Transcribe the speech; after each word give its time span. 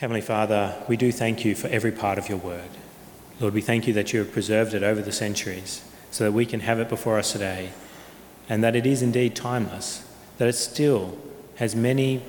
Heavenly 0.00 0.22
Father, 0.22 0.82
we 0.88 0.96
do 0.96 1.12
thank 1.12 1.44
you 1.44 1.54
for 1.54 1.68
every 1.68 1.92
part 1.92 2.16
of 2.16 2.26
your 2.26 2.38
word. 2.38 2.70
Lord, 3.38 3.52
we 3.52 3.60
thank 3.60 3.86
you 3.86 3.92
that 3.92 4.14
you 4.14 4.20
have 4.20 4.32
preserved 4.32 4.72
it 4.72 4.82
over 4.82 5.02
the 5.02 5.12
centuries 5.12 5.84
so 6.10 6.24
that 6.24 6.32
we 6.32 6.46
can 6.46 6.60
have 6.60 6.80
it 6.80 6.88
before 6.88 7.18
us 7.18 7.32
today 7.32 7.68
and 8.48 8.64
that 8.64 8.74
it 8.74 8.86
is 8.86 9.02
indeed 9.02 9.36
timeless, 9.36 10.02
that 10.38 10.48
it 10.48 10.54
still 10.54 11.18
has 11.56 11.76
many, 11.76 12.22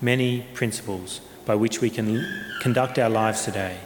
many 0.00 0.46
principles 0.54 1.20
by 1.44 1.54
which 1.54 1.82
we 1.82 1.90
can 1.90 2.26
conduct 2.62 2.98
our 2.98 3.10
lives 3.10 3.44
today. 3.44 3.76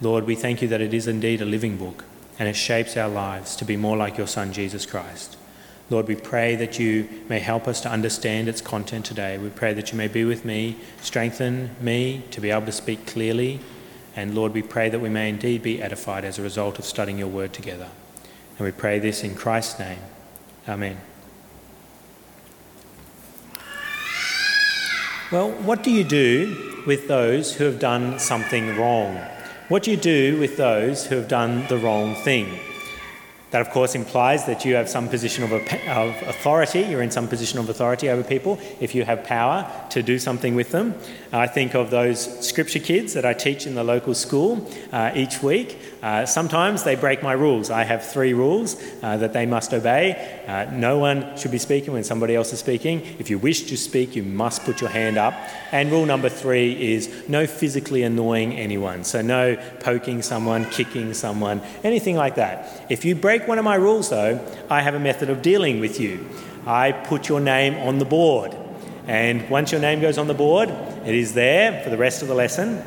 Lord, 0.00 0.24
we 0.24 0.36
thank 0.36 0.62
you 0.62 0.68
that 0.68 0.80
it 0.80 0.94
is 0.94 1.08
indeed 1.08 1.42
a 1.42 1.44
living 1.44 1.76
book 1.76 2.04
and 2.38 2.48
it 2.48 2.54
shapes 2.54 2.96
our 2.96 3.08
lives 3.08 3.56
to 3.56 3.64
be 3.64 3.76
more 3.76 3.96
like 3.96 4.16
your 4.16 4.28
Son, 4.28 4.52
Jesus 4.52 4.86
Christ. 4.86 5.36
Lord, 5.88 6.08
we 6.08 6.16
pray 6.16 6.56
that 6.56 6.80
you 6.80 7.08
may 7.28 7.38
help 7.38 7.68
us 7.68 7.80
to 7.82 7.90
understand 7.90 8.48
its 8.48 8.60
content 8.60 9.04
today. 9.04 9.38
We 9.38 9.50
pray 9.50 9.72
that 9.74 9.92
you 9.92 9.98
may 9.98 10.08
be 10.08 10.24
with 10.24 10.44
me, 10.44 10.76
strengthen 11.00 11.70
me 11.80 12.24
to 12.32 12.40
be 12.40 12.50
able 12.50 12.66
to 12.66 12.72
speak 12.72 13.06
clearly. 13.06 13.60
And 14.16 14.34
Lord, 14.34 14.52
we 14.52 14.62
pray 14.62 14.88
that 14.88 14.98
we 14.98 15.08
may 15.08 15.28
indeed 15.28 15.62
be 15.62 15.80
edified 15.80 16.24
as 16.24 16.38
a 16.38 16.42
result 16.42 16.80
of 16.80 16.84
studying 16.84 17.18
your 17.18 17.28
word 17.28 17.52
together. 17.52 17.88
And 18.58 18.66
we 18.66 18.72
pray 18.72 18.98
this 18.98 19.22
in 19.22 19.36
Christ's 19.36 19.78
name. 19.78 19.98
Amen. 20.68 20.96
Well, 25.30 25.50
what 25.50 25.84
do 25.84 25.90
you 25.90 26.02
do 26.02 26.82
with 26.86 27.06
those 27.06 27.54
who 27.54 27.64
have 27.64 27.78
done 27.78 28.18
something 28.18 28.76
wrong? 28.76 29.16
What 29.68 29.82
do 29.82 29.90
you 29.90 29.96
do 29.96 30.38
with 30.40 30.56
those 30.56 31.06
who 31.06 31.16
have 31.16 31.28
done 31.28 31.66
the 31.68 31.78
wrong 31.78 32.14
thing? 32.14 32.58
That, 33.56 33.66
of 33.66 33.70
course, 33.70 33.94
implies 33.94 34.44
that 34.44 34.66
you 34.66 34.74
have 34.74 34.86
some 34.86 35.08
position 35.08 35.42
of, 35.42 35.50
of, 35.50 36.28
authority. 36.28 36.80
You're 36.80 37.00
in 37.00 37.10
some 37.10 37.26
position 37.26 37.58
of 37.58 37.70
authority 37.70 38.10
over 38.10 38.22
people 38.22 38.58
if 38.80 38.94
you 38.94 39.02
have 39.06 39.24
power 39.24 39.66
to 39.88 40.02
do 40.02 40.18
something 40.18 40.54
with 40.54 40.72
them. 40.72 40.94
I 41.32 41.46
think 41.46 41.74
of 41.74 41.88
those 41.88 42.46
scripture 42.46 42.80
kids 42.80 43.14
that 43.14 43.24
I 43.24 43.32
teach 43.32 43.66
in 43.66 43.74
the 43.74 43.82
local 43.82 44.14
school 44.14 44.70
uh, 44.92 45.12
each 45.14 45.42
week. 45.42 45.78
Uh, 46.02 46.26
sometimes 46.26 46.84
they 46.84 46.94
break 46.96 47.22
my 47.22 47.32
rules. 47.32 47.70
I 47.70 47.84
have 47.84 48.04
three 48.04 48.34
rules 48.34 48.76
uh, 49.02 49.16
that 49.16 49.32
they 49.32 49.46
must 49.46 49.72
obey. 49.72 50.44
Uh, 50.46 50.70
no 50.72 50.98
one 50.98 51.36
should 51.36 51.50
be 51.50 51.58
speaking 51.58 51.94
when 51.94 52.04
somebody 52.04 52.36
else 52.36 52.52
is 52.52 52.60
speaking. 52.60 53.00
If 53.18 53.30
you 53.30 53.38
wish 53.38 53.62
to 53.62 53.76
speak, 53.76 54.14
you 54.14 54.22
must 54.22 54.64
put 54.64 54.80
your 54.80 54.90
hand 54.90 55.16
up. 55.16 55.34
And 55.72 55.90
rule 55.90 56.06
number 56.06 56.28
three 56.28 56.92
is 56.92 57.10
no 57.28 57.46
physically 57.46 58.02
annoying 58.02 58.52
anyone. 58.52 59.02
So, 59.02 59.22
no 59.22 59.56
poking 59.80 60.22
someone, 60.22 60.66
kicking 60.66 61.12
someone, 61.14 61.60
anything 61.82 62.16
like 62.16 62.36
that. 62.36 62.86
If 62.88 63.04
you 63.04 63.14
break 63.14 63.45
one 63.46 63.58
of 63.58 63.64
my 63.64 63.76
rules, 63.76 64.10
though, 64.10 64.40
I 64.68 64.82
have 64.82 64.94
a 64.94 65.00
method 65.00 65.30
of 65.30 65.42
dealing 65.42 65.80
with 65.80 66.00
you. 66.00 66.28
I 66.66 66.92
put 66.92 67.28
your 67.28 67.40
name 67.40 67.74
on 67.76 67.98
the 67.98 68.04
board. 68.04 68.54
And 69.06 69.48
once 69.48 69.70
your 69.70 69.80
name 69.80 70.00
goes 70.00 70.18
on 70.18 70.26
the 70.26 70.34
board, 70.34 70.68
it 70.68 71.14
is 71.14 71.34
there 71.34 71.82
for 71.84 71.90
the 71.90 71.96
rest 71.96 72.22
of 72.22 72.28
the 72.28 72.34
lesson. 72.34 72.82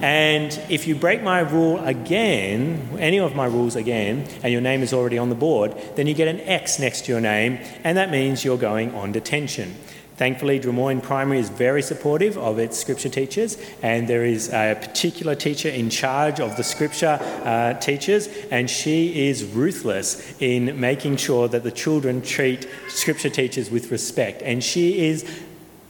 And 0.00 0.52
if 0.68 0.86
you 0.86 0.94
break 0.94 1.22
my 1.22 1.40
rule 1.40 1.78
again, 1.84 2.88
any 2.98 3.18
of 3.18 3.34
my 3.34 3.46
rules 3.46 3.76
again, 3.76 4.28
and 4.42 4.52
your 4.52 4.60
name 4.60 4.82
is 4.82 4.92
already 4.92 5.16
on 5.16 5.30
the 5.30 5.34
board, 5.34 5.74
then 5.96 6.06
you 6.06 6.14
get 6.14 6.28
an 6.28 6.40
X 6.40 6.78
next 6.78 7.06
to 7.06 7.12
your 7.12 7.20
name, 7.20 7.58
and 7.82 7.96
that 7.96 8.10
means 8.10 8.44
you're 8.44 8.58
going 8.58 8.94
on 8.94 9.10
detention. 9.10 9.74
Thankfully, 10.16 10.58
Drummoyne 10.58 11.02
Primary 11.02 11.38
is 11.38 11.50
very 11.50 11.82
supportive 11.82 12.38
of 12.38 12.58
its 12.58 12.78
scripture 12.78 13.10
teachers, 13.10 13.58
and 13.82 14.08
there 14.08 14.24
is 14.24 14.48
a 14.48 14.76
particular 14.80 15.34
teacher 15.34 15.68
in 15.68 15.90
charge 15.90 16.40
of 16.40 16.56
the 16.56 16.64
scripture 16.64 17.18
uh, 17.20 17.74
teachers, 17.74 18.28
and 18.50 18.70
she 18.70 19.28
is 19.28 19.44
ruthless 19.44 20.34
in 20.40 20.80
making 20.80 21.18
sure 21.18 21.48
that 21.48 21.64
the 21.64 21.70
children 21.70 22.22
treat 22.22 22.66
scripture 22.88 23.28
teachers 23.28 23.70
with 23.70 23.90
respect. 23.90 24.40
And 24.40 24.64
she 24.64 25.06
is 25.06 25.42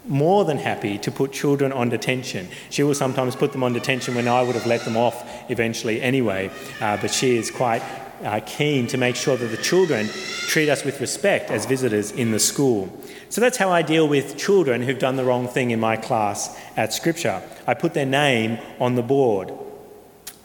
more 0.09 0.45
than 0.45 0.59
happy 0.59 0.99
to 0.99 1.11
put 1.11 1.33
children 1.33 1.73
on 1.73 1.89
detention. 1.89 2.49
She 2.71 2.83
will 2.83 2.95
sometimes 2.95 3.37
put 3.37 3.53
them 3.53 3.63
on 3.63 3.73
detention 3.73 4.15
when 4.15 4.27
I 4.27 4.43
would 4.43 4.55
have 4.55 4.67
let 4.67 4.85
them 4.85 4.97
off 4.97 5.51
eventually 5.51 6.01
anyway, 6.03 6.51
uh, 6.81 6.97
but 6.97 7.13
she 7.13 7.37
is 7.37 7.51
quite 7.51 7.83
uh, 8.23 8.41
keen 8.47 8.87
to 8.89 8.97
make 8.97 9.17
sure 9.17 9.37
that 9.37 9.47
the 9.47 9.57
children 9.57 10.09
treat 10.09 10.69
us 10.69 10.85
with 10.85 11.01
respect 11.01 11.51
as 11.51 11.67
visitors 11.67 12.11
in 12.13 12.31
the 12.31 12.39
school. 12.39 12.91
So 13.29 13.41
that's 13.41 13.57
how 13.57 13.71
I 13.71 13.83
deal 13.83 14.09
with 14.09 14.37
children 14.37 14.83
who've 14.83 14.99
done 14.99 15.17
the 15.17 15.25
wrong 15.25 15.49
thing 15.49 15.71
in 15.71 15.81
my 15.81 15.97
class 15.97 16.59
at 16.77 16.93
Scripture. 16.93 17.43
I 17.67 17.75
put 17.75 17.95
their 17.95 18.07
name 18.07 18.59
on 18.81 18.95
the 18.95 19.03
board. 19.03 19.53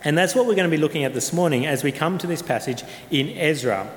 And 0.03 0.17
that's 0.17 0.33
what 0.33 0.47
we're 0.47 0.55
going 0.55 0.69
to 0.69 0.75
be 0.75 0.81
looking 0.81 1.03
at 1.03 1.13
this 1.13 1.31
morning 1.31 1.65
as 1.65 1.83
we 1.83 1.91
come 1.91 2.17
to 2.17 2.27
this 2.27 2.41
passage 2.41 2.83
in 3.11 3.29
Ezra. 3.29 3.87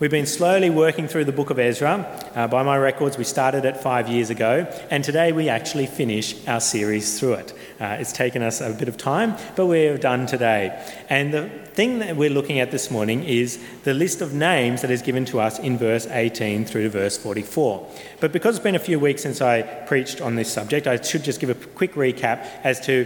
We've 0.00 0.12
been 0.12 0.26
slowly 0.26 0.70
working 0.70 1.08
through 1.08 1.24
the 1.24 1.32
book 1.32 1.50
of 1.50 1.58
Ezra. 1.58 2.06
Uh, 2.32 2.46
by 2.46 2.62
my 2.62 2.78
records, 2.78 3.18
we 3.18 3.24
started 3.24 3.64
it 3.64 3.76
five 3.76 4.06
years 4.06 4.30
ago, 4.30 4.72
and 4.92 5.02
today 5.02 5.32
we 5.32 5.48
actually 5.48 5.86
finish 5.86 6.46
our 6.46 6.60
series 6.60 7.18
through 7.18 7.32
it. 7.32 7.52
Uh, 7.80 7.96
it's 7.98 8.12
taken 8.12 8.40
us 8.40 8.60
a 8.60 8.70
bit 8.70 8.86
of 8.86 8.96
time, 8.96 9.34
but 9.56 9.66
we're 9.66 9.98
done 9.98 10.26
today. 10.26 10.80
And 11.08 11.34
the 11.34 11.48
thing 11.48 11.98
that 11.98 12.14
we're 12.16 12.30
looking 12.30 12.60
at 12.60 12.70
this 12.70 12.92
morning 12.92 13.24
is 13.24 13.58
the 13.82 13.92
list 13.92 14.20
of 14.20 14.32
names 14.32 14.82
that 14.82 14.90
is 14.92 15.02
given 15.02 15.24
to 15.24 15.40
us 15.40 15.58
in 15.58 15.76
verse 15.76 16.06
18 16.06 16.64
through 16.64 16.84
to 16.84 16.90
verse 16.90 17.18
44. 17.18 17.84
But 18.20 18.30
because 18.30 18.54
it's 18.54 18.62
been 18.62 18.76
a 18.76 18.78
few 18.78 19.00
weeks 19.00 19.22
since 19.22 19.40
I 19.40 19.62
preached 19.62 20.20
on 20.20 20.36
this 20.36 20.52
subject, 20.52 20.86
I 20.86 21.02
should 21.02 21.24
just 21.24 21.40
give 21.40 21.50
a 21.50 21.56
quick 21.56 21.94
recap 21.94 22.46
as 22.62 22.78
to 22.86 23.04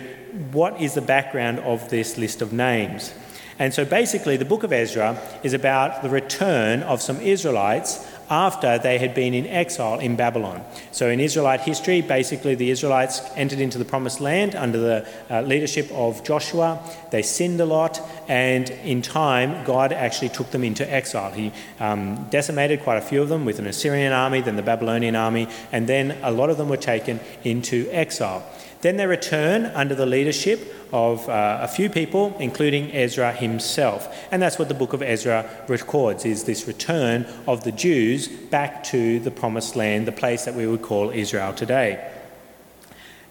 what 0.50 0.78
is 0.78 0.92
the 0.92 1.00
background 1.00 1.60
of 1.60 1.88
this 1.88 2.19
list 2.19 2.42
of 2.42 2.52
names. 2.52 3.14
And 3.58 3.72
so 3.74 3.84
basically, 3.84 4.36
the 4.36 4.44
book 4.44 4.62
of 4.62 4.72
Ezra 4.72 5.20
is 5.42 5.52
about 5.52 6.02
the 6.02 6.08
return 6.08 6.82
of 6.82 7.02
some 7.02 7.20
Israelites 7.20 8.06
after 8.32 8.78
they 8.78 8.96
had 8.96 9.14
been 9.14 9.34
in 9.34 9.46
exile 9.46 9.98
in 10.00 10.16
Babylon. 10.16 10.64
So, 10.90 11.10
in 11.10 11.20
Israelite 11.20 11.60
history, 11.60 12.00
basically 12.00 12.54
the 12.54 12.70
Israelites 12.70 13.20
entered 13.36 13.60
into 13.60 13.76
the 13.76 13.84
promised 13.84 14.20
land 14.20 14.54
under 14.54 14.78
the 14.78 15.08
uh, 15.30 15.42
leadership 15.42 15.90
of 15.92 16.24
Joshua. 16.24 16.80
They 17.10 17.20
sinned 17.20 17.60
a 17.60 17.66
lot, 17.66 18.00
and 18.28 18.70
in 18.70 19.02
time, 19.02 19.64
God 19.64 19.92
actually 19.92 20.30
took 20.30 20.50
them 20.50 20.64
into 20.64 20.90
exile. 20.90 21.30
He 21.32 21.52
um, 21.78 22.26
decimated 22.30 22.80
quite 22.80 22.96
a 22.96 23.02
few 23.02 23.20
of 23.20 23.28
them 23.28 23.44
with 23.44 23.58
an 23.58 23.66
Assyrian 23.66 24.14
army, 24.14 24.40
then 24.40 24.56
the 24.56 24.62
Babylonian 24.62 25.14
army, 25.14 25.46
and 25.70 25.86
then 25.86 26.16
a 26.22 26.30
lot 26.30 26.48
of 26.48 26.56
them 26.56 26.70
were 26.70 26.78
taken 26.78 27.20
into 27.44 27.86
exile. 27.90 28.42
Then 28.82 28.97
they 28.97 29.06
return 29.06 29.66
under 29.66 29.94
the 29.94 30.06
leadership 30.06 30.75
of 30.93 31.28
uh, 31.28 31.60
a 31.62 31.69
few 31.69 31.88
people, 31.88 32.37
including 32.38 32.93
Ezra 32.93 33.32
himself. 33.32 34.15
And 34.31 34.43
that's 34.43 34.59
what 34.59 34.69
the 34.69 34.75
book 34.75 34.93
of 34.93 35.03
Ezra 35.03 35.48
records, 35.69 36.25
is 36.25 36.44
this 36.44 36.66
return 36.66 37.25
of 37.47 37.62
the 37.62 37.72
Jews 37.72 38.26
back 38.28 38.82
to 38.84 39.20
the 39.20 39.31
promised 39.31 39.76
land, 39.76 40.06
the 40.06 40.12
place 40.12 40.44
that 40.44 40.54
we 40.54 40.66
would 40.66 40.82
call 40.82 41.10
Israel 41.10 41.54
today. 41.54 42.12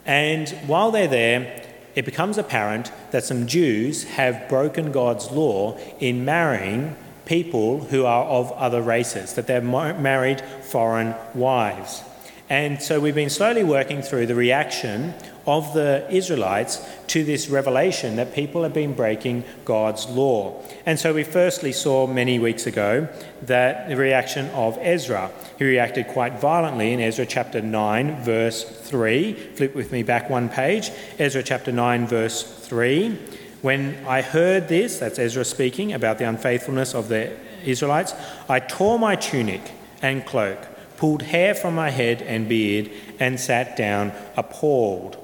And 0.06 0.50
while 0.68 0.90
they're 0.90 1.08
there, 1.08 1.64
it 1.96 2.06
becomes 2.06 2.38
apparent 2.38 2.92
that 3.12 3.26
some 3.26 3.46
Jews 3.46 4.06
have 4.06 4.48
broken 4.48 4.94
God's 4.94 5.30
law 5.32 5.78
in 6.00 6.24
marrying 6.24 6.96
people 7.26 7.82
who 7.82 8.06
are 8.06 8.24
of 8.24 8.52
other 8.54 8.82
races, 8.82 9.34
that 9.34 9.48
they've 9.48 9.64
married 9.64 10.42
foreign 10.64 11.14
wives. 11.36 12.04
And 12.52 12.82
so 12.84 13.00
we've 13.00 13.16
been 13.16 13.30
slowly 13.30 13.64
working 13.64 14.02
through 14.02 14.26
the 14.26 14.36
reaction 14.36 15.14
of 15.48 15.74
the 15.74 16.06
Israelites 16.10 16.86
to 17.08 17.24
this 17.24 17.48
revelation 17.48 18.18
that 18.18 18.34
people 18.34 18.64
have 18.64 18.74
been 18.74 18.94
breaking 18.94 19.46
God's 19.64 20.06
law. 20.08 20.62
And 20.86 21.00
so 21.00 21.14
we 21.14 21.24
firstly 21.24 21.72
saw 21.72 22.08
many 22.08 22.40
weeks 22.40 22.68
ago 22.68 23.08
that 23.44 23.88
the 23.88 23.96
reaction 23.96 24.50
of 24.50 24.78
Ezra, 24.82 25.32
who 25.60 25.66
reacted 25.66 26.10
quite 26.10 26.42
violently 26.42 26.92
in 26.92 27.00
Ezra 27.00 27.26
chapter 27.26 27.62
9, 27.62 28.22
verse 28.22 28.66
3. 28.66 29.32
Flip 29.32 29.74
with 29.74 29.94
me 29.94 30.04
back 30.04 30.30
one 30.30 30.50
page. 30.50 30.92
Ezra 31.20 31.44
chapter 31.44 31.72
9, 31.72 32.06
verse 32.06 32.44
3. 32.44 33.18
When 33.62 34.06
I 34.06 34.22
heard 34.22 34.68
this, 34.68 35.00
that's 35.00 35.20
Ezra 35.20 35.46
speaking 35.46 35.94
about 35.94 36.18
the 36.18 36.28
unfaithfulness 36.28 36.96
of 36.96 37.08
the 37.08 37.32
Israelites, 37.64 38.14
I 38.50 38.60
tore 38.60 39.00
my 39.00 39.16
tunic 39.16 39.72
and 40.02 40.26
cloak, 40.26 40.68
pulled 41.02 41.24
hair 41.24 41.56
from 41.56 41.74
my 41.74 41.90
head 41.90 42.22
and 42.22 42.48
beard, 42.48 42.88
and 43.20 43.40
sat 43.40 43.76
down 43.76 44.12
appalled. 44.38 45.18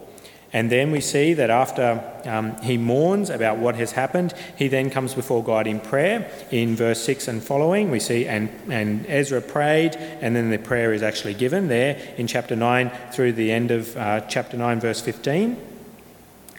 And 0.52 0.72
then 0.72 0.90
we 0.90 1.02
see 1.02 1.36
that 1.36 1.52
after 1.52 2.04
um, 2.26 2.60
he 2.64 2.78
mourns 2.78 3.30
about 3.30 3.60
what 3.60 3.76
has 3.76 3.92
happened, 3.92 4.34
he 4.56 4.70
then 4.70 4.90
comes 4.90 5.14
before 5.14 5.44
God 5.44 5.68
in 5.68 5.80
prayer. 5.80 6.32
In 6.50 6.76
verse 6.76 7.04
6 7.04 7.28
and 7.28 7.44
following, 7.44 7.92
we 7.92 8.00
see, 8.00 8.26
and, 8.26 8.50
and 8.72 9.06
Ezra 9.06 9.40
prayed, 9.40 9.96
and 10.20 10.36
then 10.36 10.50
the 10.50 10.58
prayer 10.58 10.94
is 10.94 11.04
actually 11.04 11.36
given 11.36 11.68
there 11.68 11.96
in 12.18 12.26
chapter 12.26 12.56
9 12.56 12.90
through 13.12 13.34
the 13.34 13.52
end 13.52 13.70
of 13.70 13.96
uh, 13.98 14.22
chapter 14.22 14.58
9, 14.58 14.80
verse 14.80 15.02
15. 15.02 15.58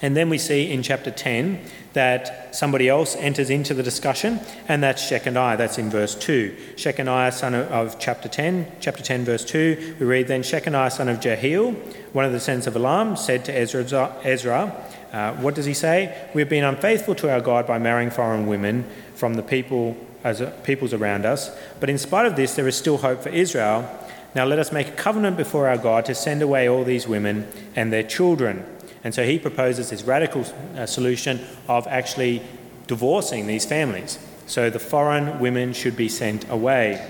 And 0.01 0.17
then 0.17 0.31
we 0.31 0.39
see 0.39 0.71
in 0.71 0.85
chapter 0.85 1.11
10 1.11 1.61
that 1.99 2.55
somebody 2.55 2.89
else 2.89 3.17
enters 3.17 3.51
into 3.51 3.75
the 3.75 3.83
discussion, 3.83 4.39
and 4.69 4.81
that's 4.81 5.03
Shechaniah. 5.03 5.59
That's 5.59 5.79
in 5.79 5.91
verse 5.91 6.15
2. 6.15 6.55
Shechaniah, 6.77 7.33
son 7.33 7.55
of, 7.55 7.73
of, 7.73 7.99
chapter 7.99 8.29
10, 8.29 8.71
chapter 8.79 9.03
10, 9.03 9.25
verse 9.25 9.45
2, 9.45 9.97
we 9.99 10.07
read, 10.07 10.29
Then 10.29 10.43
Shechaniah, 10.43 10.93
son 10.93 11.09
of 11.09 11.19
Jehiel, 11.19 11.73
one 12.13 12.25
of 12.25 12.31
the 12.31 12.39
sons 12.39 12.69
of 12.69 12.77
Elam, 12.77 13.17
said 13.17 13.45
to 13.47 13.53
Ezra, 13.53 14.15
Ezra 14.23 14.73
uh, 15.13 15.33
What 15.39 15.57
does 15.57 15.67
he 15.67 15.75
say? 15.75 16.31
We've 16.35 16.49
been 16.49 16.63
unfaithful 16.63 17.17
to 17.17 17.33
our 17.33 17.41
God 17.41 17.67
by 17.67 17.81
marrying 17.81 18.11
foreign 18.11 18.47
women 18.47 18.85
from 19.17 19.35
the 19.35 19.43
people 19.43 19.97
as 20.23 20.41
peoples 20.63 20.95
around 20.95 21.27
us, 21.27 21.51
but 21.81 21.91
in 21.91 21.99
spite 21.99 22.27
of 22.27 22.37
this, 22.37 22.55
there 22.55 22.69
is 22.69 22.77
still 22.77 22.99
hope 22.99 23.25
for 23.25 23.31
Israel. 23.31 23.91
Now 24.37 24.45
let 24.45 24.61
us 24.61 24.71
make 24.71 24.87
a 24.87 24.93
covenant 24.93 25.37
before 25.37 25.67
our 25.67 25.79
God 25.79 26.05
to 26.05 26.15
send 26.15 26.43
away 26.43 26.69
all 26.69 26.85
these 26.85 27.09
women 27.09 27.49
and 27.75 27.93
their 27.93 28.05
children 28.05 28.65
And 29.05 29.15
so 29.15 29.25
he 29.25 29.39
proposes 29.39 29.91
this 29.91 30.03
radical 30.03 30.45
uh, 30.77 30.87
solution 30.87 31.41
of 31.69 31.87
actually 31.87 32.43
divorcing 32.87 33.47
these 33.47 33.65
families. 33.65 34.19
So 34.47 34.71
the 34.71 34.79
foreign 34.79 35.39
women 35.41 35.73
should 35.73 35.97
be 35.97 36.09
sent 36.09 36.49
away. 36.51 37.07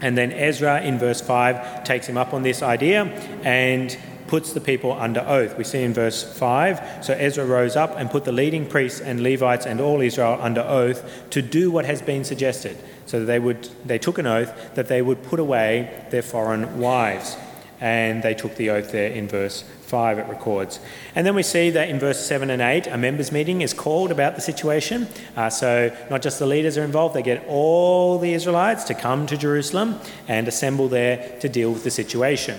And 0.00 0.16
then 0.18 0.32
Ezra 0.32 0.82
in 0.82 0.98
verse 0.98 1.20
5 1.20 1.84
takes 1.84 2.06
him 2.06 2.18
up 2.18 2.34
on 2.34 2.42
this 2.42 2.62
idea 2.62 3.04
and 3.42 3.96
puts 4.26 4.52
the 4.52 4.60
people 4.60 4.92
under 4.92 5.20
oath. 5.20 5.56
We 5.56 5.64
see 5.64 5.82
in 5.82 5.94
verse 5.94 6.22
5 6.38 7.04
so 7.04 7.14
Ezra 7.14 7.44
rose 7.44 7.76
up 7.76 7.94
and 7.96 8.10
put 8.10 8.24
the 8.24 8.32
leading 8.32 8.66
priests 8.66 9.00
and 9.00 9.22
Levites 9.22 9.66
and 9.66 9.80
all 9.80 10.00
Israel 10.00 10.38
under 10.40 10.60
oath 10.60 11.30
to 11.30 11.40
do 11.40 11.70
what 11.70 11.84
has 11.84 12.02
been 12.02 12.24
suggested. 12.24 12.76
So 13.06 13.24
they, 13.24 13.38
would, 13.38 13.68
they 13.84 13.98
took 13.98 14.18
an 14.18 14.26
oath 14.26 14.74
that 14.74 14.88
they 14.88 15.02
would 15.02 15.22
put 15.22 15.40
away 15.40 16.06
their 16.10 16.22
foreign 16.22 16.78
wives. 16.78 17.36
And 17.80 18.22
they 18.22 18.34
took 18.34 18.56
the 18.56 18.70
oath 18.70 18.92
there 18.92 19.10
in 19.10 19.28
verse 19.28 19.64
5, 19.94 20.18
it 20.18 20.26
records. 20.26 20.80
And 21.14 21.24
then 21.24 21.36
we 21.36 21.44
see 21.44 21.70
that 21.70 21.88
in 21.88 22.00
verse 22.00 22.18
7 22.26 22.50
and 22.50 22.60
8, 22.60 22.88
a 22.88 22.98
members' 22.98 23.30
meeting 23.30 23.60
is 23.60 23.72
called 23.72 24.10
about 24.10 24.34
the 24.34 24.40
situation. 24.40 25.06
Uh, 25.36 25.48
so 25.48 25.96
not 26.10 26.20
just 26.20 26.40
the 26.40 26.46
leaders 26.46 26.76
are 26.76 26.82
involved, 26.82 27.14
they 27.14 27.22
get 27.22 27.46
all 27.46 28.18
the 28.18 28.34
Israelites 28.34 28.82
to 28.84 28.94
come 28.94 29.24
to 29.28 29.36
Jerusalem 29.36 30.00
and 30.26 30.48
assemble 30.48 30.88
there 30.88 31.38
to 31.38 31.48
deal 31.48 31.70
with 31.70 31.84
the 31.84 31.92
situation. 31.92 32.58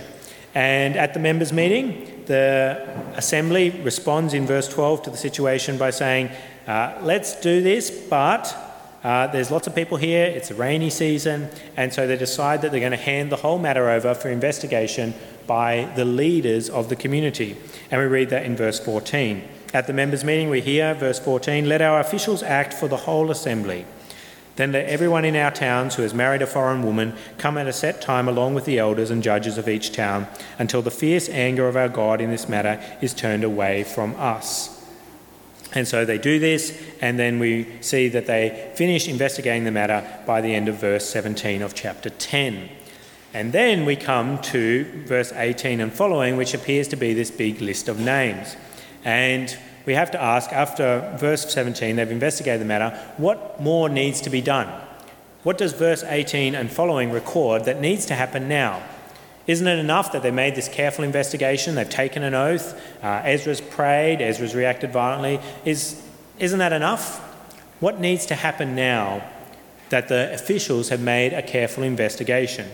And 0.53 0.95
at 0.95 1.13
the 1.13 1.19
members' 1.19 1.51
meeting, 1.51 2.23
the 2.25 2.87
assembly 3.17 3.71
responds 3.83 4.33
in 4.33 4.45
verse 4.45 4.69
12 4.69 5.03
to 5.03 5.09
the 5.09 5.17
situation 5.17 5.77
by 5.77 5.89
saying, 5.89 6.29
uh, 6.67 6.97
Let's 7.01 7.41
do 7.41 7.61
this, 7.61 7.91
but 7.91 8.47
uh, 9.03 9.27
there's 9.27 9.51
lots 9.51 9.67
of 9.67 9.75
people 9.75 9.97
here, 9.97 10.25
it's 10.25 10.51
a 10.51 10.55
rainy 10.55 10.89
season, 10.89 11.49
and 11.75 11.93
so 11.93 12.07
they 12.07 12.15
decide 12.15 12.61
that 12.61 12.71
they're 12.71 12.79
going 12.79 12.91
to 12.91 12.97
hand 12.97 13.29
the 13.29 13.35
whole 13.35 13.59
matter 13.59 13.89
over 13.89 14.15
for 14.15 14.29
investigation 14.29 15.13
by 15.47 15.91
the 15.95 16.05
leaders 16.05 16.69
of 16.69 16.89
the 16.89 16.95
community. 16.95 17.57
And 17.91 18.01
we 18.01 18.07
read 18.07 18.29
that 18.29 18.45
in 18.45 18.55
verse 18.55 18.79
14. 18.79 19.43
At 19.73 19.87
the 19.87 19.93
members' 19.93 20.23
meeting, 20.23 20.49
we 20.49 20.61
hear, 20.61 20.93
verse 20.93 21.19
14, 21.19 21.67
Let 21.67 21.81
our 21.81 21.99
officials 21.99 22.43
act 22.43 22.73
for 22.73 22.87
the 22.87 22.97
whole 22.97 23.29
assembly. 23.29 23.85
Then 24.55 24.71
let 24.71 24.85
everyone 24.85 25.25
in 25.25 25.35
our 25.35 25.51
towns 25.51 25.95
who 25.95 26.01
has 26.01 26.13
married 26.13 26.41
a 26.41 26.47
foreign 26.47 26.81
woman 26.81 27.15
come 27.37 27.57
at 27.57 27.67
a 27.67 27.73
set 27.73 28.01
time 28.01 28.29
along 28.29 28.53
with 28.53 28.65
the 28.65 28.79
elders 28.79 29.11
and 29.11 29.21
judges 29.21 29.57
of 29.57 29.67
each 29.67 29.91
town 29.91 30.27
until 30.57 30.81
the 30.81 30.91
fierce 30.91 31.27
anger 31.27 31.67
of 31.67 31.75
our 31.75 31.89
God 31.89 32.21
in 32.21 32.31
this 32.31 32.47
matter 32.47 32.81
is 33.01 33.13
turned 33.13 33.43
away 33.43 33.83
from 33.83 34.15
us. 34.15 34.71
And 35.73 35.85
so 35.85 36.05
they 36.05 36.17
do 36.17 36.39
this, 36.39 36.81
and 37.01 37.19
then 37.19 37.37
we 37.37 37.67
see 37.81 38.07
that 38.09 38.27
they 38.27 38.71
finish 38.75 39.09
investigating 39.09 39.65
the 39.65 39.71
matter 39.71 40.07
by 40.25 40.39
the 40.39 40.55
end 40.55 40.69
of 40.69 40.75
verse 40.75 41.05
17 41.09 41.61
of 41.61 41.75
chapter 41.75 42.09
10. 42.09 42.69
And 43.35 43.51
then 43.51 43.83
we 43.83 43.97
come 43.97 44.41
to 44.43 44.85
verse 45.03 45.33
18 45.33 45.81
and 45.81 45.91
following, 45.91 46.37
which 46.37 46.53
appears 46.53 46.87
to 46.87 46.95
be 46.95 47.13
this 47.13 47.29
big 47.29 47.59
list 47.59 47.89
of 47.89 47.99
names. 47.99 48.55
And 49.03 49.53
we 49.85 49.93
have 49.93 50.09
to 50.11 50.21
ask, 50.21 50.53
after 50.53 51.13
verse 51.19 51.53
17, 51.53 51.97
they've 51.97 52.09
investigated 52.09 52.61
the 52.61 52.65
matter, 52.65 52.97
what 53.17 53.59
more 53.59 53.89
needs 53.89 54.21
to 54.21 54.29
be 54.29 54.39
done? 54.39 54.69
What 55.43 55.57
does 55.57 55.73
verse 55.73 56.01
18 56.01 56.55
and 56.55 56.71
following 56.71 57.11
record 57.11 57.65
that 57.65 57.81
needs 57.81 58.05
to 58.05 58.15
happen 58.15 58.47
now? 58.47 58.81
Isn't 59.47 59.67
it 59.67 59.79
enough 59.79 60.13
that 60.13 60.23
they 60.23 60.31
made 60.31 60.55
this 60.55 60.69
careful 60.69 61.03
investigation? 61.03 61.75
They've 61.75 61.89
taken 61.89 62.23
an 62.23 62.35
oath. 62.35 62.81
Uh, 63.03 63.21
Ezra's 63.25 63.59
prayed. 63.59 64.21
Ezra's 64.21 64.55
reacted 64.55 64.93
violently. 64.93 65.41
Is, 65.65 66.01
isn't 66.39 66.59
that 66.59 66.71
enough? 66.71 67.19
What 67.81 67.99
needs 67.99 68.25
to 68.27 68.35
happen 68.35 68.75
now 68.75 69.29
that 69.89 70.07
the 70.07 70.33
officials 70.33 70.87
have 70.87 71.01
made 71.01 71.33
a 71.33 71.41
careful 71.41 71.83
investigation? 71.83 72.71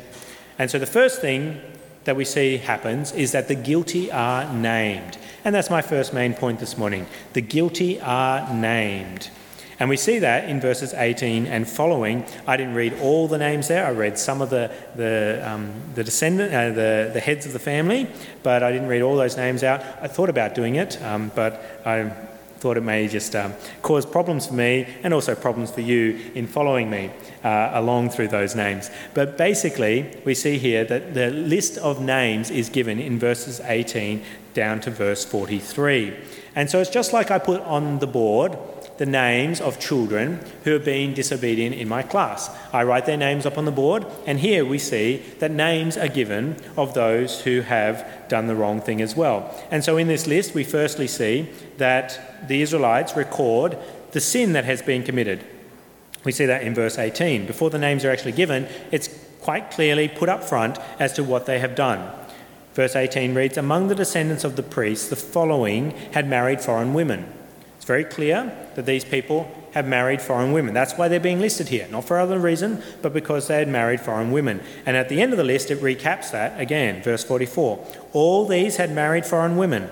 And 0.58 0.70
so 0.70 0.80
the 0.80 0.86
first 0.86 1.22
thing 1.22 1.62
that 2.04 2.16
we 2.16 2.26
see 2.26 2.58
happens 2.58 3.12
is 3.12 3.32
that 3.32 3.48
the 3.48 3.56
guilty 3.56 4.12
are 4.12 4.52
named. 4.52 5.18
And 5.44 5.54
that's 5.54 5.70
my 5.70 5.82
first 5.82 6.14
main 6.14 6.34
point 6.34 6.60
this 6.60 6.78
morning. 6.78 7.08
The 7.34 7.42
guilty 7.42 8.00
are 8.02 8.54
named. 8.54 9.30
And 9.80 9.90
we 9.90 9.98
see 9.98 10.20
that 10.20 10.48
in 10.48 10.62
verses 10.62 10.94
18 10.94 11.48
and 11.48 11.68
following. 11.68 12.24
I 12.46 12.56
didn't 12.56 12.76
read 12.76 12.94
all 13.02 13.28
the 13.28 13.40
names 13.40 13.68
there. 13.68 13.84
I 13.84 13.90
read 13.90 14.20
some 14.20 14.40
of 14.40 14.52
the, 14.52 14.72
the, 14.96 15.42
um, 15.44 15.74
the 15.96 16.04
descendant, 16.04 16.54
uh, 16.54 16.70
the, 16.70 17.10
the 17.12 17.20
heads 17.20 17.48
of 17.48 17.54
the 17.54 17.60
family, 17.60 18.08
but 18.44 18.62
I 18.62 18.72
didn't 18.72 18.90
read 18.90 19.02
all 19.02 19.16
those 19.16 19.38
names 19.38 19.64
out. 19.64 19.82
I 20.00 20.08
thought 20.08 20.30
about 20.30 20.54
doing 20.54 20.76
it, 20.76 21.02
um, 21.02 21.32
but 21.34 21.82
I 21.84 22.14
thought 22.62 22.78
it 22.78 22.82
may 22.82 23.08
just 23.08 23.36
um, 23.36 23.56
cause 23.82 24.06
problems 24.06 24.46
for 24.46 24.54
me 24.54 24.88
and 25.02 25.16
also 25.16 25.34
problems 25.34 25.72
for 25.72 25.82
you 25.82 26.20
in 26.36 26.46
following 26.46 26.92
me 26.92 27.10
uh, 27.44 27.72
along 27.74 28.12
through 28.12 28.28
those 28.28 28.56
names. 28.56 28.92
But 29.16 29.36
basically, 29.36 30.16
we 30.26 30.36
see 30.36 30.60
here 30.60 30.86
that 30.86 31.16
the 31.16 31.32
list 31.32 31.80
of 31.80 32.00
names 32.00 32.52
is 32.52 32.70
given 32.70 33.00
in 33.00 33.18
verses 33.18 33.62
18 33.62 34.24
down 34.54 34.80
to 34.82 34.92
verse 34.92 35.26
43. 35.26 36.16
And 36.56 36.70
so 36.70 36.80
it's 36.80 36.92
just 36.92 37.14
like 37.14 37.32
I 37.32 37.40
put 37.40 37.62
on 37.62 37.98
the 37.98 38.06
board 38.06 38.56
the 39.02 39.06
names 39.08 39.60
of 39.60 39.80
children 39.80 40.40
who 40.64 40.74
have 40.74 40.86
been 40.86 41.12
disobedient 41.12 41.76
in 41.76 41.90
my 41.90 42.04
class. 42.04 42.56
I 42.72 42.84
write 42.84 43.08
their 43.08 43.18
names 43.18 43.48
up 43.48 43.58
on 43.58 43.66
the 43.66 43.72
board, 43.72 44.06
and 44.28 44.40
here 44.40 44.64
we 44.64 44.78
see 44.78 45.24
that 45.40 45.50
names 45.50 45.98
are 45.98 46.08
given 46.08 46.56
of 46.78 46.94
those 46.94 47.42
who 47.42 47.62
have 47.62 48.08
done 48.30 48.46
the 48.46 48.54
wrong 48.54 48.80
thing 48.80 49.02
as 49.02 49.16
well. 49.16 49.60
And 49.72 49.84
so 49.84 49.98
in 49.98 50.08
this 50.08 50.28
list, 50.28 50.54
we 50.54 50.64
firstly 50.64 51.08
see 51.08 51.50
that 51.78 52.48
the 52.48 52.62
Israelites 52.62 53.18
record 53.18 53.76
the 54.12 54.22
sin 54.22 54.54
that 54.54 54.66
has 54.66 54.84
been 54.84 55.02
committed. 55.02 55.44
We 56.24 56.32
see 56.32 56.46
that 56.46 56.62
in 56.62 56.76
verse 56.76 57.00
18. 57.00 57.48
Before 57.48 57.72
the 57.72 57.80
names 57.80 58.06
are 58.06 58.12
actually 58.12 58.34
given, 58.34 58.68
it's 58.92 59.10
quite 59.42 59.72
clearly 59.72 60.10
put 60.10 60.30
up 60.30 60.44
front 60.44 60.78
as 61.00 61.14
to 61.14 61.24
what 61.24 61.48
they 61.48 61.58
have 61.58 61.74
done. 61.74 62.08
Verse 62.76 62.96
18 62.96 63.34
reads 63.34 63.58
Among 63.58 63.88
the 63.88 63.96
descendants 63.96 64.44
of 64.44 64.58
the 64.58 64.62
priests, 64.62 65.10
the 65.10 65.16
following 65.16 65.90
had 66.12 66.30
married 66.30 66.62
foreign 66.62 66.94
women. 66.94 67.41
It's 67.82 67.88
very 67.88 68.04
clear 68.04 68.56
that 68.76 68.86
these 68.86 69.04
people 69.04 69.52
have 69.72 69.88
married 69.88 70.22
foreign 70.22 70.52
women. 70.52 70.72
That's 70.72 70.94
why 70.94 71.08
they're 71.08 71.20
being 71.20 71.40
listed 71.40 71.70
here, 71.70 71.88
not 71.90 72.06
for 72.06 72.20
other 72.20 72.38
reason, 72.38 72.84
but 73.02 73.12
because 73.12 73.48
they 73.48 73.58
had 73.58 73.68
married 73.68 74.00
foreign 74.00 74.30
women. 74.30 74.62
And 74.86 74.96
at 74.96 75.10
the 75.10 75.20
end 75.20 75.34
of 75.34 75.38
the 75.38 75.44
list, 75.44 75.72
it 75.72 75.82
recaps 75.82 76.30
that 76.30 76.62
again, 76.62 77.02
verse 77.02 77.24
44. 77.24 77.84
All 78.14 78.46
these 78.46 78.78
had 78.78 78.92
married 78.92 79.26
foreign 79.26 79.58
women, 79.58 79.90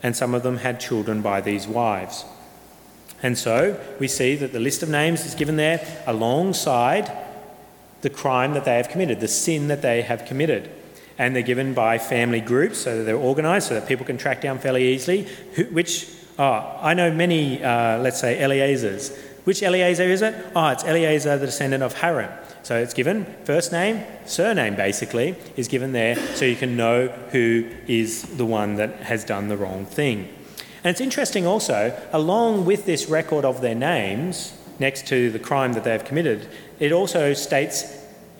and 0.00 0.14
some 0.14 0.32
of 0.32 0.44
them 0.44 0.58
had 0.58 0.78
children 0.78 1.22
by 1.22 1.40
these 1.40 1.66
wives. 1.66 2.24
And 3.20 3.36
so 3.36 3.80
we 3.98 4.06
see 4.06 4.36
that 4.36 4.52
the 4.52 4.60
list 4.60 4.84
of 4.84 4.88
names 4.88 5.26
is 5.26 5.34
given 5.34 5.56
there 5.56 5.84
alongside 6.06 7.10
the 8.02 8.10
crime 8.10 8.54
that 8.54 8.64
they 8.64 8.76
have 8.76 8.90
committed, 8.90 9.18
the 9.18 9.26
sin 9.26 9.66
that 9.66 9.82
they 9.82 10.02
have 10.02 10.24
committed. 10.24 10.70
And 11.18 11.34
they're 11.34 11.42
given 11.42 11.74
by 11.74 11.98
family 11.98 12.40
groups 12.40 12.78
so 12.78 12.98
that 12.98 13.02
they're 13.02 13.16
organised 13.16 13.66
so 13.66 13.74
that 13.74 13.88
people 13.88 14.06
can 14.06 14.18
track 14.18 14.40
down 14.40 14.60
fairly 14.60 14.84
easily 14.86 15.24
which 15.72 16.14
Oh, 16.38 16.78
I 16.80 16.94
know 16.94 17.12
many, 17.12 17.62
uh, 17.62 17.98
let's 17.98 18.20
say, 18.20 18.38
Eliezers. 18.38 19.16
Which 19.44 19.62
Eliezer 19.62 20.04
is 20.04 20.22
it? 20.22 20.34
Oh, 20.56 20.68
it's 20.68 20.82
Eliezer, 20.82 21.36
the 21.38 21.46
descendant 21.46 21.82
of 21.82 21.94
Harim. 21.94 22.30
So 22.62 22.78
it's 22.78 22.94
given 22.94 23.26
first 23.44 23.72
name, 23.72 24.02
surname 24.24 24.74
basically, 24.74 25.36
is 25.54 25.68
given 25.68 25.92
there 25.92 26.16
so 26.34 26.46
you 26.46 26.56
can 26.56 26.76
know 26.76 27.08
who 27.30 27.68
is 27.86 28.22
the 28.22 28.46
one 28.46 28.76
that 28.76 29.02
has 29.02 29.22
done 29.22 29.48
the 29.48 29.56
wrong 29.56 29.84
thing. 29.84 30.28
And 30.82 30.90
it's 30.90 31.00
interesting 31.00 31.46
also, 31.46 31.96
along 32.12 32.64
with 32.64 32.86
this 32.86 33.06
record 33.06 33.44
of 33.44 33.60
their 33.60 33.74
names, 33.74 34.54
next 34.78 35.06
to 35.08 35.30
the 35.30 35.38
crime 35.38 35.74
that 35.74 35.84
they 35.84 35.92
have 35.92 36.04
committed, 36.04 36.48
it 36.80 36.90
also 36.90 37.34
states 37.34 37.84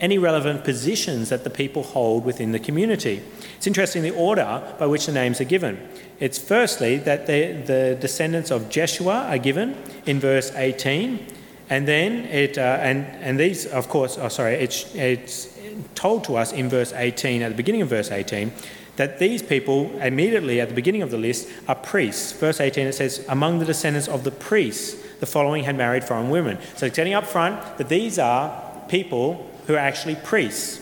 any 0.00 0.18
relevant 0.18 0.64
positions 0.64 1.28
that 1.28 1.44
the 1.44 1.50
people 1.50 1.82
hold 1.82 2.24
within 2.24 2.52
the 2.52 2.58
community. 2.58 3.22
It's 3.56 3.66
interesting 3.66 4.02
the 4.02 4.10
order 4.10 4.74
by 4.78 4.86
which 4.86 5.06
the 5.06 5.12
names 5.12 5.40
are 5.40 5.44
given. 5.44 5.88
It's 6.20 6.38
firstly 6.38 6.98
that 6.98 7.26
the, 7.26 7.52
the 7.64 7.98
descendants 8.00 8.50
of 8.50 8.68
Jeshua 8.68 9.26
are 9.28 9.38
given 9.38 9.76
in 10.04 10.20
verse 10.20 10.52
18, 10.54 11.26
and 11.70 11.88
then 11.88 12.24
it, 12.26 12.58
uh, 12.58 12.78
and, 12.80 13.06
and 13.22 13.38
these, 13.38 13.66
of 13.66 13.88
course, 13.88 14.18
oh, 14.18 14.28
sorry, 14.28 14.54
it's, 14.54 14.94
it's 14.94 15.56
told 15.94 16.24
to 16.24 16.36
us 16.36 16.52
in 16.52 16.68
verse 16.68 16.92
18, 16.92 17.42
at 17.42 17.50
the 17.50 17.56
beginning 17.56 17.82
of 17.82 17.88
verse 17.88 18.10
18, 18.10 18.52
that 18.96 19.18
these 19.18 19.42
people, 19.42 19.90
immediately 20.00 20.60
at 20.60 20.68
the 20.68 20.74
beginning 20.74 21.02
of 21.02 21.10
the 21.10 21.18
list, 21.18 21.48
are 21.66 21.74
priests. 21.74 22.32
Verse 22.32 22.60
18, 22.60 22.86
it 22.86 22.92
says, 22.92 23.24
Among 23.28 23.58
the 23.58 23.64
descendants 23.64 24.08
of 24.08 24.24
the 24.24 24.30
priests, 24.30 25.00
the 25.18 25.26
following 25.26 25.64
had 25.64 25.76
married 25.76 26.04
foreign 26.04 26.30
women. 26.30 26.58
So 26.76 26.86
it's 26.86 26.96
getting 26.96 27.14
up 27.14 27.26
front 27.26 27.78
that 27.78 27.88
these 27.88 28.18
are 28.18 28.62
people 28.88 29.50
who 29.66 29.74
are 29.74 29.78
actually 29.78 30.16
priests, 30.16 30.80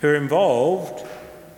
who 0.00 0.08
are 0.08 0.16
involved 0.16 1.06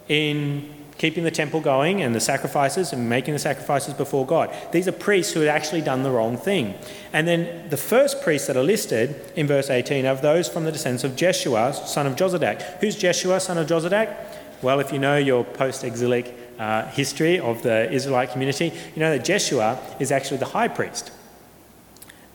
in 0.09 0.73
keeping 1.03 1.25
the 1.25 1.31
temple 1.33 1.61
going 1.61 2.01
and 2.01 2.15
the 2.15 2.21
sacrifices 2.21 2.93
and 2.93 3.09
making 3.09 3.35
the 3.35 3.41
sacrifices 3.41 3.93
before 3.93 4.25
God. 4.25 4.55
These 4.71 4.87
are 4.87 4.93
priests 4.93 5.33
who 5.33 5.41
had 5.41 5.49
actually 5.49 5.81
done 5.81 6.05
the 6.05 6.13
wrong 6.13 6.37
thing. 6.37 6.75
And 7.13 7.27
then 7.27 7.69
the 7.71 7.77
first 7.77 8.23
priests 8.23 8.47
that 8.47 8.57
are 8.57 8.63
listed 8.63 9.21
in 9.35 9.49
verse 9.49 9.69
18 9.69 10.07
are 10.07 10.15
those 10.15 10.49
from 10.49 10.65
the 10.65 10.71
descendants 10.71 11.03
of 11.03 11.17
Jeshua, 11.17 11.75
son 11.75 12.07
of 12.07 12.15
Jozadak. 12.15 12.79
Who's 12.79 12.95
Jeshua, 12.95 13.41
son 13.41 13.59
of 13.59 13.67
Jozadak? 13.67 14.15
Well, 14.63 14.79
if 14.79 14.93
you 14.93 15.01
know 15.01 15.17
your 15.17 15.43
post 15.43 15.83
exilic 15.83 16.37
uh, 16.61 16.87
history 16.87 17.41
of 17.41 17.63
the 17.65 17.91
Israelite 17.91 18.31
community, 18.31 18.73
you 18.95 19.01
know 19.01 19.11
that 19.17 19.25
Jeshua 19.25 19.81
is 19.99 20.13
actually 20.13 20.37
the 20.37 20.47
high 20.47 20.69
priest. 20.69 21.11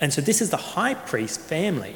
And 0.01 0.11
so 0.11 0.19
this 0.19 0.41
is 0.41 0.49
the 0.49 0.57
high 0.57 0.93
priest 0.93 1.39
family. 1.39 1.95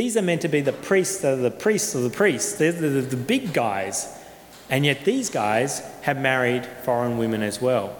These 0.00 0.16
are 0.16 0.22
meant 0.22 0.40
to 0.40 0.48
be 0.48 0.62
the 0.62 0.72
priests, 0.72 1.18
the, 1.20 1.36
the 1.36 1.50
priests 1.50 1.94
of 1.94 2.04
the 2.04 2.08
priests. 2.08 2.54
They're 2.54 2.72
the, 2.72 2.88
the, 2.88 3.02
the 3.02 3.16
big 3.18 3.52
guys 3.52 4.16
and 4.70 4.86
yet 4.86 5.04
these 5.04 5.28
guys 5.28 5.80
have 6.00 6.18
married 6.18 6.64
foreign 6.64 7.18
women 7.18 7.42
as 7.42 7.60
well. 7.60 7.94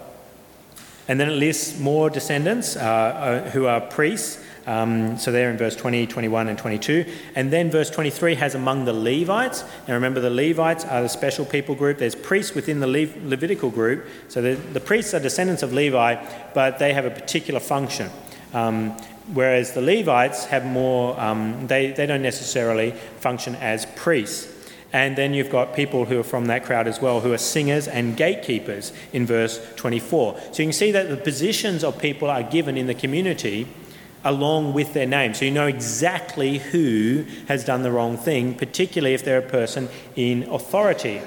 And 1.07 1.19
then 1.19 1.29
it 1.29 1.35
lists 1.35 1.77
more 1.79 2.09
descendants 2.09 2.75
uh, 2.75 2.79
uh, 2.79 3.49
who 3.51 3.67
are 3.67 3.81
priests. 3.81 4.43
Um, 4.65 5.15
so 5.19 5.31
they're 5.31 5.51
in 5.51 5.57
verse 5.57 5.75
20, 5.75 6.07
21, 6.07 6.47
and 6.47 6.57
22. 6.57 7.05
And 7.35 7.53
then 7.53 7.69
verse 7.69 7.91
23 7.91 8.33
has 8.33 8.55
among 8.55 8.85
the 8.85 8.93
Levites. 8.93 9.63
Now 9.87 9.93
remember, 9.93 10.21
the 10.21 10.31
Levites 10.31 10.85
are 10.85 11.03
the 11.03 11.09
special 11.09 11.45
people 11.45 11.75
group. 11.75 11.99
There's 11.99 12.15
priests 12.15 12.55
within 12.55 12.79
the 12.79 12.87
Le- 12.87 13.27
Levitical 13.27 13.69
group. 13.69 14.07
So 14.27 14.41
the, 14.41 14.55
the, 14.55 14.79
priests 14.79 15.13
are 15.13 15.19
descendants 15.19 15.61
of 15.61 15.71
Levi, 15.71 16.25
but 16.55 16.79
they 16.79 16.93
have 16.93 17.05
a 17.05 17.11
particular 17.11 17.59
function. 17.59 18.09
Um, 18.53 18.91
whereas 19.33 19.73
the 19.73 19.81
Levites 19.81 20.45
have 20.45 20.65
more, 20.65 21.19
um, 21.19 21.67
they, 21.67 21.91
they 21.91 22.05
don't 22.05 22.21
necessarily 22.21 22.91
function 22.91 23.55
as 23.55 23.85
priests. 23.95 24.47
And 24.93 25.17
then 25.17 25.33
you've 25.33 25.49
got 25.49 25.73
people 25.73 26.05
who 26.05 26.19
are 26.19 26.23
from 26.23 26.45
that 26.45 26.65
crowd 26.65 26.87
as 26.87 27.01
well, 27.01 27.21
who 27.21 27.31
are 27.31 27.37
singers 27.37 27.87
and 27.87 28.17
gatekeepers 28.17 28.91
in 29.13 29.25
verse 29.25 29.61
24. 29.77 30.37
So 30.51 30.63
you 30.63 30.67
can 30.67 30.73
see 30.73 30.91
that 30.91 31.07
the 31.07 31.17
positions 31.17 31.83
of 31.83 31.97
people 31.97 32.29
are 32.29 32.43
given 32.43 32.77
in 32.77 32.87
the 32.87 32.93
community 32.93 33.67
along 34.23 34.73
with 34.73 34.93
their 34.93 35.07
name. 35.07 35.33
So 35.33 35.45
you 35.45 35.51
know 35.51 35.67
exactly 35.67 36.59
who 36.59 37.25
has 37.47 37.63
done 37.63 37.83
the 37.83 37.91
wrong 37.91 38.17
thing, 38.17 38.53
particularly 38.53 39.13
if 39.13 39.23
they're 39.23 39.39
a 39.39 39.49
person 39.49 39.89
in 40.15 40.43
authority. 40.43 41.21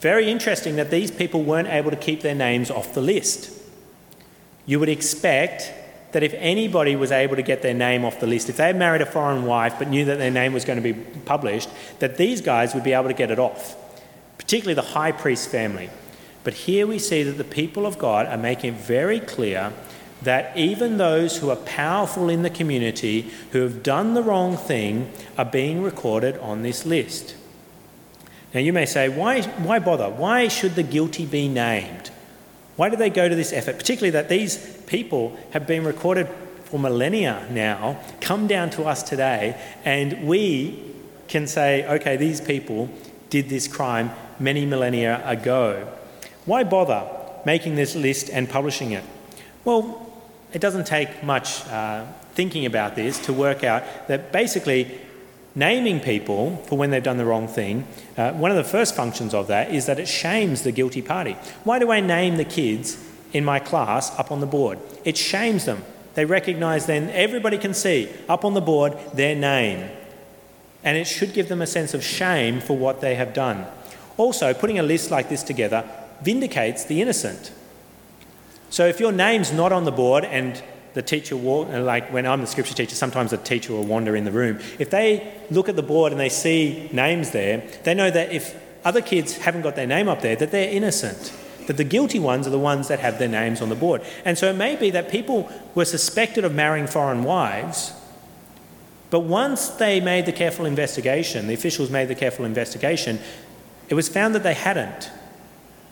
Very 0.00 0.30
interesting 0.30 0.76
that 0.76 0.90
these 0.90 1.10
people 1.10 1.42
weren't 1.42 1.68
able 1.68 1.90
to 1.90 1.96
keep 1.96 2.22
their 2.22 2.34
names 2.34 2.70
off 2.70 2.94
the 2.94 3.00
list. 3.00 3.50
You 4.64 4.80
would 4.80 4.88
expect 4.88 5.72
that 6.12 6.22
if 6.22 6.34
anybody 6.34 6.96
was 6.96 7.12
able 7.12 7.36
to 7.36 7.42
get 7.42 7.62
their 7.62 7.74
name 7.74 8.04
off 8.04 8.20
the 8.20 8.26
list, 8.26 8.48
if 8.48 8.56
they 8.56 8.66
had 8.66 8.76
married 8.76 9.02
a 9.02 9.06
foreign 9.06 9.44
wife 9.44 9.74
but 9.78 9.88
knew 9.88 10.04
that 10.04 10.18
their 10.18 10.30
name 10.30 10.52
was 10.52 10.64
going 10.64 10.82
to 10.82 10.92
be 10.92 10.98
published, 11.24 11.68
that 11.98 12.16
these 12.16 12.40
guys 12.40 12.74
would 12.74 12.84
be 12.84 12.92
able 12.92 13.08
to 13.08 13.14
get 13.14 13.30
it 13.30 13.38
off, 13.38 13.76
particularly 14.38 14.74
the 14.74 14.82
high 14.82 15.12
priest 15.12 15.48
family. 15.48 15.90
But 16.44 16.54
here 16.54 16.86
we 16.86 16.98
see 16.98 17.22
that 17.24 17.32
the 17.32 17.44
people 17.44 17.86
of 17.86 17.98
God 17.98 18.26
are 18.26 18.36
making 18.36 18.74
it 18.74 18.80
very 18.80 19.20
clear 19.20 19.72
that 20.22 20.56
even 20.56 20.96
those 20.96 21.38
who 21.38 21.50
are 21.50 21.56
powerful 21.56 22.28
in 22.28 22.42
the 22.42 22.50
community 22.50 23.30
who 23.52 23.60
have 23.62 23.82
done 23.82 24.14
the 24.14 24.22
wrong 24.22 24.56
thing 24.56 25.10
are 25.36 25.44
being 25.44 25.82
recorded 25.82 26.38
on 26.38 26.62
this 26.62 26.86
list. 26.86 27.34
Now, 28.54 28.60
you 28.60 28.72
may 28.72 28.86
say, 28.86 29.08
why, 29.08 29.42
why 29.42 29.78
bother? 29.78 30.08
Why 30.08 30.48
should 30.48 30.76
the 30.76 30.82
guilty 30.82 31.26
be 31.26 31.48
named? 31.48 32.10
Why 32.76 32.88
do 32.90 32.96
they 32.96 33.10
go 33.10 33.28
to 33.28 33.34
this 33.34 33.52
effort? 33.52 33.78
Particularly 33.78 34.10
that 34.10 34.28
these 34.28 34.58
people 34.86 35.36
have 35.50 35.66
been 35.66 35.84
recorded 35.84 36.28
for 36.64 36.78
millennia 36.78 37.46
now, 37.50 38.00
come 38.20 38.46
down 38.46 38.70
to 38.70 38.84
us 38.84 39.02
today, 39.02 39.58
and 39.84 40.26
we 40.26 40.82
can 41.28 41.46
say, 41.46 41.86
okay, 41.86 42.16
these 42.16 42.40
people 42.40 42.88
did 43.30 43.48
this 43.48 43.66
crime 43.66 44.10
many 44.38 44.66
millennia 44.66 45.22
ago. 45.26 45.88
Why 46.44 46.64
bother 46.64 47.08
making 47.44 47.76
this 47.76 47.94
list 47.94 48.30
and 48.30 48.48
publishing 48.48 48.92
it? 48.92 49.04
Well, 49.64 50.12
it 50.52 50.60
doesn't 50.60 50.86
take 50.86 51.22
much 51.22 51.66
uh, 51.66 52.06
thinking 52.34 52.66
about 52.66 52.94
this 52.94 53.18
to 53.26 53.32
work 53.32 53.64
out 53.64 53.82
that 54.08 54.32
basically 54.32 55.00
naming 55.56 55.98
people 55.98 56.58
for 56.68 56.78
when 56.78 56.90
they've 56.90 57.02
done 57.02 57.16
the 57.16 57.24
wrong 57.24 57.48
thing, 57.48 57.88
uh, 58.16 58.32
one 58.32 58.50
of 58.50 58.56
the 58.56 58.64
first 58.64 58.94
functions 58.94 59.34
of 59.34 59.48
that 59.48 59.74
is 59.74 59.86
that 59.86 59.98
it 59.98 60.06
shames 60.06 60.62
the 60.62 60.70
guilty 60.70 61.02
party. 61.02 61.32
Why 61.64 61.80
do 61.80 61.90
I 61.90 62.00
name 62.00 62.36
the 62.36 62.44
kids 62.44 63.02
in 63.32 63.44
my 63.44 63.58
class 63.58 64.16
up 64.18 64.30
on 64.30 64.40
the 64.40 64.46
board? 64.46 64.78
It 65.04 65.16
shames 65.16 65.64
them. 65.64 65.82
They 66.14 66.24
recognise 66.24 66.86
then, 66.86 67.10
everybody 67.10 67.58
can 67.58 67.74
see 67.74 68.10
up 68.28 68.44
on 68.44 68.54
the 68.54 68.60
board 68.60 68.96
their 69.14 69.34
name. 69.34 69.90
And 70.84 70.96
it 70.96 71.06
should 71.06 71.32
give 71.32 71.48
them 71.48 71.62
a 71.62 71.66
sense 71.66 71.94
of 71.94 72.04
shame 72.04 72.60
for 72.60 72.76
what 72.76 73.00
they 73.00 73.16
have 73.16 73.34
done. 73.34 73.66
Also, 74.16 74.54
putting 74.54 74.78
a 74.78 74.82
list 74.82 75.10
like 75.10 75.28
this 75.28 75.42
together 75.42 75.84
vindicates 76.22 76.84
the 76.84 77.02
innocent. 77.02 77.50
So 78.70 78.86
if 78.86 79.00
your 79.00 79.12
name's 79.12 79.52
not 79.52 79.72
on 79.72 79.84
the 79.84 79.92
board 79.92 80.24
and 80.24 80.62
the 80.96 81.02
teacher 81.02 81.36
walk, 81.36 81.68
like 81.68 82.10
when 82.10 82.24
I'm 82.24 82.40
the 82.40 82.46
scripture 82.46 82.72
teacher, 82.72 82.94
sometimes 82.94 83.30
the 83.30 83.36
teacher 83.36 83.74
will 83.74 83.84
wander 83.84 84.16
in 84.16 84.24
the 84.24 84.32
room. 84.32 84.58
If 84.78 84.88
they 84.88 85.30
look 85.50 85.68
at 85.68 85.76
the 85.76 85.82
board 85.82 86.10
and 86.10 86.18
they 86.18 86.30
see 86.30 86.88
names 86.90 87.32
there, 87.32 87.62
they 87.84 87.92
know 87.92 88.10
that 88.10 88.32
if 88.32 88.58
other 88.82 89.02
kids 89.02 89.36
haven't 89.36 89.60
got 89.60 89.76
their 89.76 89.86
name 89.86 90.08
up 90.08 90.22
there, 90.22 90.36
that 90.36 90.52
they're 90.52 90.70
innocent. 90.70 91.34
That 91.66 91.76
the 91.76 91.84
guilty 91.84 92.18
ones 92.18 92.46
are 92.46 92.50
the 92.50 92.58
ones 92.58 92.88
that 92.88 93.00
have 93.00 93.18
their 93.18 93.28
names 93.28 93.60
on 93.60 93.68
the 93.68 93.74
board. 93.74 94.00
And 94.24 94.38
so 94.38 94.48
it 94.48 94.54
may 94.54 94.74
be 94.74 94.88
that 94.92 95.10
people 95.10 95.52
were 95.74 95.84
suspected 95.84 96.44
of 96.46 96.54
marrying 96.54 96.86
foreign 96.86 97.24
wives, 97.24 97.92
but 99.10 99.20
once 99.20 99.68
they 99.68 100.00
made 100.00 100.24
the 100.24 100.32
careful 100.32 100.64
investigation, 100.64 101.46
the 101.46 101.52
officials 101.52 101.90
made 101.90 102.08
the 102.08 102.14
careful 102.14 102.46
investigation, 102.46 103.18
it 103.90 103.94
was 103.94 104.08
found 104.08 104.34
that 104.34 104.44
they 104.44 104.54
hadn't. 104.54 105.10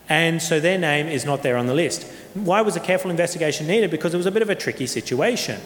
And 0.09 0.43
so 0.43 0.61
their 0.61 0.79
name 0.79 1.07
is 1.07 1.25
not 1.25 1.43
there 1.43 1.57
on 1.57 1.67
the 1.67 1.75
list. 1.75 2.05
Why 2.35 2.61
was 2.61 2.77
a 2.77 2.81
careful 2.81 3.11
investigation 3.11 3.67
needed? 3.67 3.91
Because 3.91 4.13
it 4.13 4.19
was 4.19 4.27
a 4.27 4.31
bit 4.31 4.43
of 4.43 4.51
a 4.51 4.55
tricky 4.55 4.87
situation. 4.87 5.61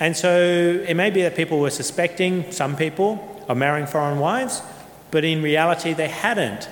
And 0.00 0.16
so 0.16 0.38
it 0.86 0.94
may 0.94 1.10
be 1.10 1.22
that 1.22 1.36
people 1.36 1.58
were 1.58 1.70
suspecting, 1.70 2.50
some 2.52 2.76
people, 2.76 3.42
of 3.48 3.56
marrying 3.56 3.86
foreign 3.86 4.18
wives, 4.18 4.62
but 5.10 5.24
in 5.24 5.42
reality 5.42 5.92
they 5.92 6.08
hadn't 6.08 6.68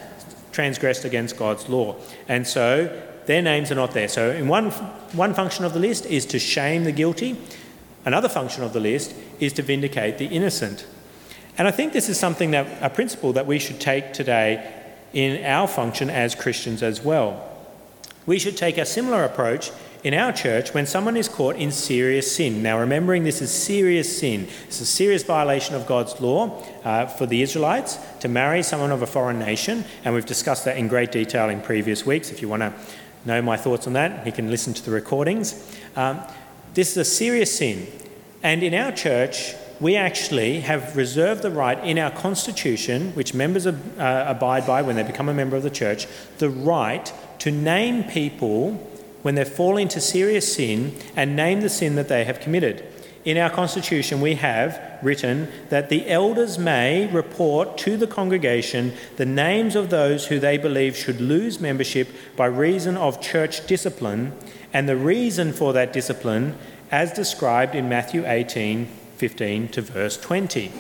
transgressed 0.53 1.05
against 1.05 1.37
God's 1.37 1.69
law. 1.69 1.97
And 2.29 2.47
so 2.47 3.03
their 3.27 3.43
names 3.43 3.71
are 3.71 3.75
not 3.75 3.93
there. 3.93 4.09
So 4.09 4.31
in 4.31 4.49
one, 4.49 4.71
one 5.13 5.35
function 5.35 5.65
of 5.65 5.75
the 5.75 5.81
list 5.81 6.07
is 6.07 6.25
to 6.27 6.39
shame 6.39 6.85
the 6.85 6.93
guilty. 6.93 7.37
Another 8.05 8.29
function 8.29 8.63
of 8.63 8.73
the 8.73 8.81
list 8.81 9.15
is 9.41 9.53
to 9.55 9.63
vindicate 9.63 10.19
the 10.19 10.27
innocent. 10.27 10.87
And 11.59 11.67
I 11.67 11.73
think 11.73 11.93
this 11.93 12.09
is 12.09 12.19
something 12.19 12.53
that 12.53 12.67
a 12.81 12.89
principle 12.89 13.33
that 13.33 13.47
we 13.47 13.59
should 13.59 13.81
take 13.81 14.13
today 14.13 14.73
in 15.13 15.45
our 15.45 15.69
function 15.69 16.11
as 16.11 16.35
Christians 16.35 16.83
as 16.83 17.03
well. 17.03 17.43
We 18.27 18.39
should 18.39 18.57
take 18.57 18.77
a 18.77 18.85
similar 18.85 19.25
approach 19.25 19.71
in 20.03 20.15
our 20.15 20.33
church 20.33 20.73
when 20.73 20.87
someone 20.87 21.17
is 21.17 21.29
caught 21.29 21.57
in 21.57 21.73
serious 21.73 22.37
sin. 22.37 22.63
Now, 22.63 22.79
remembering 22.79 23.25
this 23.25 23.43
is 23.43 23.51
serious 23.51 24.19
sin, 24.19 24.49
it's 24.67 24.81
a 24.81 24.87
serious 24.87 25.25
violation 25.25 25.75
of 25.75 25.87
God's 25.87 26.21
law 26.21 26.63
uh, 26.85 27.07
for 27.07 27.27
the 27.27 27.43
Israelites 27.43 27.99
to 28.21 28.29
marry 28.29 28.63
someone 28.63 28.93
of 28.93 29.03
a 29.03 29.07
foreign 29.07 29.39
nation, 29.39 29.85
and 30.05 30.15
we've 30.15 30.27
discussed 30.27 30.65
that 30.65 30.77
in 30.77 30.89
great 30.89 31.11
detail 31.13 31.49
in 31.49 31.61
previous 31.61 32.07
weeks. 32.07 32.31
If 32.31 32.43
you 32.43 32.49
want 32.49 32.61
to 32.61 32.73
know 33.25 33.43
my 33.43 33.57
thoughts 33.57 33.87
on 33.87 33.95
that, 33.95 34.25
you 34.25 34.33
can 34.33 34.51
listen 34.51 34.75
to 34.75 34.85
the 34.85 34.93
recordings. 34.93 35.77
Um, 35.97 36.21
this 36.75 36.91
is 36.93 36.97
a 36.99 37.05
serious 37.05 37.57
sin, 37.57 37.87
and 38.43 38.63
in 38.63 38.75
our 38.75 38.93
church, 38.93 39.55
we 39.81 39.97
actually 39.97 40.61
have 40.61 40.97
reserved 40.97 41.43
the 41.43 41.51
right 41.51 41.83
in 41.85 41.99
our 41.99 42.11
constitution, 42.11 43.13
which 43.13 43.35
members 43.35 43.67
uh, 43.67 43.73
abide 44.27 44.67
by 44.67 44.83
when 44.83 44.97
they 44.97 45.03
become 45.03 45.29
a 45.29 45.35
member 45.35 45.57
of 45.57 45.63
the 45.63 45.71
church, 45.71 46.07
the 46.39 46.51
right 46.51 47.13
to 47.41 47.51
name 47.51 48.05
people 48.05 48.73
when 49.23 49.35
they 49.35 49.45
fall 49.45 49.77
into 49.77 50.01
serious 50.01 50.55
sin 50.55 50.97
and 51.15 51.37
name 51.37 51.61
the 51.61 51.69
sin 51.69 51.97
that 51.97 52.09
they 52.09 52.25
have 52.25 52.41
committed. 52.41 52.85
In 53.25 53.37
our 53.39 53.51
constitution, 53.51 54.21
we 54.21 54.37
have 54.37 55.01
written 55.03 55.49
that 55.69 55.89
the 55.89 56.09
elders 56.09 56.59
may 56.59 57.09
report 57.09 57.77
to 57.79 57.97
the 57.97 58.07
congregation 58.07 58.95
the 59.17 59.27
names 59.27 59.75
of 59.75 59.91
those 59.91 60.27
who 60.27 60.39
they 60.39 60.57
believe 60.57 60.97
should 60.97 61.21
lose 61.21 61.61
membership 61.61 62.09
by 62.37 62.47
reason 62.47 62.97
of 62.97 63.21
church 63.21 63.67
discipline 63.67 64.33
and 64.73 64.89
the 64.89 64.97
reason 64.97 65.53
for 65.53 65.73
that 65.73 65.93
discipline 65.93 66.57
as 66.93 67.13
described 67.13 67.75
in 67.75 67.89
Matthew 67.89 68.25
18 68.25 68.89
15 69.17 69.69
to 69.69 69.83
verse 69.83 70.17
20. 70.17 70.71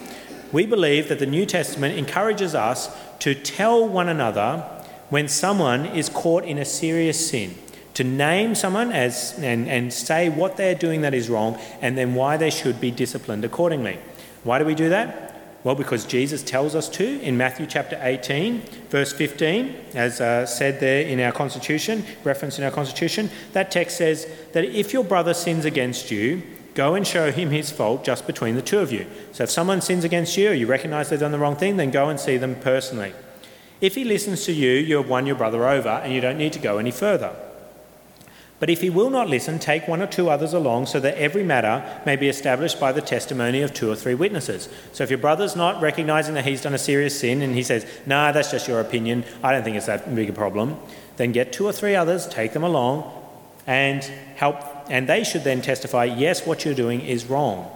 We 0.53 0.67
believe 0.67 1.09
that 1.09 1.19
the 1.19 1.27
New 1.27 1.47
Testament 1.47 1.99
encourages 1.99 2.55
us 2.55 2.95
to 3.21 3.35
tell 3.35 3.87
one 3.87 4.09
another 4.09 4.65
when 5.09 5.29
someone 5.29 5.87
is 5.87 6.09
caught 6.09 6.45
in 6.45 6.59
a 6.59 6.65
serious 6.65 7.29
sin, 7.29 7.55
to 7.95 8.05
name 8.05 8.55
someone 8.55 8.93
as, 8.93 9.39
and, 9.39 9.69
and 9.69 9.93
say 9.93 10.29
what 10.29 10.57
they're 10.57 10.75
doing 10.75 11.01
that 11.01 11.15
is 11.15 11.29
wrong 11.29 11.59
and 11.81 11.97
then 11.97 12.15
why 12.15 12.37
they 12.37 12.51
should 12.51 12.81
be 12.81 12.91
disciplined 12.91 13.45
accordingly. 13.45 13.99
Why 14.45 14.59
do 14.59 14.65
we 14.65 14.75
do 14.75 14.89
that? 14.91 15.27
Well, 15.65 15.75
because 15.75 16.05
Jesus 16.05 16.45
tells 16.45 16.77
us 16.77 16.89
to 16.91 17.21
in 17.23 17.37
Matthew 17.37 17.67
chapter 17.67 17.99
18, 18.01 18.61
verse 18.89 19.13
15, 19.13 19.75
as 19.95 20.21
uh, 20.21 20.47
said 20.47 20.79
there 20.79 21.03
in 21.03 21.19
our 21.19 21.33
constitution, 21.33 22.05
referenced 22.23 22.59
in 22.59 22.65
our 22.65 22.71
constitution. 22.71 23.31
That 23.53 23.73
text 23.73 23.97
says 23.97 24.29
that 24.53 24.65
if 24.65 24.93
your 24.93 25.03
brother 25.03 25.35
sins 25.35 25.65
against 25.65 26.13
you, 26.13 26.43
Go 26.77 26.95
and 26.95 27.07
show 27.07 27.33
him 27.33 27.51
his 27.51 27.71
fault 27.71 28.05
just 28.05 28.27
between 28.27 28.55
the 28.55 28.61
two 28.61 28.81
of 28.81 28.93
you. 28.93 29.07
So 29.33 29.45
if 29.45 29.51
someone 29.51 29.81
sins 29.81 30.05
against 30.05 30.37
you 30.37 30.51
or 30.51 30.53
you 30.53 30.67
recognize 30.67 31.09
they've 31.09 31.19
done 31.19 31.33
the 31.33 31.39
wrong 31.39 31.57
thing, 31.57 31.79
then 31.79 31.91
go 31.91 32.11
and 32.11 32.21
see 32.21 32.37
them 32.37 32.55
personally. 32.55 33.15
If 33.81 33.95
he 33.95 34.05
listens 34.05 34.45
to 34.45 34.53
you, 34.53 34.73
you 34.73 34.99
have 34.99 35.09
won 35.09 35.25
your 35.25 35.37
brother 35.37 35.67
over 35.67 35.89
and 35.89 36.13
you 36.13 36.21
don't 36.21 36.37
need 36.37 36.53
to 36.53 36.59
go 36.59 36.77
any 36.77 36.91
further. 36.91 37.35
But 38.61 38.69
if 38.69 38.83
he 38.83 38.91
will 38.91 39.09
not 39.09 39.31
listen, 39.31 39.59
take 39.59 39.89
one 39.89 40.03
or 40.03 40.07
two 40.07 40.29
others 40.29 40.53
along 40.53 40.87
so 40.87 41.01
that 41.01 41.17
every 41.17 41.43
matter 41.43 41.83
may 42.05 42.15
be 42.15 42.29
established 42.29 42.79
by 42.79 42.93
the 42.93 43.01
testimony 43.01 43.63
of 43.63 43.73
two 43.73 43.91
or 43.91 43.97
three 43.97 44.15
witnesses. 44.15 44.69
So 44.93 45.03
if 45.03 45.09
your 45.09 45.19
brother's 45.19 45.57
not 45.57 45.81
recognizing 45.81 46.35
that 46.35 46.45
he's 46.45 46.61
done 46.61 46.75
a 46.75 46.79
serious 46.79 47.19
sin 47.19 47.41
and 47.41 47.55
he 47.55 47.63
says, 47.63 47.87
nah, 48.05 48.33
that's 48.33 48.51
just 48.51 48.69
your 48.69 48.81
opinion, 48.81 49.25
I 49.43 49.53
don't 49.53 49.65
think 49.65 49.79
it's 49.79 49.87
that 49.87 50.15
big 50.15 50.29
a 50.29 50.35
problem, 50.35 50.77
then 51.17 51.33
get 51.33 51.55
two 51.55 51.65
or 51.65 51.73
three 51.73 51.95
others, 51.95 52.27
take 52.27 52.53
them 52.53 52.65
along, 52.65 53.11
and 53.67 54.05
help 54.37 54.76
and 54.89 55.09
they 55.09 55.25
should 55.25 55.45
then 55.45 55.63
testify, 55.63 56.05
yes, 56.05 56.47
what 56.47 56.65
you're 56.65 56.75
doing 56.75 57.01
is 57.01 57.27
wrong. 57.27 57.71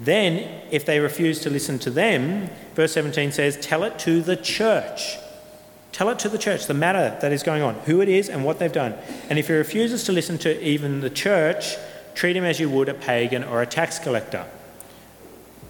Then, 0.00 0.62
if 0.70 0.84
they 0.84 0.98
refuse 0.98 1.40
to 1.40 1.50
listen 1.50 1.78
to 1.80 1.90
them, 1.90 2.50
verse 2.74 2.92
17 2.92 3.32
says, 3.32 3.56
tell 3.60 3.84
it 3.84 3.98
to 4.00 4.20
the 4.20 4.36
church. 4.36 5.16
Tell 5.92 6.08
it 6.08 6.18
to 6.20 6.28
the 6.28 6.38
church, 6.38 6.66
the 6.66 6.74
matter 6.74 7.16
that 7.20 7.32
is 7.32 7.42
going 7.42 7.62
on, 7.62 7.74
who 7.80 8.00
it 8.00 8.08
is 8.08 8.28
and 8.28 8.44
what 8.44 8.58
they've 8.58 8.72
done. 8.72 8.94
And 9.28 9.38
if 9.38 9.48
he 9.48 9.54
refuses 9.54 10.04
to 10.04 10.12
listen 10.12 10.38
to 10.38 10.60
even 10.66 11.00
the 11.00 11.10
church, 11.10 11.76
treat 12.14 12.34
him 12.36 12.44
as 12.44 12.58
you 12.58 12.70
would 12.70 12.88
a 12.88 12.94
pagan 12.94 13.44
or 13.44 13.62
a 13.62 13.66
tax 13.66 13.98
collector. 13.98 14.46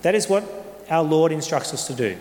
That 0.03 0.15
is 0.15 0.29
what 0.29 0.45
our 0.89 1.03
Lord 1.03 1.33
instructs 1.33 1.75
us 1.75 1.87
to 1.89 1.95
do. 1.95 2.17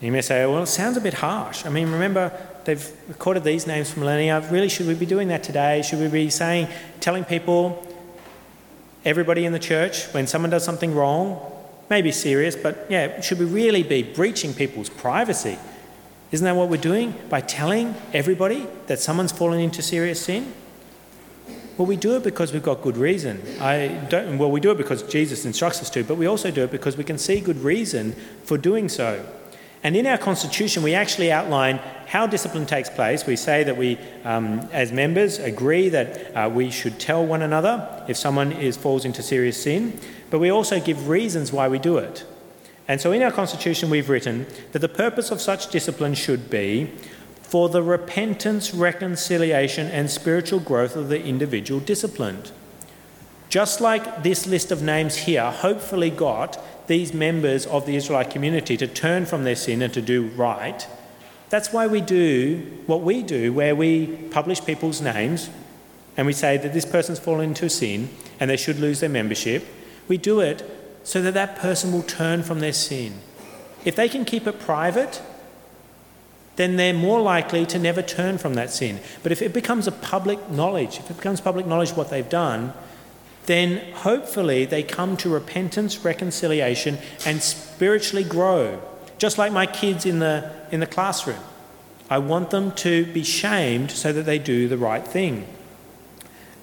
You 0.00 0.10
may 0.10 0.22
say, 0.22 0.44
well, 0.46 0.62
it 0.62 0.66
sounds 0.66 0.96
a 0.96 1.00
bit 1.00 1.14
harsh. 1.14 1.64
I 1.64 1.68
mean, 1.68 1.90
remember, 1.90 2.32
they've 2.64 2.92
recorded 3.08 3.44
these 3.44 3.66
names 3.66 3.90
for 3.90 4.00
millennia. 4.00 4.40
Really, 4.50 4.68
should 4.68 4.86
we 4.86 4.94
be 4.94 5.06
doing 5.06 5.28
that 5.28 5.42
today? 5.42 5.82
Should 5.82 6.00
we 6.00 6.08
be 6.08 6.30
saying, 6.30 6.68
telling 7.00 7.24
people, 7.24 7.86
everybody 9.04 9.44
in 9.44 9.52
the 9.52 9.58
church, 9.58 10.06
when 10.12 10.26
someone 10.26 10.50
does 10.50 10.64
something 10.64 10.94
wrong, 10.94 11.40
maybe 11.90 12.12
serious, 12.12 12.56
but 12.56 12.86
yeah, 12.88 13.20
should 13.20 13.38
we 13.38 13.44
really 13.44 13.82
be 13.82 14.02
breaching 14.02 14.54
people's 14.54 14.88
privacy? 14.88 15.58
Isn't 16.30 16.44
that 16.44 16.56
what 16.56 16.68
we're 16.68 16.78
doing 16.78 17.14
by 17.28 17.42
telling 17.42 17.94
everybody 18.12 18.66
that 18.86 18.98
someone's 18.98 19.32
fallen 19.32 19.60
into 19.60 19.82
serious 19.82 20.24
sin? 20.24 20.54
Well, 21.76 21.86
we 21.86 21.96
do 21.96 22.16
it 22.16 22.22
because 22.22 22.52
we've 22.52 22.62
got 22.62 22.82
good 22.82 22.96
reason. 22.96 23.42
I 23.60 23.88
don't, 24.08 24.38
well, 24.38 24.50
we 24.50 24.60
do 24.60 24.70
it 24.70 24.78
because 24.78 25.02
Jesus 25.02 25.44
instructs 25.44 25.80
us 25.80 25.90
to, 25.90 26.04
but 26.04 26.16
we 26.16 26.26
also 26.26 26.50
do 26.50 26.64
it 26.64 26.70
because 26.70 26.96
we 26.96 27.04
can 27.04 27.18
see 27.18 27.40
good 27.40 27.58
reason 27.58 28.12
for 28.44 28.56
doing 28.56 28.88
so. 28.88 29.24
And 29.84 29.96
in 29.96 30.06
our 30.06 30.18
constitution, 30.18 30.82
we 30.82 30.94
actually 30.94 31.32
outline 31.32 31.78
how 32.06 32.26
discipline 32.26 32.66
takes 32.66 32.88
place. 32.88 33.26
We 33.26 33.36
say 33.36 33.64
that 33.64 33.76
we, 33.76 33.98
um, 34.24 34.60
as 34.72 34.92
members, 34.92 35.38
agree 35.38 35.88
that 35.88 36.36
uh, 36.36 36.48
we 36.48 36.70
should 36.70 37.00
tell 37.00 37.26
one 37.26 37.42
another 37.42 38.04
if 38.06 38.16
someone 38.16 38.52
is, 38.52 38.76
falls 38.76 39.04
into 39.04 39.22
serious 39.22 39.60
sin, 39.60 39.98
but 40.30 40.38
we 40.38 40.50
also 40.50 40.78
give 40.78 41.08
reasons 41.08 41.52
why 41.52 41.68
we 41.68 41.78
do 41.78 41.98
it. 41.98 42.24
And 42.86 43.00
so 43.00 43.12
in 43.12 43.22
our 43.22 43.32
constitution, 43.32 43.90
we've 43.90 44.08
written 44.08 44.46
that 44.72 44.80
the 44.80 44.88
purpose 44.88 45.30
of 45.30 45.40
such 45.40 45.70
discipline 45.70 46.14
should 46.14 46.50
be 46.50 46.90
for 47.40 47.68
the 47.68 47.82
repentance, 47.82 48.72
reconciliation, 48.72 49.88
and 49.88 50.10
spiritual 50.10 50.60
growth 50.60 50.96
of 50.96 51.08
the 51.08 51.22
individual 51.22 51.80
disciplined. 51.80 52.52
Just 53.52 53.82
like 53.82 54.22
this 54.22 54.46
list 54.46 54.72
of 54.72 54.80
names 54.80 55.14
here 55.14 55.50
hopefully 55.50 56.08
got 56.08 56.58
these 56.86 57.12
members 57.12 57.66
of 57.66 57.84
the 57.84 57.96
Israelite 57.96 58.30
community 58.30 58.78
to 58.78 58.86
turn 58.86 59.26
from 59.26 59.44
their 59.44 59.56
sin 59.56 59.82
and 59.82 59.92
to 59.92 60.00
do 60.00 60.28
right. 60.28 60.88
That's 61.50 61.70
why 61.70 61.86
we 61.86 62.00
do 62.00 62.66
what 62.86 63.02
we 63.02 63.22
do, 63.22 63.52
where 63.52 63.76
we 63.76 64.06
publish 64.30 64.64
people's 64.64 65.02
names 65.02 65.50
and 66.16 66.26
we 66.26 66.32
say 66.32 66.56
that 66.56 66.72
this 66.72 66.86
person's 66.86 67.18
fallen 67.18 67.50
into 67.50 67.68
sin 67.68 68.08
and 68.40 68.48
they 68.48 68.56
should 68.56 68.78
lose 68.78 69.00
their 69.00 69.10
membership. 69.10 69.66
We 70.08 70.16
do 70.16 70.40
it 70.40 70.64
so 71.02 71.20
that 71.20 71.34
that 71.34 71.56
person 71.58 71.92
will 71.92 72.04
turn 72.04 72.42
from 72.42 72.60
their 72.60 72.72
sin. 72.72 73.20
If 73.84 73.96
they 73.96 74.08
can 74.08 74.24
keep 74.24 74.46
it 74.46 74.60
private, 74.60 75.20
then 76.56 76.76
they're 76.76 76.94
more 76.94 77.20
likely 77.20 77.66
to 77.66 77.78
never 77.78 78.00
turn 78.00 78.38
from 78.38 78.54
that 78.54 78.70
sin. 78.70 79.00
But 79.22 79.30
if 79.30 79.42
it 79.42 79.52
becomes 79.52 79.86
a 79.86 79.92
public 79.92 80.48
knowledge, 80.48 81.00
if 81.00 81.10
it 81.10 81.18
becomes 81.18 81.42
public 81.42 81.66
knowledge 81.66 81.90
what 81.90 82.08
they've 82.08 82.26
done, 82.30 82.72
then 83.46 83.92
hopefully 83.92 84.64
they 84.64 84.82
come 84.82 85.16
to 85.18 85.28
repentance, 85.28 86.04
reconciliation, 86.04 86.98
and 87.26 87.42
spiritually 87.42 88.24
grow. 88.24 88.80
Just 89.18 89.38
like 89.38 89.52
my 89.52 89.66
kids 89.66 90.06
in 90.06 90.18
the, 90.18 90.50
in 90.70 90.80
the 90.80 90.86
classroom. 90.86 91.40
I 92.10 92.18
want 92.18 92.50
them 92.50 92.72
to 92.72 93.06
be 93.06 93.24
shamed 93.24 93.90
so 93.90 94.12
that 94.12 94.24
they 94.24 94.38
do 94.38 94.68
the 94.68 94.76
right 94.76 95.06
thing. 95.06 95.46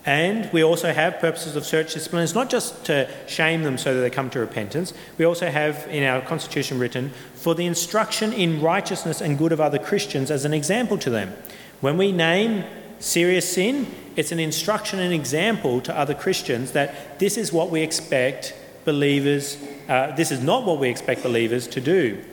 And 0.05 0.51
we 0.53 0.63
also 0.63 0.93
have 0.93 1.19
purposes 1.19 1.55
of 1.55 1.65
church 1.65 1.93
discipline. 1.93 2.23
It's 2.23 2.33
not 2.33 2.49
just 2.49 2.85
to 2.85 3.09
shame 3.27 3.63
them 3.63 3.77
so 3.77 3.93
that 3.93 4.01
they 4.01 4.09
come 4.09 4.29
to 4.31 4.39
repentance. 4.39 4.93
We 5.17 5.25
also 5.25 5.49
have 5.49 5.87
in 5.89 6.03
our 6.03 6.21
constitution 6.21 6.79
written 6.79 7.11
for 7.35 7.53
the 7.53 7.65
instruction 7.65 8.31
in 8.33 8.61
righteousness 8.61 9.21
and 9.21 9.37
good 9.37 9.51
of 9.51 9.59
other 9.59 9.79
Christians 9.79 10.31
as 10.31 10.45
an 10.45 10.53
example 10.53 10.97
to 10.99 11.09
them. 11.09 11.33
When 11.81 11.97
we 11.97 12.11
name 12.11 12.63
serious 12.99 13.51
sin, 13.51 13.87
it's 14.15 14.31
an 14.31 14.39
instruction 14.39 14.99
and 14.99 15.13
example 15.13 15.81
to 15.81 15.97
other 15.97 16.13
Christians 16.13 16.73
that 16.73 17.19
this 17.19 17.37
is 17.37 17.53
what 17.53 17.69
we 17.69 17.81
expect 17.81 18.53
believers, 18.85 19.57
uh, 19.87 20.15
this 20.15 20.31
is 20.31 20.41
not 20.41 20.65
what 20.65 20.79
we 20.79 20.89
expect 20.89 21.23
believers 21.23 21.67
to 21.67 21.81
do. 21.81 22.23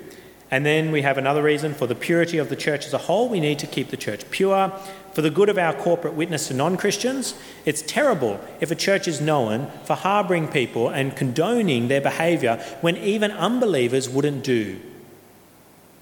And 0.51 0.65
then 0.65 0.93
we 0.93 1.03
have 1.03 1.19
another 1.19 1.43
reason 1.43 1.75
for 1.75 1.87
the 1.87 1.95
purity 1.95 2.39
of 2.39 2.49
the 2.49 2.57
church 2.57 2.87
as 2.87 2.95
a 2.95 2.99
whole. 2.99 3.29
We 3.29 3.41
need 3.41 3.59
to 3.61 3.67
keep 3.67 3.91
the 3.91 3.97
church 3.97 4.31
pure. 4.31 4.71
For 5.13 5.23
the 5.23 5.31
good 5.31 5.49
of 5.49 5.59
our 5.59 5.73
corporate 5.73 6.15
witness 6.15 6.49
to 6.49 6.55
non 6.55 6.77
Christians, 6.77 7.35
it's 7.65 7.83
terrible 7.83 8.39
if 8.61 8.71
a 8.71 8.77
church 8.77 9.09
is 9.09 9.21
known 9.21 9.71
for 9.85 9.95
harbouring 9.95 10.47
people 10.47 10.89
and 10.89 11.17
condoning 11.17 11.89
their 11.89 12.01
behaviour 12.01 12.57
when 12.81 12.97
even 12.97 13.33
unbelievers 13.33 14.09
wouldn't 14.09 14.45
do 14.45 14.79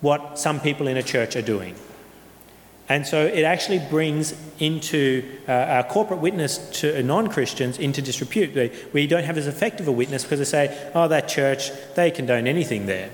what 0.01 0.39
some 0.39 0.61
people 0.61 0.89
in 0.89 0.99
a 0.99 1.03
church 1.03 1.37
are 1.37 1.43
doing. 1.43 1.75
And 2.89 3.07
so 3.07 3.25
it 3.25 3.45
actually 3.45 3.79
brings 3.79 4.35
into 4.59 5.39
uh, 5.49 5.53
our 5.53 5.85
corporate 5.85 6.21
witness 6.21 6.59
to 6.81 7.03
non 7.03 7.29
Christians 7.29 7.79
into 7.79 8.03
disrepute. 8.03 8.55
We, 8.55 8.71
we 8.93 9.07
don't 9.07 9.25
have 9.25 9.39
as 9.39 9.47
effective 9.47 9.89
a 9.89 9.93
witness 9.93 10.23
because 10.23 10.39
they 10.39 10.45
say, 10.45 10.91
oh, 10.95 11.09
that 11.09 11.29
church, 11.29 11.71
they 11.95 12.11
condone 12.11 12.47
anything 12.47 12.87
there. 12.87 13.11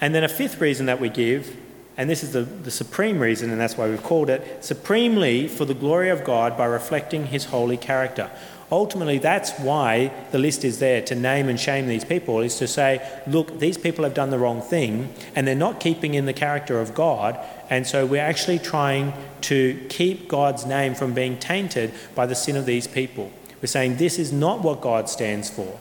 And 0.00 0.14
then 0.14 0.24
a 0.24 0.28
fifth 0.28 0.60
reason 0.60 0.86
that 0.86 1.00
we 1.00 1.08
give, 1.08 1.56
and 1.96 2.08
this 2.08 2.22
is 2.22 2.32
the, 2.32 2.42
the 2.42 2.70
supreme 2.70 3.18
reason, 3.18 3.50
and 3.50 3.60
that's 3.60 3.76
why 3.76 3.88
we've 3.88 4.02
called 4.02 4.28
it, 4.28 4.62
supremely 4.62 5.48
for 5.48 5.64
the 5.64 5.74
glory 5.74 6.10
of 6.10 6.24
God 6.24 6.56
by 6.56 6.66
reflecting 6.66 7.26
his 7.26 7.46
holy 7.46 7.76
character. 7.76 8.30
Ultimately, 8.72 9.18
that's 9.18 9.58
why 9.58 10.12
the 10.30 10.38
list 10.38 10.64
is 10.64 10.78
there 10.78 11.02
to 11.02 11.14
name 11.14 11.48
and 11.48 11.58
shame 11.58 11.88
these 11.88 12.04
people, 12.04 12.40
is 12.40 12.56
to 12.58 12.68
say, 12.68 13.06
look, 13.26 13.58
these 13.58 13.76
people 13.76 14.04
have 14.04 14.14
done 14.14 14.30
the 14.30 14.38
wrong 14.38 14.62
thing 14.62 15.12
and 15.34 15.46
they're 15.46 15.56
not 15.56 15.80
keeping 15.80 16.14
in 16.14 16.26
the 16.26 16.32
character 16.32 16.80
of 16.80 16.94
God. 16.94 17.38
And 17.68 17.86
so 17.86 18.06
we're 18.06 18.22
actually 18.22 18.60
trying 18.60 19.12
to 19.42 19.84
keep 19.88 20.28
God's 20.28 20.66
name 20.66 20.94
from 20.94 21.14
being 21.14 21.36
tainted 21.38 21.92
by 22.14 22.26
the 22.26 22.36
sin 22.36 22.56
of 22.56 22.66
these 22.66 22.86
people. 22.86 23.32
We're 23.60 23.66
saying 23.66 23.96
this 23.96 24.18
is 24.18 24.32
not 24.32 24.62
what 24.62 24.80
God 24.80 25.08
stands 25.08 25.50
for. 25.50 25.78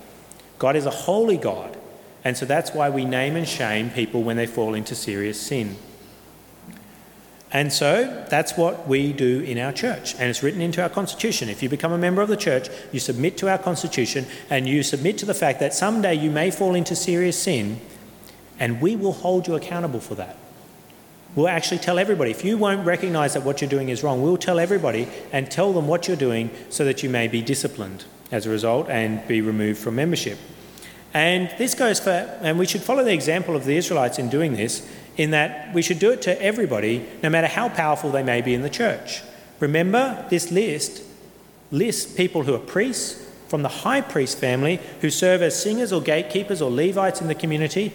God 0.57 0.75
is 0.75 0.85
a 0.85 0.91
holy 0.91 1.37
God. 1.37 1.77
And 2.23 2.35
so 2.35 2.45
that's 2.45 2.73
why 2.73 2.89
we 2.89 3.05
name 3.05 3.35
and 3.35 3.47
shame 3.47 3.91
people 3.91 4.23
when 4.23 4.35
they 4.35 4.47
fall 4.47 4.73
into 4.73 4.95
serious 4.95 5.39
sin. 5.39 5.77
And 7.51 7.73
so 7.73 8.25
that's 8.29 8.55
what 8.55 8.87
we 8.87 9.11
do 9.11 9.41
in 9.41 9.57
our 9.57 9.71
church. 9.71 10.13
And 10.15 10.29
it's 10.29 10.43
written 10.43 10.61
into 10.61 10.83
our 10.83 10.89
constitution. 10.89 11.49
If 11.49 11.63
you 11.63 11.69
become 11.69 11.91
a 11.91 11.97
member 11.97 12.21
of 12.21 12.29
the 12.29 12.37
church, 12.37 12.69
you 12.91 12.99
submit 12.99 13.37
to 13.37 13.49
our 13.49 13.57
constitution 13.57 14.27
and 14.49 14.67
you 14.67 14.83
submit 14.83 15.17
to 15.19 15.25
the 15.25 15.33
fact 15.33 15.59
that 15.59 15.73
someday 15.73 16.13
you 16.13 16.29
may 16.29 16.51
fall 16.51 16.75
into 16.75 16.95
serious 16.95 17.41
sin, 17.41 17.81
and 18.59 18.81
we 18.81 18.95
will 18.95 19.13
hold 19.13 19.47
you 19.47 19.55
accountable 19.55 19.99
for 19.99 20.15
that. 20.15 20.37
We'll 21.35 21.47
actually 21.47 21.77
tell 21.77 21.97
everybody. 21.97 22.31
If 22.31 22.43
you 22.43 22.57
won't 22.57 22.85
recognize 22.85 23.33
that 23.33 23.43
what 23.43 23.61
you're 23.61 23.69
doing 23.69 23.89
is 23.89 24.03
wrong, 24.03 24.21
we'll 24.21 24.37
tell 24.37 24.59
everybody 24.59 25.07
and 25.31 25.49
tell 25.49 25.73
them 25.73 25.87
what 25.87 26.07
you're 26.07 26.17
doing 26.17 26.49
so 26.69 26.83
that 26.85 27.01
you 27.01 27.09
may 27.09 27.27
be 27.27 27.41
disciplined 27.41 28.05
as 28.31 28.45
a 28.45 28.49
result 28.49 28.89
and 28.89 29.25
be 29.27 29.41
removed 29.41 29.79
from 29.79 29.95
membership. 29.95 30.37
And 31.13 31.51
this 31.57 31.73
goes 31.73 31.99
for, 31.99 32.11
and 32.41 32.59
we 32.59 32.65
should 32.67 32.81
follow 32.81 33.03
the 33.03 33.13
example 33.13 33.55
of 33.55 33.65
the 33.65 33.75
Israelites 33.77 34.19
in 34.19 34.29
doing 34.29 34.53
this 34.53 34.87
in 35.19 35.31
that 35.31 35.73
we 35.73 35.81
should 35.81 35.99
do 35.99 36.11
it 36.11 36.21
to 36.21 36.41
everybody, 36.41 37.05
no 37.21 37.29
matter 37.29 37.47
how 37.47 37.67
powerful 37.67 38.09
they 38.09 38.23
may 38.23 38.39
be 38.39 38.53
in 38.53 38.61
the 38.61 38.69
church. 38.69 39.21
Remember, 39.59 40.25
this 40.29 40.49
list 40.49 41.03
lists 41.71 42.11
people 42.13 42.43
who 42.43 42.55
are 42.55 42.59
priests 42.59 43.27
from 43.49 43.61
the 43.61 43.67
high 43.83 43.99
priest 43.99 44.37
family 44.37 44.79
who 45.01 45.09
serve 45.09 45.41
as 45.41 45.61
singers 45.61 45.91
or 45.91 46.01
gatekeepers 46.01 46.61
or 46.61 46.71
Levites 46.71 47.19
in 47.19 47.27
the 47.27 47.35
community. 47.35 47.91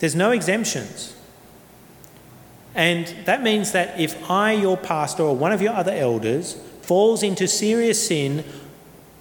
There's 0.00 0.14
no 0.14 0.32
exemptions. 0.32 1.16
And 2.74 3.06
that 3.24 3.42
means 3.42 3.72
that 3.72 3.98
if 3.98 4.30
I, 4.30 4.52
your 4.52 4.76
pastor, 4.76 5.22
or 5.22 5.34
one 5.34 5.52
of 5.52 5.62
your 5.62 5.72
other 5.72 5.92
elders 5.92 6.58
falls 6.82 7.22
into 7.22 7.48
serious 7.48 8.08
sin, 8.08 8.44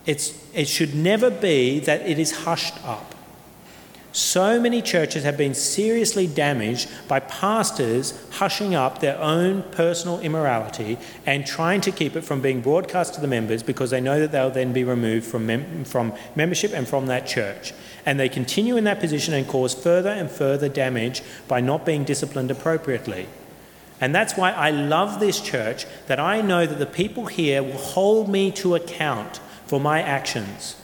it 0.05 0.67
should 0.67 0.93
never 0.93 1.29
be 1.29 1.79
that 1.79 2.01
it 2.01 2.19
is 2.19 2.43
hushed 2.43 2.83
up. 2.83 3.12
So 4.13 4.61
many 4.61 4.83
churches 4.83 5.23
have 5.23 5.37
been 5.37 5.55
seriously 5.55 6.27
damaged 6.27 6.87
by 7.07 7.19
pastors 7.19 8.13
hushing 8.33 8.75
up 8.75 8.99
their 8.99 9.19
own 9.19 9.63
personal 9.71 10.19
immorality 10.19 10.99
and 11.25 11.47
trying 11.47 11.81
to 11.81 11.91
keep 11.91 12.15
it 12.15 12.21
from 12.21 12.39
being 12.39 12.61
broadcast 12.61 13.15
to 13.15 13.21
the 13.21 13.27
members 13.27 13.63
because 13.63 13.89
they 13.89 13.99
know 13.99 14.19
that 14.19 14.31
they'll 14.31 14.51
then 14.51 14.71
be 14.71 14.83
removed 14.83 15.25
from, 15.25 15.47
mem- 15.47 15.83
from 15.83 16.13
membership 16.35 16.73
and 16.73 16.87
from 16.87 17.07
that 17.07 17.25
church. 17.25 17.73
And 18.05 18.19
they 18.19 18.29
continue 18.29 18.77
in 18.77 18.83
that 18.83 18.99
position 18.99 19.33
and 19.33 19.47
cause 19.47 19.73
further 19.73 20.11
and 20.11 20.29
further 20.29 20.69
damage 20.69 21.23
by 21.47 21.59
not 21.59 21.83
being 21.83 22.03
disciplined 22.03 22.51
appropriately. 22.51 23.27
And 23.99 24.13
that's 24.13 24.37
why 24.37 24.51
I 24.51 24.69
love 24.69 25.19
this 25.19 25.41
church, 25.41 25.87
that 26.05 26.19
I 26.19 26.41
know 26.41 26.67
that 26.67 26.77
the 26.77 26.85
people 26.85 27.25
here 27.25 27.63
will 27.63 27.79
hold 27.79 28.29
me 28.29 28.51
to 28.51 28.75
account 28.75 29.39
for 29.65 29.79
my 29.79 30.03
actions. 30.03 30.75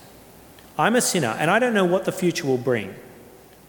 I'm 0.80 0.96
a 0.96 1.02
sinner, 1.02 1.36
and 1.40 1.52
I 1.52 1.60
don't 1.60 1.76
know 1.76 1.86
what 1.86 2.06
the 2.06 2.12
future 2.12 2.48
will 2.48 2.58
bring. 2.58 2.96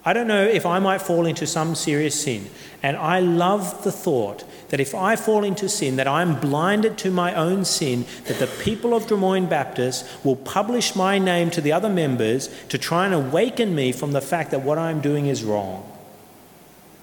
I 0.04 0.12
don't 0.14 0.28
know 0.28 0.44
if 0.44 0.64
I 0.64 0.78
might 0.78 1.02
fall 1.02 1.26
into 1.26 1.46
some 1.46 1.74
serious 1.74 2.22
sin. 2.22 2.48
And 2.82 2.96
I 2.96 3.20
love 3.20 3.84
the 3.84 3.92
thought 3.92 4.44
that 4.70 4.80
if 4.80 4.94
I 4.94 5.16
fall 5.16 5.44
into 5.44 5.68
sin, 5.68 5.96
that 5.96 6.08
I'm 6.08 6.40
blinded 6.40 6.96
to 6.98 7.10
my 7.10 7.34
own 7.34 7.64
sin, 7.64 8.06
that 8.24 8.38
the 8.38 8.46
people 8.46 8.94
of 8.94 9.06
Drummoyne 9.06 9.48
Baptist 9.48 10.06
will 10.24 10.36
publish 10.36 10.96
my 10.96 11.18
name 11.18 11.50
to 11.50 11.60
the 11.60 11.72
other 11.72 11.90
members 11.90 12.48
to 12.68 12.78
try 12.78 13.04
and 13.04 13.14
awaken 13.14 13.74
me 13.74 13.92
from 13.92 14.12
the 14.12 14.22
fact 14.22 14.50
that 14.52 14.62
what 14.62 14.78
I'm 14.78 15.00
doing 15.00 15.26
is 15.26 15.44
wrong. 15.44 15.86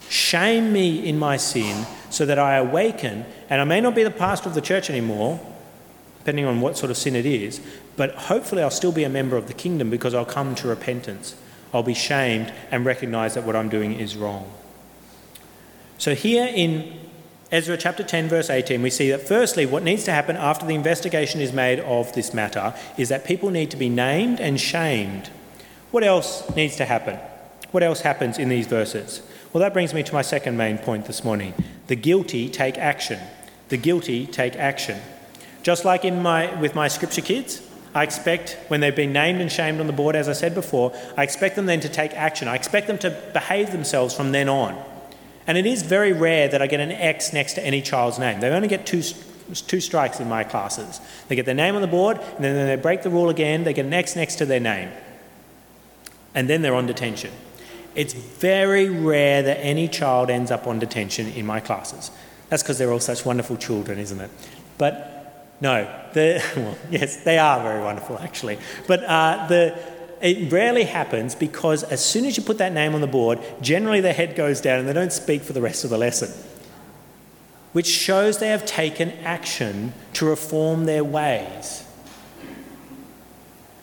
Shame 0.09 0.73
me 0.73 1.05
in 1.05 1.19
my 1.19 1.37
sin 1.37 1.85
so 2.09 2.25
that 2.25 2.39
I 2.39 2.55
awaken, 2.55 3.25
and 3.49 3.61
I 3.61 3.65
may 3.65 3.81
not 3.81 3.93
be 3.93 4.03
the 4.03 4.09
pastor 4.09 4.49
of 4.49 4.55
the 4.55 4.61
church 4.61 4.89
anymore, 4.89 5.39
depending 6.19 6.45
on 6.45 6.61
what 6.61 6.77
sort 6.77 6.89
of 6.89 6.97
sin 6.97 7.15
it 7.15 7.25
is, 7.25 7.61
but 7.95 8.15
hopefully 8.15 8.63
I'll 8.63 8.71
still 8.71 8.91
be 8.91 9.03
a 9.03 9.09
member 9.09 9.37
of 9.37 9.47
the 9.47 9.53
kingdom 9.53 9.89
because 9.89 10.13
I'll 10.13 10.25
come 10.25 10.55
to 10.55 10.67
repentance. 10.67 11.35
I'll 11.73 11.83
be 11.83 11.93
shamed 11.93 12.53
and 12.71 12.85
recognize 12.85 13.33
that 13.33 13.43
what 13.43 13.55
I'm 13.55 13.69
doing 13.69 13.99
is 13.99 14.15
wrong. 14.15 14.51
So, 15.97 16.15
here 16.15 16.49
in 16.53 16.93
Ezra 17.51 17.77
chapter 17.77 18.03
10, 18.03 18.27
verse 18.27 18.49
18, 18.49 18.81
we 18.81 18.89
see 18.89 19.09
that 19.11 19.27
firstly, 19.27 19.65
what 19.65 19.81
needs 19.81 20.03
to 20.03 20.11
happen 20.11 20.35
after 20.35 20.65
the 20.65 20.75
investigation 20.75 21.39
is 21.39 21.53
made 21.53 21.79
of 21.79 22.11
this 22.13 22.33
matter 22.33 22.73
is 22.97 23.09
that 23.09 23.25
people 23.25 23.49
need 23.49 23.71
to 23.71 23.77
be 23.77 23.89
named 23.89 24.39
and 24.39 24.59
shamed. 24.59 25.29
What 25.91 26.03
else 26.03 26.53
needs 26.55 26.75
to 26.77 26.85
happen? 26.85 27.17
What 27.71 27.83
else 27.83 28.01
happens 28.01 28.37
in 28.37 28.49
these 28.49 28.67
verses? 28.67 29.21
Well, 29.53 29.61
that 29.61 29.73
brings 29.73 29.93
me 29.93 30.03
to 30.03 30.13
my 30.13 30.21
second 30.21 30.57
main 30.57 30.77
point 30.77 31.05
this 31.05 31.23
morning. 31.23 31.53
The 31.87 31.95
guilty 31.95 32.49
take 32.49 32.77
action. 32.77 33.19
The 33.69 33.77
guilty 33.77 34.27
take 34.27 34.55
action. 34.55 34.99
Just 35.63 35.85
like 35.85 36.05
in 36.05 36.21
my, 36.21 36.53
with 36.59 36.75
my 36.75 36.87
scripture 36.87 37.21
kids, 37.21 37.61
I 37.97 38.03
expect 38.03 38.59
when 38.67 38.79
they've 38.79 38.95
been 38.95 39.11
named 39.11 39.41
and 39.41 39.51
shamed 39.51 39.79
on 39.79 39.87
the 39.87 39.93
board, 39.93 40.15
as 40.15 40.29
I 40.29 40.33
said 40.33 40.53
before, 40.53 40.93
I 41.17 41.23
expect 41.23 41.55
them 41.55 41.65
then 41.65 41.79
to 41.79 41.89
take 41.89 42.13
action. 42.13 42.47
I 42.47 42.53
expect 42.53 42.85
them 42.85 42.99
to 42.99 43.09
behave 43.33 43.71
themselves 43.71 44.13
from 44.13 44.33
then 44.33 44.47
on. 44.47 44.79
And 45.47 45.57
it 45.57 45.65
is 45.65 45.81
very 45.81 46.13
rare 46.13 46.47
that 46.47 46.61
I 46.61 46.67
get 46.67 46.79
an 46.79 46.91
X 46.91 47.33
next 47.33 47.53
to 47.53 47.65
any 47.65 47.81
child's 47.81 48.19
name. 48.19 48.39
They 48.39 48.49
only 48.49 48.67
get 48.67 48.85
two, 48.85 49.01
two 49.51 49.81
strikes 49.81 50.19
in 50.19 50.29
my 50.29 50.43
classes. 50.43 51.01
They 51.27 51.35
get 51.35 51.47
their 51.47 51.55
name 51.55 51.73
on 51.73 51.81
the 51.81 51.87
board, 51.87 52.19
and 52.35 52.43
then 52.43 52.67
they 52.67 52.75
break 52.75 53.01
the 53.01 53.09
rule 53.09 53.29
again, 53.29 53.63
they 53.63 53.73
get 53.73 53.87
an 53.87 53.93
X 53.93 54.15
next 54.15 54.35
to 54.35 54.45
their 54.45 54.59
name. 54.59 54.91
And 56.35 56.47
then 56.47 56.61
they're 56.61 56.75
on 56.75 56.85
detention. 56.85 57.31
It's 57.95 58.13
very 58.13 58.89
rare 58.89 59.41
that 59.41 59.57
any 59.57 59.87
child 59.87 60.29
ends 60.29 60.51
up 60.51 60.67
on 60.67 60.77
detention 60.77 61.29
in 61.29 61.47
my 61.47 61.59
classes. 61.59 62.11
That's 62.49 62.61
because 62.61 62.77
they're 62.77 62.91
all 62.91 62.99
such 62.99 63.25
wonderful 63.25 63.57
children, 63.57 63.97
isn't 63.97 64.21
it? 64.21 64.29
But 64.77 65.16
no, 65.61 65.83
well, 66.15 66.77
yes, 66.89 67.17
they 67.23 67.37
are 67.37 67.61
very 67.61 67.81
wonderful 67.81 68.17
actually. 68.19 68.57
But 68.87 69.03
uh, 69.03 69.47
the, 69.47 69.77
it 70.21 70.51
rarely 70.51 70.83
happens 70.83 71.35
because 71.35 71.83
as 71.83 72.03
soon 72.03 72.25
as 72.25 72.37
you 72.37 72.43
put 72.43 72.57
that 72.57 72.73
name 72.73 72.95
on 72.95 73.01
the 73.01 73.07
board, 73.07 73.39
generally 73.61 74.01
their 74.01 74.13
head 74.13 74.35
goes 74.35 74.61
down 74.61 74.79
and 74.79 74.87
they 74.87 74.93
don't 74.93 75.13
speak 75.13 75.41
for 75.41 75.53
the 75.53 75.61
rest 75.61 75.83
of 75.83 75.89
the 75.89 75.97
lesson, 75.97 76.31
which 77.73 77.87
shows 77.87 78.39
they 78.39 78.49
have 78.49 78.65
taken 78.65 79.11
action 79.23 79.93
to 80.13 80.25
reform 80.25 80.85
their 80.85 81.03
ways. 81.03 81.83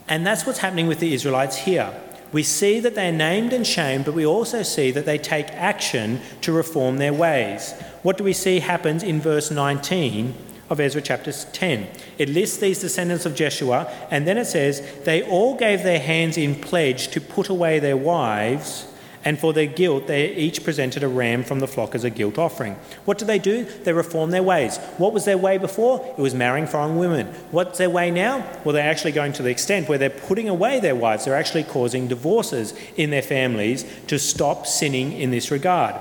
And 0.08 0.26
that's 0.26 0.44
what's 0.44 0.58
happening 0.58 0.86
with 0.86 1.00
the 1.00 1.14
Israelites 1.14 1.56
here 1.56 1.94
we 2.34 2.42
see 2.42 2.80
that 2.80 2.96
they're 2.96 3.12
named 3.12 3.52
and 3.52 3.64
shamed, 3.64 4.04
but 4.04 4.12
we 4.12 4.26
also 4.26 4.64
see 4.64 4.90
that 4.90 5.06
they 5.06 5.18
take 5.18 5.46
action 5.50 6.20
to 6.40 6.52
reform 6.52 6.96
their 6.96 7.12
ways. 7.12 7.72
What 8.02 8.18
do 8.18 8.24
we 8.24 8.32
see 8.32 8.58
happens 8.58 9.04
in 9.04 9.20
verse 9.20 9.52
19 9.52 10.34
of 10.70 10.80
Ezra 10.80 11.02
chapter 11.02 11.32
10? 11.32 11.88
It 12.18 12.28
lists 12.28 12.58
these 12.58 12.80
descendants 12.80 13.26
of 13.26 13.34
Jeshua, 13.34 13.92
and 14.10 14.26
then 14.26 14.38
it 14.38 14.46
says, 14.46 14.82
They 15.04 15.22
all 15.22 15.56
gave 15.56 15.82
their 15.82 16.00
hands 16.00 16.36
in 16.36 16.54
pledge 16.54 17.08
to 17.08 17.20
put 17.20 17.48
away 17.48 17.78
their 17.78 17.96
wives 17.96 18.86
and 19.24 19.38
for 19.38 19.54
their 19.54 19.66
guilt, 19.66 20.06
they 20.06 20.34
each 20.34 20.62
presented 20.62 21.02
a 21.02 21.08
ram 21.08 21.44
from 21.44 21.60
the 21.60 21.66
flock 21.66 21.94
as 21.94 22.04
a 22.04 22.10
guilt 22.10 22.36
offering. 22.36 22.76
What 23.06 23.16
do 23.16 23.24
they 23.24 23.38
do? 23.38 23.64
They 23.64 23.92
reform 23.94 24.30
their 24.30 24.42
ways. 24.42 24.76
What 24.98 25.14
was 25.14 25.24
their 25.24 25.38
way 25.38 25.56
before? 25.56 26.04
It 26.18 26.20
was 26.20 26.34
marrying 26.34 26.66
foreign 26.66 26.98
women. 26.98 27.28
What's 27.50 27.78
their 27.78 27.88
way 27.88 28.10
now? 28.10 28.46
Well, 28.64 28.74
they're 28.74 28.88
actually 28.88 29.12
going 29.12 29.32
to 29.34 29.42
the 29.42 29.48
extent 29.48 29.88
where 29.88 29.96
they're 29.96 30.10
putting 30.10 30.50
away 30.50 30.78
their 30.78 30.94
wives. 30.94 31.24
They're 31.24 31.34
actually 31.34 31.64
causing 31.64 32.06
divorces 32.06 32.74
in 32.96 33.08
their 33.08 33.22
families 33.22 33.86
to 34.08 34.18
stop 34.18 34.66
sinning 34.66 35.12
in 35.12 35.30
this 35.30 35.50
regard. 35.50 35.94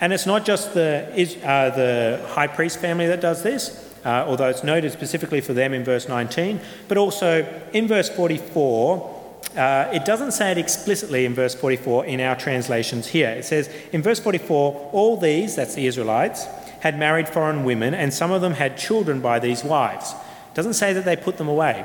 And 0.00 0.12
it's 0.12 0.26
not 0.26 0.44
just 0.44 0.72
the, 0.72 1.08
uh, 1.44 1.70
the 1.70 2.24
high 2.28 2.46
priest 2.46 2.78
family 2.78 3.08
that 3.08 3.20
does 3.20 3.42
this, 3.42 3.89
uh, 4.04 4.24
although 4.26 4.48
it's 4.48 4.64
noted 4.64 4.92
specifically 4.92 5.40
for 5.40 5.52
them 5.52 5.72
in 5.72 5.84
verse 5.84 6.08
19, 6.08 6.60
but 6.88 6.96
also 6.96 7.46
in 7.72 7.86
verse 7.86 8.08
44 8.08 9.20
uh, 9.56 9.90
it 9.92 10.04
doesn't 10.04 10.30
say 10.30 10.52
it 10.52 10.58
explicitly 10.58 11.24
in 11.24 11.34
verse 11.34 11.54
44 11.54 12.06
in 12.06 12.20
our 12.20 12.36
translations 12.36 13.08
here. 13.08 13.30
It 13.30 13.44
says 13.44 13.68
in 13.92 14.00
verse 14.00 14.20
44, 14.20 14.90
all 14.92 15.16
these, 15.16 15.56
that's 15.56 15.74
the 15.74 15.86
Israelites, 15.86 16.46
had 16.80 16.98
married 16.98 17.28
foreign 17.28 17.64
women, 17.64 17.92
and 17.92 18.14
some 18.14 18.30
of 18.30 18.42
them 18.42 18.54
had 18.54 18.78
children 18.78 19.20
by 19.20 19.38
these 19.38 19.64
wives. 19.64 20.12
It 20.12 20.54
doesn't 20.54 20.74
say 20.74 20.92
that 20.92 21.04
they 21.04 21.16
put 21.16 21.36
them 21.36 21.48
away. 21.48 21.84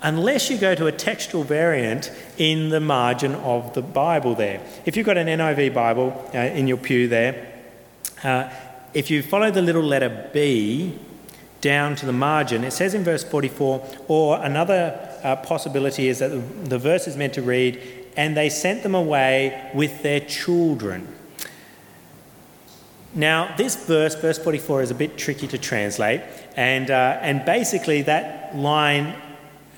Unless 0.00 0.50
you 0.50 0.58
go 0.58 0.74
to 0.74 0.86
a 0.86 0.92
textual 0.92 1.44
variant 1.44 2.10
in 2.38 2.70
the 2.70 2.80
margin 2.80 3.34
of 3.36 3.74
the 3.74 3.82
Bible 3.82 4.34
there. 4.34 4.60
If 4.84 4.96
you've 4.96 5.06
got 5.06 5.16
an 5.16 5.26
NIV 5.26 5.74
Bible 5.74 6.30
uh, 6.34 6.38
in 6.38 6.66
your 6.66 6.76
pew 6.76 7.08
there, 7.08 7.52
uh, 8.22 8.48
if 8.94 9.10
you 9.10 9.22
follow 9.22 9.50
the 9.50 9.62
little 9.62 9.82
letter 9.82 10.30
B 10.32 10.98
down 11.62 11.96
to 11.96 12.04
the 12.04 12.12
margin, 12.12 12.64
it 12.64 12.72
says 12.72 12.92
in 12.92 13.02
verse 13.04 13.24
44, 13.24 13.86
or 14.08 14.42
another 14.42 14.98
uh, 15.22 15.36
possibility 15.36 16.08
is 16.08 16.18
that 16.18 16.28
the, 16.28 16.68
the 16.68 16.78
verse 16.78 17.06
is 17.06 17.16
meant 17.16 17.32
to 17.34 17.42
read, 17.42 17.80
and 18.16 18.36
they 18.36 18.50
sent 18.50 18.82
them 18.82 18.94
away 18.94 19.70
with 19.72 20.02
their 20.02 20.20
children. 20.20 21.08
Now, 23.14 23.54
this 23.56 23.86
verse, 23.86 24.14
verse 24.14 24.38
44, 24.38 24.82
is 24.82 24.90
a 24.90 24.94
bit 24.94 25.16
tricky 25.16 25.46
to 25.48 25.58
translate, 25.58 26.22
and, 26.56 26.90
uh, 26.90 27.18
and 27.20 27.44
basically 27.44 28.02
that 28.02 28.56
line, 28.56 29.14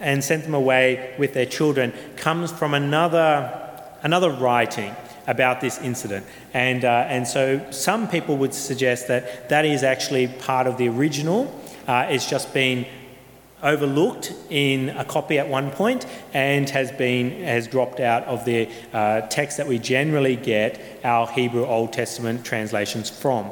and 0.00 0.24
sent 0.24 0.44
them 0.44 0.54
away 0.54 1.14
with 1.18 1.34
their 1.34 1.46
children, 1.46 1.92
comes 2.16 2.50
from 2.50 2.74
another, 2.74 3.60
another 4.02 4.30
writing 4.30 4.94
about 5.26 5.60
this 5.60 5.78
incident. 5.78 6.26
And, 6.52 6.84
uh, 6.84 7.06
and 7.08 7.26
so 7.26 7.64
some 7.70 8.08
people 8.08 8.36
would 8.38 8.54
suggest 8.54 9.08
that 9.08 9.48
that 9.48 9.64
is 9.64 9.82
actually 9.82 10.28
part 10.28 10.66
of 10.66 10.76
the 10.76 10.88
original. 10.88 11.52
Uh, 11.86 12.06
it's 12.08 12.28
just 12.28 12.54
been 12.54 12.86
overlooked 13.62 14.32
in 14.50 14.90
a 14.90 15.04
copy 15.04 15.38
at 15.38 15.48
one 15.48 15.70
point 15.70 16.06
and 16.34 16.68
has 16.70 16.92
been 16.92 17.42
has 17.42 17.66
dropped 17.66 17.98
out 17.98 18.22
of 18.24 18.44
the 18.44 18.68
uh, 18.92 19.22
text 19.22 19.56
that 19.56 19.66
we 19.66 19.78
generally 19.78 20.36
get 20.36 20.80
our 21.02 21.26
Hebrew 21.26 21.64
Old 21.64 21.92
Testament 21.92 22.44
translations 22.44 23.08
from. 23.08 23.50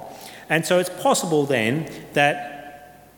And 0.49 0.66
so 0.66 0.79
it's 0.79 0.90
possible 0.90 1.47
then 1.47 1.90
that 2.12 2.53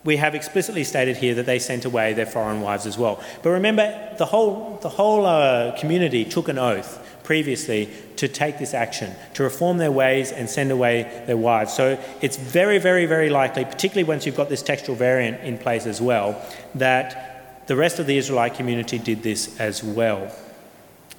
we 0.05 0.17
have 0.17 0.35
explicitly 0.35 0.83
stated 0.83 1.17
here 1.17 1.33
that 1.35 1.45
they 1.45 1.59
sent 1.59 1.83
away 1.83 2.13
their 2.13 2.27
foreign 2.27 2.61
wives 2.61 2.85
as 2.85 2.97
well. 2.97 3.21
But 3.41 3.49
remember, 3.49 4.15
the 4.17 4.25
whole, 4.25 4.77
the 4.81 4.89
whole 4.89 5.25
uh, 5.25 5.77
community 5.77 6.23
took 6.23 6.47
an 6.47 6.59
oath 6.59 7.04
previously 7.25 7.89
to 8.15 8.27
take 8.27 8.59
this 8.59 8.73
action, 8.73 9.13
to 9.33 9.43
reform 9.43 9.77
their 9.77 9.91
ways 9.91 10.31
and 10.31 10.49
send 10.49 10.71
away 10.71 11.23
their 11.25 11.35
wives. 11.35 11.73
So 11.73 11.99
it's 12.21 12.37
very, 12.37 12.77
very, 12.77 13.05
very 13.05 13.29
likely, 13.29 13.65
particularly 13.65 14.07
once 14.07 14.25
you've 14.25 14.37
got 14.37 14.47
this 14.47 14.61
textual 14.61 14.95
variant 14.95 15.41
in 15.41 15.57
place 15.57 15.85
as 15.85 15.99
well, 15.99 16.39
that 16.75 17.67
the 17.67 17.75
rest 17.75 17.99
of 17.99 18.05
the 18.05 18.17
Israelite 18.17 18.53
community 18.53 18.99
did 18.99 19.23
this 19.23 19.59
as 19.59 19.83
well, 19.83 20.31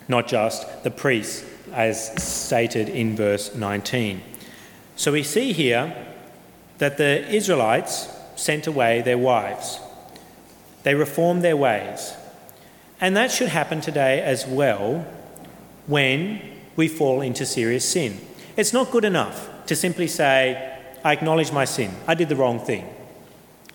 not 0.09 0.29
just 0.29 0.85
the 0.85 0.91
priests, 0.91 1.45
as 1.73 2.23
stated 2.23 2.89
in 2.89 3.17
verse 3.17 3.55
19. 3.55 4.23
So 4.95 5.13
we 5.13 5.25
see 5.25 5.53
here 5.53 5.95
that 6.79 6.97
the 6.97 7.29
Israelites 7.29 8.09
sent 8.37 8.69
away 8.69 9.03
their 9.03 9.19
wives. 9.19 9.81
They 10.85 10.95
reformed 10.95 11.43
their 11.43 11.57
ways. 11.57 12.15
And 13.01 13.17
that 13.17 13.33
should 13.33 13.49
happen 13.49 13.81
today 13.81 14.23
as 14.23 14.47
well 14.47 15.05
when 15.87 16.41
we 16.77 16.89
fall 16.89 17.21
into 17.21 17.47
serious 17.47 17.85
sin. 17.85 18.21
It's 18.57 18.73
not 18.73 18.91
good 18.91 19.05
enough 19.05 19.49
to 19.67 19.77
simply 19.77 20.07
say, 20.07 20.79
I 21.05 21.13
acknowledge 21.13 21.53
my 21.53 21.65
sin, 21.65 21.95
I 22.07 22.15
did 22.15 22.29
the 22.29 22.37
wrong 22.37 22.59
thing, 22.59 22.89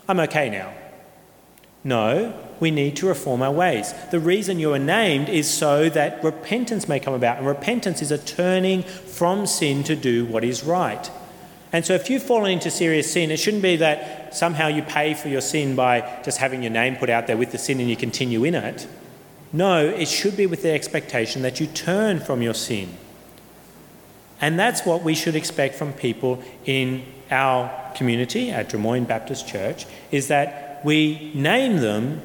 I'm 0.07 0.19
okay 0.21 0.49
now. 0.49 0.73
No, 1.83 2.39
we 2.59 2.69
need 2.69 2.95
to 2.97 3.07
reform 3.07 3.41
our 3.41 3.51
ways. 3.51 3.93
The 4.11 4.19
reason 4.19 4.59
you 4.59 4.71
are 4.73 4.79
named 4.79 5.29
is 5.29 5.49
so 5.49 5.89
that 5.89 6.23
repentance 6.23 6.87
may 6.87 6.99
come 6.99 7.15
about, 7.15 7.37
and 7.37 7.47
repentance 7.47 8.03
is 8.03 8.11
a 8.11 8.19
turning 8.19 8.83
from 8.83 9.47
sin 9.47 9.83
to 9.85 9.95
do 9.95 10.25
what 10.25 10.43
is 10.43 10.63
right. 10.63 11.09
And 11.73 11.85
so, 11.85 11.93
if 11.93 12.09
you've 12.09 12.21
fallen 12.21 12.51
into 12.51 12.69
serious 12.69 13.11
sin, 13.11 13.31
it 13.31 13.37
shouldn't 13.37 13.63
be 13.63 13.77
that 13.77 14.35
somehow 14.35 14.67
you 14.67 14.83
pay 14.83 15.13
for 15.13 15.29
your 15.29 15.41
sin 15.41 15.75
by 15.75 16.21
just 16.23 16.37
having 16.37 16.61
your 16.61 16.71
name 16.71 16.97
put 16.97 17.09
out 17.09 17.27
there 17.27 17.37
with 17.37 17.51
the 17.51 17.57
sin 17.57 17.79
and 17.79 17.89
you 17.89 17.95
continue 17.95 18.43
in 18.43 18.55
it. 18.55 18.87
No, 19.53 19.85
it 19.85 20.07
should 20.07 20.37
be 20.37 20.45
with 20.45 20.61
the 20.61 20.71
expectation 20.71 21.41
that 21.41 21.59
you 21.59 21.67
turn 21.67 22.19
from 22.19 22.41
your 22.41 22.53
sin. 22.53 22.97
And 24.39 24.59
that's 24.59 24.85
what 24.85 25.03
we 25.03 25.13
should 25.13 25.35
expect 25.35 25.75
from 25.75 25.93
people 25.93 26.41
in 26.65 27.03
our 27.29 27.93
community 27.95 28.49
at 28.49 28.69
Drummoyne 28.69 29.07
Baptist 29.07 29.47
Church 29.47 29.85
is 30.11 30.27
that 30.29 30.81
we 30.83 31.31
name 31.33 31.77
them 31.77 32.21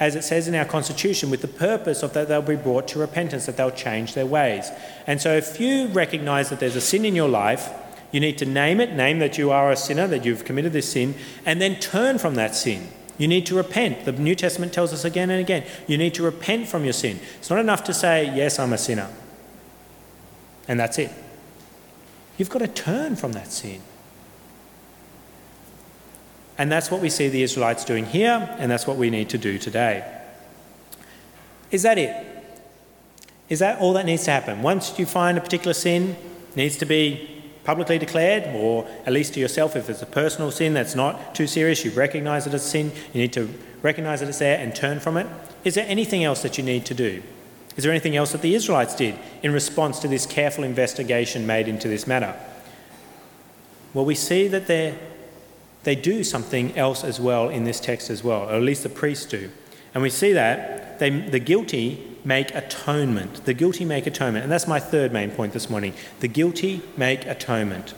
as 0.00 0.16
it 0.16 0.22
says 0.22 0.48
in 0.48 0.54
our 0.54 0.64
constitution 0.64 1.30
with 1.30 1.40
the 1.40 1.48
purpose 1.48 2.02
of 2.02 2.12
that 2.14 2.28
they'll 2.28 2.42
be 2.42 2.56
brought 2.56 2.88
to 2.88 2.98
repentance 2.98 3.46
that 3.46 3.56
they'll 3.56 3.70
change 3.70 4.14
their 4.14 4.26
ways. 4.26 4.70
And 5.06 5.20
so 5.20 5.34
if 5.34 5.60
you 5.60 5.86
recognize 5.88 6.50
that 6.50 6.58
there's 6.60 6.76
a 6.76 6.80
sin 6.80 7.04
in 7.04 7.14
your 7.14 7.28
life, 7.28 7.70
you 8.10 8.20
need 8.20 8.38
to 8.38 8.44
name 8.44 8.80
it, 8.80 8.92
name 8.92 9.20
that 9.20 9.38
you 9.38 9.50
are 9.50 9.70
a 9.70 9.76
sinner, 9.76 10.06
that 10.08 10.24
you've 10.24 10.44
committed 10.44 10.72
this 10.72 10.92
sin, 10.92 11.14
and 11.46 11.60
then 11.60 11.76
turn 11.76 12.18
from 12.18 12.34
that 12.34 12.54
sin. 12.54 12.88
You 13.18 13.28
need 13.28 13.46
to 13.46 13.54
repent. 13.54 14.04
The 14.04 14.12
New 14.12 14.34
Testament 14.34 14.72
tells 14.72 14.92
us 14.92 15.04
again 15.04 15.30
and 15.30 15.40
again 15.40 15.64
you 15.86 15.96
need 15.96 16.14
to 16.14 16.22
repent 16.22 16.68
from 16.68 16.84
your 16.84 16.92
sin. 16.92 17.20
It's 17.38 17.50
not 17.50 17.58
enough 17.58 17.84
to 17.84 17.94
say, 17.94 18.24
Yes, 18.34 18.58
I'm 18.58 18.72
a 18.72 18.78
sinner. 18.78 19.08
And 20.66 20.80
that's 20.80 20.98
it. 20.98 21.12
You've 22.36 22.50
got 22.50 22.60
to 22.60 22.68
turn 22.68 23.16
from 23.16 23.32
that 23.32 23.52
sin. 23.52 23.80
And 26.56 26.70
that's 26.70 26.90
what 26.90 27.00
we 27.00 27.10
see 27.10 27.28
the 27.28 27.42
Israelites 27.42 27.84
doing 27.84 28.06
here, 28.06 28.54
and 28.58 28.70
that's 28.70 28.86
what 28.86 28.96
we 28.96 29.10
need 29.10 29.28
to 29.30 29.38
do 29.38 29.58
today. 29.58 30.04
Is 31.70 31.82
that 31.82 31.98
it? 31.98 32.14
Is 33.48 33.58
that 33.58 33.80
all 33.80 33.92
that 33.94 34.06
needs 34.06 34.24
to 34.24 34.30
happen? 34.30 34.62
Once 34.62 34.98
you 34.98 35.06
find 35.06 35.36
a 35.36 35.40
particular 35.40 35.74
sin, 35.74 36.16
needs 36.54 36.76
to 36.78 36.86
be 36.86 37.33
publicly 37.64 37.98
declared, 37.98 38.54
or 38.54 38.86
at 39.06 39.12
least 39.12 39.34
to 39.34 39.40
yourself, 39.40 39.74
if 39.74 39.90
it's 39.90 40.02
a 40.02 40.06
personal 40.06 40.50
sin 40.50 40.74
that's 40.74 40.94
not 40.94 41.34
too 41.34 41.46
serious, 41.46 41.84
you 41.84 41.90
recognize 41.90 42.46
it 42.46 42.54
as 42.54 42.64
sin, 42.64 42.92
you 43.12 43.20
need 43.20 43.32
to 43.32 43.52
recognize 43.82 44.20
that 44.20 44.28
it's 44.28 44.38
there 44.38 44.58
and 44.58 44.74
turn 44.74 45.00
from 45.00 45.16
it. 45.16 45.26
Is 45.64 45.74
there 45.74 45.86
anything 45.88 46.22
else 46.24 46.42
that 46.42 46.58
you 46.58 46.64
need 46.64 46.84
to 46.86 46.94
do? 46.94 47.22
Is 47.76 47.82
there 47.82 47.92
anything 47.92 48.14
else 48.14 48.32
that 48.32 48.42
the 48.42 48.54
Israelites 48.54 48.94
did 48.94 49.18
in 49.42 49.52
response 49.52 49.98
to 50.00 50.08
this 50.08 50.26
careful 50.26 50.62
investigation 50.62 51.46
made 51.46 51.66
into 51.66 51.88
this 51.88 52.06
matter? 52.06 52.36
Well, 53.92 54.04
we 54.04 54.14
see 54.14 54.46
that 54.48 54.66
they 54.66 54.96
they 55.84 55.94
do 55.94 56.24
something 56.24 56.76
else 56.76 57.04
as 57.04 57.20
well 57.20 57.48
in 57.48 57.64
this 57.64 57.78
text 57.78 58.10
as 58.10 58.24
well, 58.24 58.48
or 58.48 58.54
at 58.54 58.62
least 58.62 58.82
the 58.82 58.88
priests 58.88 59.26
do. 59.26 59.50
And 59.92 60.02
we 60.02 60.10
see 60.10 60.32
that 60.32 60.98
they, 60.98 61.10
the 61.10 61.38
guilty 61.38 62.13
make 62.24 62.54
atonement. 62.54 63.44
The 63.44 63.54
guilty 63.54 63.84
make 63.84 64.06
atonement. 64.06 64.44
And 64.44 64.52
that's 64.52 64.66
my 64.66 64.80
third 64.80 65.12
main 65.12 65.30
point 65.30 65.52
this 65.52 65.68
morning. 65.68 65.94
The 66.20 66.28
guilty 66.28 66.82
make 66.96 67.26
atonement. 67.26 67.94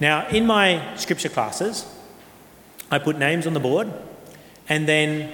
Now, 0.00 0.28
in 0.28 0.46
my 0.46 0.94
scripture 0.96 1.28
classes, 1.28 1.86
I 2.90 2.98
put 2.98 3.18
names 3.18 3.46
on 3.46 3.54
the 3.54 3.60
board, 3.60 3.92
and 4.68 4.86
then 4.86 5.32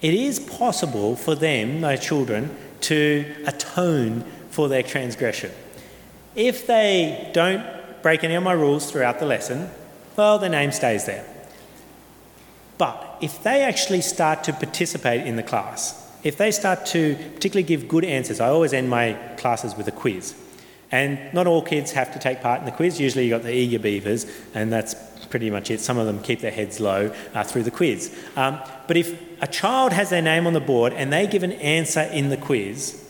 it 0.00 0.14
is 0.14 0.38
possible 0.38 1.16
for 1.16 1.34
them, 1.34 1.80
my 1.80 1.96
children, 1.96 2.56
to 2.82 3.24
atone 3.46 4.24
for 4.50 4.68
their 4.68 4.82
transgression. 4.82 5.50
If 6.34 6.66
they 6.66 7.30
don't 7.32 7.64
break 8.02 8.22
any 8.22 8.34
of 8.34 8.42
my 8.42 8.52
rules 8.52 8.90
throughout 8.90 9.18
the 9.18 9.26
lesson, 9.26 9.70
well, 10.16 10.38
their 10.38 10.50
name 10.50 10.70
stays 10.70 11.06
there. 11.06 11.24
But 12.76 13.18
if 13.20 13.42
they 13.42 13.62
actually 13.62 14.02
start 14.02 14.44
to 14.44 14.52
participate 14.52 15.26
in 15.26 15.36
the 15.36 15.42
class, 15.42 16.07
if 16.28 16.36
they 16.36 16.50
start 16.50 16.84
to 16.84 17.14
particularly 17.32 17.62
give 17.62 17.88
good 17.88 18.04
answers, 18.04 18.38
I 18.38 18.50
always 18.50 18.74
end 18.74 18.90
my 18.90 19.14
classes 19.38 19.74
with 19.74 19.88
a 19.88 19.92
quiz. 19.92 20.34
And 20.90 21.18
not 21.32 21.46
all 21.46 21.62
kids 21.62 21.92
have 21.92 22.12
to 22.12 22.18
take 22.18 22.42
part 22.42 22.60
in 22.60 22.66
the 22.66 22.72
quiz. 22.72 23.00
Usually 23.00 23.24
you've 23.26 23.38
got 23.38 23.44
the 23.44 23.54
eager 23.54 23.78
beavers, 23.78 24.26
and 24.52 24.70
that's 24.70 24.94
pretty 25.30 25.48
much 25.48 25.70
it. 25.70 25.80
Some 25.80 25.96
of 25.96 26.06
them 26.06 26.22
keep 26.22 26.40
their 26.40 26.50
heads 26.50 26.80
low 26.80 27.14
uh, 27.32 27.44
through 27.44 27.62
the 27.62 27.70
quiz. 27.70 28.14
Um, 28.36 28.60
but 28.86 28.98
if 28.98 29.18
a 29.40 29.46
child 29.46 29.94
has 29.94 30.10
their 30.10 30.20
name 30.20 30.46
on 30.46 30.52
the 30.52 30.60
board 30.60 30.92
and 30.92 31.10
they 31.10 31.26
give 31.26 31.44
an 31.44 31.52
answer 31.52 32.02
in 32.02 32.28
the 32.28 32.36
quiz, 32.36 33.02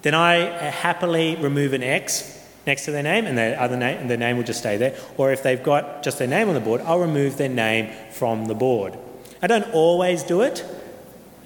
then 0.00 0.14
I 0.14 0.36
happily 0.36 1.36
remove 1.36 1.74
an 1.74 1.82
X 1.82 2.42
next 2.66 2.86
to 2.86 2.90
their 2.90 3.02
name 3.02 3.26
and 3.26 3.36
their 3.36 3.60
other 3.60 3.76
name, 3.76 4.08
their 4.08 4.16
name 4.16 4.38
will 4.38 4.44
just 4.44 4.60
stay 4.60 4.78
there. 4.78 4.96
Or 5.18 5.30
if 5.30 5.42
they've 5.42 5.62
got 5.62 6.02
just 6.02 6.18
their 6.18 6.28
name 6.28 6.48
on 6.48 6.54
the 6.54 6.60
board, 6.60 6.80
I'll 6.86 7.00
remove 7.00 7.36
their 7.36 7.50
name 7.50 7.92
from 8.12 8.46
the 8.46 8.54
board. 8.54 8.96
I 9.42 9.46
don't 9.46 9.70
always 9.74 10.22
do 10.22 10.40
it, 10.40 10.64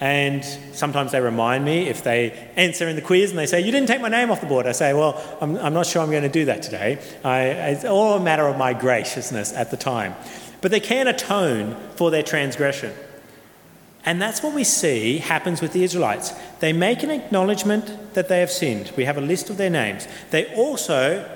and 0.00 0.44
sometimes 0.72 1.12
they 1.12 1.20
remind 1.20 1.64
me 1.64 1.88
if 1.88 2.02
they 2.02 2.50
answer 2.56 2.88
in 2.88 2.96
the 2.96 3.02
quiz 3.02 3.30
and 3.30 3.38
they 3.38 3.46
say, 3.46 3.60
You 3.60 3.70
didn't 3.70 3.88
take 3.88 4.00
my 4.00 4.08
name 4.08 4.30
off 4.30 4.40
the 4.40 4.46
board. 4.46 4.66
I 4.66 4.72
say, 4.72 4.92
Well, 4.92 5.22
I'm, 5.40 5.56
I'm 5.58 5.74
not 5.74 5.86
sure 5.86 6.02
I'm 6.02 6.10
going 6.10 6.24
to 6.24 6.28
do 6.28 6.46
that 6.46 6.62
today. 6.62 6.98
I, 7.22 7.42
it's 7.70 7.84
all 7.84 8.14
a 8.14 8.20
matter 8.20 8.46
of 8.46 8.56
my 8.56 8.72
graciousness 8.72 9.52
at 9.52 9.70
the 9.70 9.76
time. 9.76 10.14
But 10.60 10.70
they 10.70 10.80
can 10.80 11.06
atone 11.06 11.76
for 11.94 12.10
their 12.10 12.22
transgression. 12.22 12.92
And 14.04 14.20
that's 14.20 14.42
what 14.42 14.54
we 14.54 14.64
see 14.64 15.18
happens 15.18 15.62
with 15.62 15.72
the 15.72 15.82
Israelites. 15.84 16.32
They 16.60 16.72
make 16.72 17.02
an 17.02 17.10
acknowledgement 17.10 18.14
that 18.14 18.28
they 18.28 18.40
have 18.40 18.50
sinned. 18.50 18.92
We 18.96 19.04
have 19.04 19.16
a 19.16 19.22
list 19.22 19.48
of 19.48 19.56
their 19.56 19.70
names. 19.70 20.06
They 20.30 20.52
also 20.54 21.30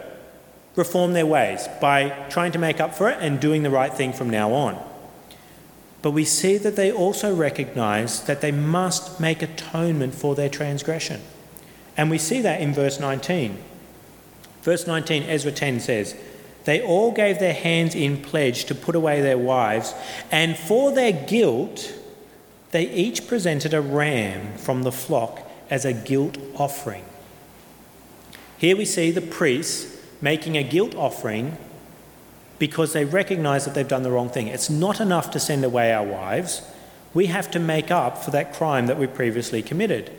reform 0.76 1.12
their 1.12 1.26
ways 1.26 1.66
by 1.80 2.10
trying 2.28 2.52
to 2.52 2.58
make 2.58 2.80
up 2.80 2.94
for 2.94 3.08
it 3.08 3.18
and 3.20 3.40
doing 3.40 3.62
the 3.62 3.70
right 3.70 3.92
thing 3.92 4.12
from 4.12 4.30
now 4.30 4.52
on. 4.52 4.87
But 6.00 6.12
we 6.12 6.24
see 6.24 6.58
that 6.58 6.76
they 6.76 6.92
also 6.92 7.34
recognize 7.34 8.22
that 8.24 8.40
they 8.40 8.52
must 8.52 9.18
make 9.18 9.42
atonement 9.42 10.14
for 10.14 10.34
their 10.34 10.48
transgression. 10.48 11.20
And 11.96 12.10
we 12.10 12.18
see 12.18 12.40
that 12.42 12.60
in 12.60 12.72
verse 12.72 13.00
19. 13.00 13.58
Verse 14.62 14.86
19, 14.86 15.24
Ezra 15.24 15.50
10 15.50 15.80
says, 15.80 16.14
They 16.64 16.80
all 16.80 17.10
gave 17.10 17.38
their 17.38 17.54
hands 17.54 17.94
in 17.94 18.22
pledge 18.22 18.64
to 18.66 18.74
put 18.74 18.94
away 18.94 19.20
their 19.20 19.38
wives, 19.38 19.94
and 20.30 20.56
for 20.56 20.92
their 20.92 21.12
guilt, 21.12 21.92
they 22.70 22.88
each 22.90 23.26
presented 23.26 23.74
a 23.74 23.80
ram 23.80 24.56
from 24.56 24.82
the 24.82 24.92
flock 24.92 25.40
as 25.70 25.84
a 25.84 25.92
guilt 25.92 26.38
offering. 26.54 27.04
Here 28.58 28.76
we 28.76 28.84
see 28.84 29.10
the 29.10 29.20
priests 29.20 29.96
making 30.20 30.56
a 30.56 30.62
guilt 30.62 30.94
offering 30.94 31.56
because 32.58 32.92
they 32.92 33.04
recognize 33.04 33.64
that 33.64 33.74
they've 33.74 33.88
done 33.88 34.02
the 34.02 34.10
wrong 34.10 34.28
thing. 34.28 34.48
It's 34.48 34.70
not 34.70 35.00
enough 35.00 35.30
to 35.32 35.40
send 35.40 35.64
away 35.64 35.92
our 35.92 36.04
wives, 36.04 36.62
we 37.14 37.26
have 37.26 37.50
to 37.52 37.58
make 37.58 37.90
up 37.90 38.18
for 38.18 38.30
that 38.32 38.52
crime 38.52 38.86
that 38.86 38.98
we 38.98 39.06
previously 39.06 39.62
committed. 39.62 40.12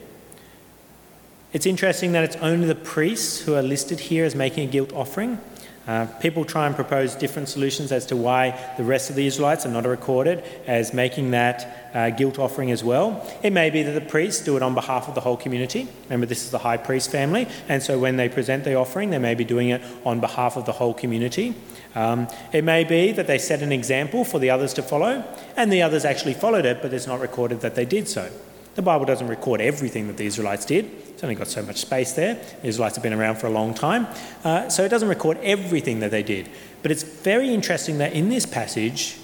It's 1.53 1.65
interesting 1.65 2.11
that 2.11 2.23
it's 2.23 2.35
only 2.37 2.67
the 2.67 2.75
priests 2.75 3.41
who 3.41 3.55
are 3.55 3.61
listed 3.61 3.99
here 3.99 4.25
as 4.25 4.35
making 4.35 4.67
a 4.67 4.71
guilt 4.71 4.93
offering. 4.93 5.39
Uh, 5.87 6.05
people 6.19 6.45
try 6.45 6.67
and 6.67 6.75
propose 6.75 7.15
different 7.15 7.49
solutions 7.49 7.91
as 7.91 8.05
to 8.05 8.15
why 8.15 8.51
the 8.77 8.83
rest 8.83 9.09
of 9.09 9.15
the 9.15 9.25
Israelites 9.25 9.65
are 9.65 9.71
not 9.71 9.85
recorded 9.85 10.43
as 10.67 10.93
making 10.93 11.31
that 11.31 11.89
uh, 11.95 12.11
guilt 12.11 12.37
offering 12.37 12.69
as 12.69 12.83
well. 12.83 13.25
It 13.41 13.51
may 13.51 13.71
be 13.71 13.81
that 13.81 13.93
the 13.93 14.01
priests 14.01 14.43
do 14.43 14.55
it 14.55 14.61
on 14.61 14.75
behalf 14.75 15.07
of 15.07 15.15
the 15.15 15.21
whole 15.21 15.37
community. 15.37 15.87
Remember, 16.03 16.27
this 16.27 16.43
is 16.43 16.51
the 16.51 16.59
high 16.59 16.77
priest 16.77 17.09
family, 17.09 17.47
and 17.67 17.81
so 17.81 17.97
when 17.97 18.17
they 18.17 18.29
present 18.29 18.65
the 18.65 18.75
offering, 18.75 19.09
they 19.09 19.17
may 19.17 19.33
be 19.33 19.43
doing 19.43 19.69
it 19.69 19.81
on 20.05 20.19
behalf 20.19 20.57
of 20.57 20.65
the 20.65 20.73
whole 20.73 20.93
community. 20.93 21.55
Um, 21.95 22.27
it 22.53 22.63
may 22.63 22.83
be 22.83 23.11
that 23.13 23.27
they 23.27 23.37
set 23.37 23.61
an 23.61 23.71
example 23.71 24.23
for 24.23 24.39
the 24.39 24.49
others 24.49 24.73
to 24.75 24.83
follow, 24.83 25.23
and 25.55 25.71
the 25.71 25.81
others 25.81 26.05
actually 26.05 26.35
followed 26.35 26.65
it, 26.65 26.81
but 26.81 26.93
it's 26.93 27.07
not 27.07 27.19
recorded 27.19 27.61
that 27.61 27.75
they 27.75 27.85
did 27.85 28.07
so. 28.07 28.31
The 28.75 28.83
Bible 28.83 29.05
doesn't 29.05 29.27
record 29.27 29.59
everything 29.59 30.07
that 30.07 30.17
the 30.17 30.25
Israelites 30.25 30.65
did. 30.65 30.85
It's 30.85 31.23
only 31.23 31.35
got 31.35 31.47
so 31.47 31.63
much 31.63 31.77
space 31.77 32.13
there. 32.13 32.35
The 32.61 32.67
Israelites 32.67 32.95
have 32.95 33.03
been 33.03 33.13
around 33.13 33.37
for 33.37 33.47
a 33.47 33.49
long 33.49 33.73
time. 33.73 34.07
Uh, 34.43 34.69
so 34.69 34.85
it 34.85 34.89
doesn't 34.89 35.09
record 35.09 35.37
everything 35.41 35.99
that 35.99 36.11
they 36.11 36.23
did. 36.23 36.49
But 36.81 36.91
it's 36.91 37.03
very 37.03 37.53
interesting 37.53 37.97
that 37.97 38.13
in 38.13 38.29
this 38.29 38.45
passage, 38.45 39.17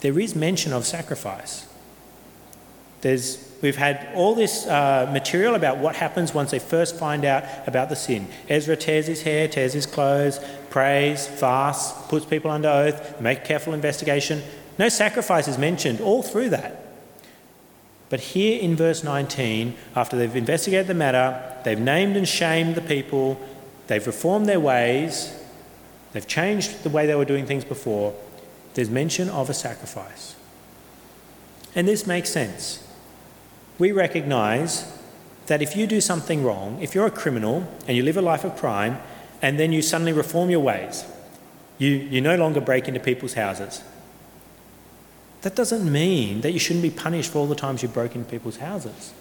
there 0.00 0.18
is 0.18 0.34
mention 0.34 0.72
of 0.72 0.84
sacrifice. 0.86 1.68
There's, 3.02 3.48
we've 3.62 3.76
had 3.76 4.08
all 4.14 4.34
this 4.34 4.66
uh, 4.66 5.08
material 5.12 5.54
about 5.54 5.78
what 5.78 5.94
happens 5.94 6.34
once 6.34 6.50
they 6.50 6.58
first 6.58 6.96
find 6.96 7.24
out 7.24 7.44
about 7.68 7.90
the 7.90 7.96
sin. 7.96 8.26
Ezra 8.48 8.76
tears 8.76 9.06
his 9.06 9.22
hair, 9.22 9.46
tears 9.46 9.74
his 9.74 9.86
clothes, 9.86 10.40
prays, 10.76 11.26
fasts, 11.26 12.06
puts 12.10 12.26
people 12.26 12.50
under 12.50 12.68
oath, 12.68 13.18
make 13.18 13.46
careful 13.46 13.72
investigation. 13.72 14.42
No 14.78 14.90
sacrifice 14.90 15.48
is 15.48 15.56
mentioned 15.56 16.02
all 16.02 16.22
through 16.22 16.50
that. 16.50 16.84
But 18.10 18.20
here 18.20 18.60
in 18.60 18.76
verse 18.76 19.02
19, 19.02 19.74
after 19.94 20.18
they've 20.18 20.36
investigated 20.36 20.86
the 20.86 20.92
matter, 20.92 21.42
they've 21.64 21.80
named 21.80 22.14
and 22.18 22.28
shamed 22.28 22.74
the 22.74 22.82
people, 22.82 23.40
they've 23.86 24.06
reformed 24.06 24.44
their 24.44 24.60
ways, 24.60 25.34
they've 26.12 26.28
changed 26.28 26.82
the 26.82 26.90
way 26.90 27.06
they 27.06 27.14
were 27.14 27.24
doing 27.24 27.46
things 27.46 27.64
before, 27.64 28.14
there's 28.74 28.90
mention 28.90 29.30
of 29.30 29.48
a 29.48 29.54
sacrifice. 29.54 30.36
And 31.74 31.88
this 31.88 32.06
makes 32.06 32.28
sense. 32.28 32.86
We 33.78 33.92
recognize 33.92 34.92
that 35.46 35.62
if 35.62 35.74
you 35.74 35.86
do 35.86 36.02
something 36.02 36.44
wrong, 36.44 36.78
if 36.82 36.94
you're 36.94 37.06
a 37.06 37.10
criminal 37.10 37.66
and 37.88 37.96
you 37.96 38.02
live 38.02 38.18
a 38.18 38.22
life 38.22 38.44
of 38.44 38.58
crime, 38.58 38.98
and 39.42 39.58
then 39.58 39.72
you 39.72 39.82
suddenly 39.82 40.12
reform 40.12 40.50
your 40.50 40.60
ways, 40.60 41.04
you, 41.78 41.90
you 41.90 42.20
no 42.20 42.36
longer 42.36 42.60
break 42.60 42.88
into 42.88 43.00
people's 43.00 43.34
houses, 43.34 43.82
that 45.42 45.54
doesn't 45.54 45.90
mean 45.90 46.40
that 46.40 46.52
you 46.52 46.58
shouldn't 46.58 46.82
be 46.82 46.90
punished 46.90 47.32
for 47.32 47.38
all 47.38 47.46
the 47.46 47.54
times 47.54 47.82
you 47.82 47.88
broke 47.88 48.14
into 48.14 48.28
people's 48.28 48.56
houses. 48.56 49.12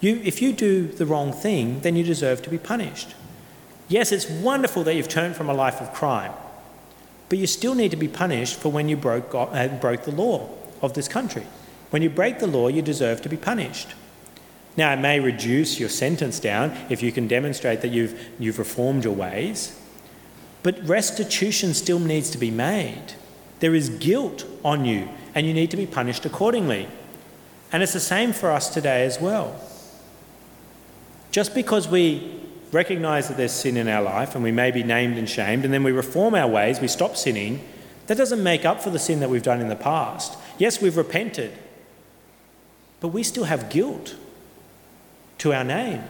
You, 0.00 0.20
if 0.24 0.42
you 0.42 0.52
do 0.52 0.86
the 0.86 1.06
wrong 1.06 1.32
thing, 1.32 1.80
then 1.80 1.96
you 1.96 2.02
deserve 2.02 2.42
to 2.42 2.50
be 2.50 2.58
punished. 2.58 3.14
Yes, 3.88 4.12
it's 4.12 4.28
wonderful 4.28 4.82
that 4.84 4.94
you've 4.94 5.08
turned 5.08 5.36
from 5.36 5.48
a 5.48 5.54
life 5.54 5.80
of 5.80 5.92
crime, 5.94 6.32
but 7.28 7.38
you 7.38 7.46
still 7.46 7.74
need 7.74 7.92
to 7.92 7.96
be 7.96 8.08
punished 8.08 8.56
for 8.56 8.70
when 8.70 8.88
you 8.88 8.96
broke, 8.96 9.34
uh, 9.34 9.68
broke 9.80 10.04
the 10.04 10.10
law 10.10 10.48
of 10.82 10.94
this 10.94 11.08
country. 11.08 11.46
When 11.90 12.02
you 12.02 12.10
break 12.10 12.40
the 12.40 12.46
law, 12.46 12.68
you 12.68 12.82
deserve 12.82 13.22
to 13.22 13.28
be 13.28 13.36
punished. 13.36 13.94
Now, 14.76 14.92
it 14.92 15.00
may 15.00 15.20
reduce 15.20 15.80
your 15.80 15.88
sentence 15.88 16.38
down 16.38 16.76
if 16.90 17.02
you 17.02 17.10
can 17.10 17.26
demonstrate 17.26 17.80
that 17.80 17.88
you've, 17.88 18.28
you've 18.38 18.58
reformed 18.58 19.04
your 19.04 19.14
ways, 19.14 19.78
but 20.62 20.86
restitution 20.86 21.72
still 21.72 21.98
needs 21.98 22.28
to 22.30 22.38
be 22.38 22.50
made. 22.50 23.14
There 23.60 23.74
is 23.74 23.88
guilt 23.88 24.44
on 24.62 24.84
you, 24.84 25.08
and 25.34 25.46
you 25.46 25.54
need 25.54 25.70
to 25.70 25.76
be 25.78 25.86
punished 25.86 26.26
accordingly. 26.26 26.88
And 27.72 27.82
it's 27.82 27.94
the 27.94 28.00
same 28.00 28.32
for 28.32 28.50
us 28.50 28.68
today 28.68 29.06
as 29.06 29.18
well. 29.18 29.58
Just 31.30 31.54
because 31.54 31.88
we 31.88 32.40
recognize 32.70 33.28
that 33.28 33.38
there's 33.38 33.52
sin 33.52 33.76
in 33.76 33.88
our 33.88 34.02
life 34.02 34.34
and 34.34 34.44
we 34.44 34.52
may 34.52 34.70
be 34.70 34.82
named 34.82 35.16
and 35.16 35.28
shamed, 35.28 35.64
and 35.64 35.72
then 35.72 35.84
we 35.84 35.92
reform 35.92 36.34
our 36.34 36.48
ways, 36.48 36.80
we 36.80 36.88
stop 36.88 37.16
sinning, 37.16 37.66
that 38.08 38.18
doesn't 38.18 38.42
make 38.42 38.64
up 38.66 38.82
for 38.82 38.90
the 38.90 38.98
sin 38.98 39.20
that 39.20 39.30
we've 39.30 39.42
done 39.42 39.60
in 39.60 39.68
the 39.68 39.76
past. 39.76 40.38
Yes, 40.58 40.82
we've 40.82 40.96
repented, 40.96 41.52
but 43.00 43.08
we 43.08 43.22
still 43.22 43.44
have 43.44 43.70
guilt 43.70 44.16
to 45.38 45.52
our 45.52 45.64
name. 45.64 46.02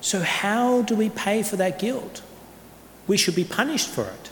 So, 0.00 0.20
how 0.20 0.82
do 0.82 0.94
we 0.94 1.08
pay 1.08 1.42
for 1.42 1.56
that 1.56 1.78
guilt? 1.78 2.22
we 3.06 3.16
should 3.16 3.34
be 3.34 3.44
punished 3.44 3.88
for 3.88 4.04
it. 4.04 4.30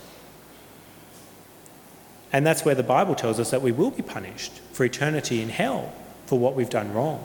And 2.33 2.45
that's 2.47 2.65
where 2.65 2.75
the 2.75 2.83
Bible 2.83 3.15
tells 3.15 3.39
us 3.39 3.51
that 3.51 3.63
we 3.63 3.71
will 3.71 3.93
be 3.93 4.03
punished 4.03 4.53
for 4.73 4.85
eternity 4.85 5.41
in 5.41 5.49
hell 5.49 5.93
for 6.27 6.39
what 6.39 6.55
we've 6.55 6.71
done 6.71 6.93
wrong. 6.93 7.23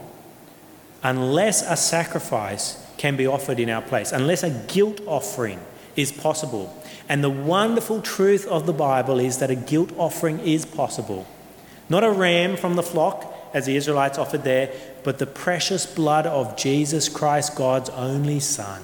Unless 1.01 1.63
a 1.63 1.75
sacrifice 1.75 2.85
can 2.97 3.15
be 3.15 3.25
offered 3.25 3.59
in 3.59 3.69
our 3.69 3.81
place, 3.81 4.11
unless 4.11 4.43
a 4.43 4.49
guilt 4.67 5.01
offering 5.07 5.59
is 5.95 6.11
possible. 6.11 6.75
And 7.07 7.23
the 7.23 7.29
wonderful 7.29 8.01
truth 8.01 8.45
of 8.47 8.67
the 8.67 8.73
Bible 8.73 9.19
is 9.19 9.39
that 9.39 9.49
a 9.49 9.55
guilt 9.55 9.91
offering 9.97 10.39
is 10.39 10.65
possible. 10.65 11.25
Not 11.87 12.03
a 12.03 12.11
ram 12.11 12.55
from 12.55 12.75
the 12.75 12.83
flock, 12.83 13.33
as 13.53 13.65
the 13.65 13.75
Israelites 13.75 14.17
offered 14.17 14.43
there, 14.43 14.71
but 15.03 15.19
the 15.19 15.25
precious 15.25 15.85
blood 15.85 16.25
of 16.25 16.55
Jesus 16.57 17.09
Christ, 17.09 17.55
God's 17.55 17.89
only 17.89 18.39
Son. 18.39 18.81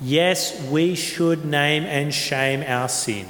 Yes, 0.00 0.60
we 0.68 0.94
should 0.94 1.44
name 1.44 1.84
and 1.84 2.12
shame 2.12 2.62
our 2.66 2.88
sin. 2.88 3.26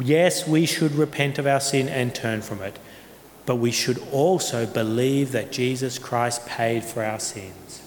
Yes, 0.00 0.48
we 0.48 0.66
should 0.66 0.92
repent 0.92 1.38
of 1.38 1.46
our 1.46 1.60
sin 1.60 1.88
and 1.88 2.14
turn 2.14 2.40
from 2.40 2.62
it. 2.62 2.78
But 3.44 3.56
we 3.56 3.72
should 3.72 3.98
also 4.10 4.66
believe 4.66 5.32
that 5.32 5.52
Jesus 5.52 5.98
Christ 5.98 6.46
paid 6.46 6.84
for 6.84 7.04
our 7.04 7.20
sins. 7.20 7.82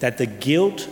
That 0.00 0.18
the 0.18 0.26
guilt 0.26 0.88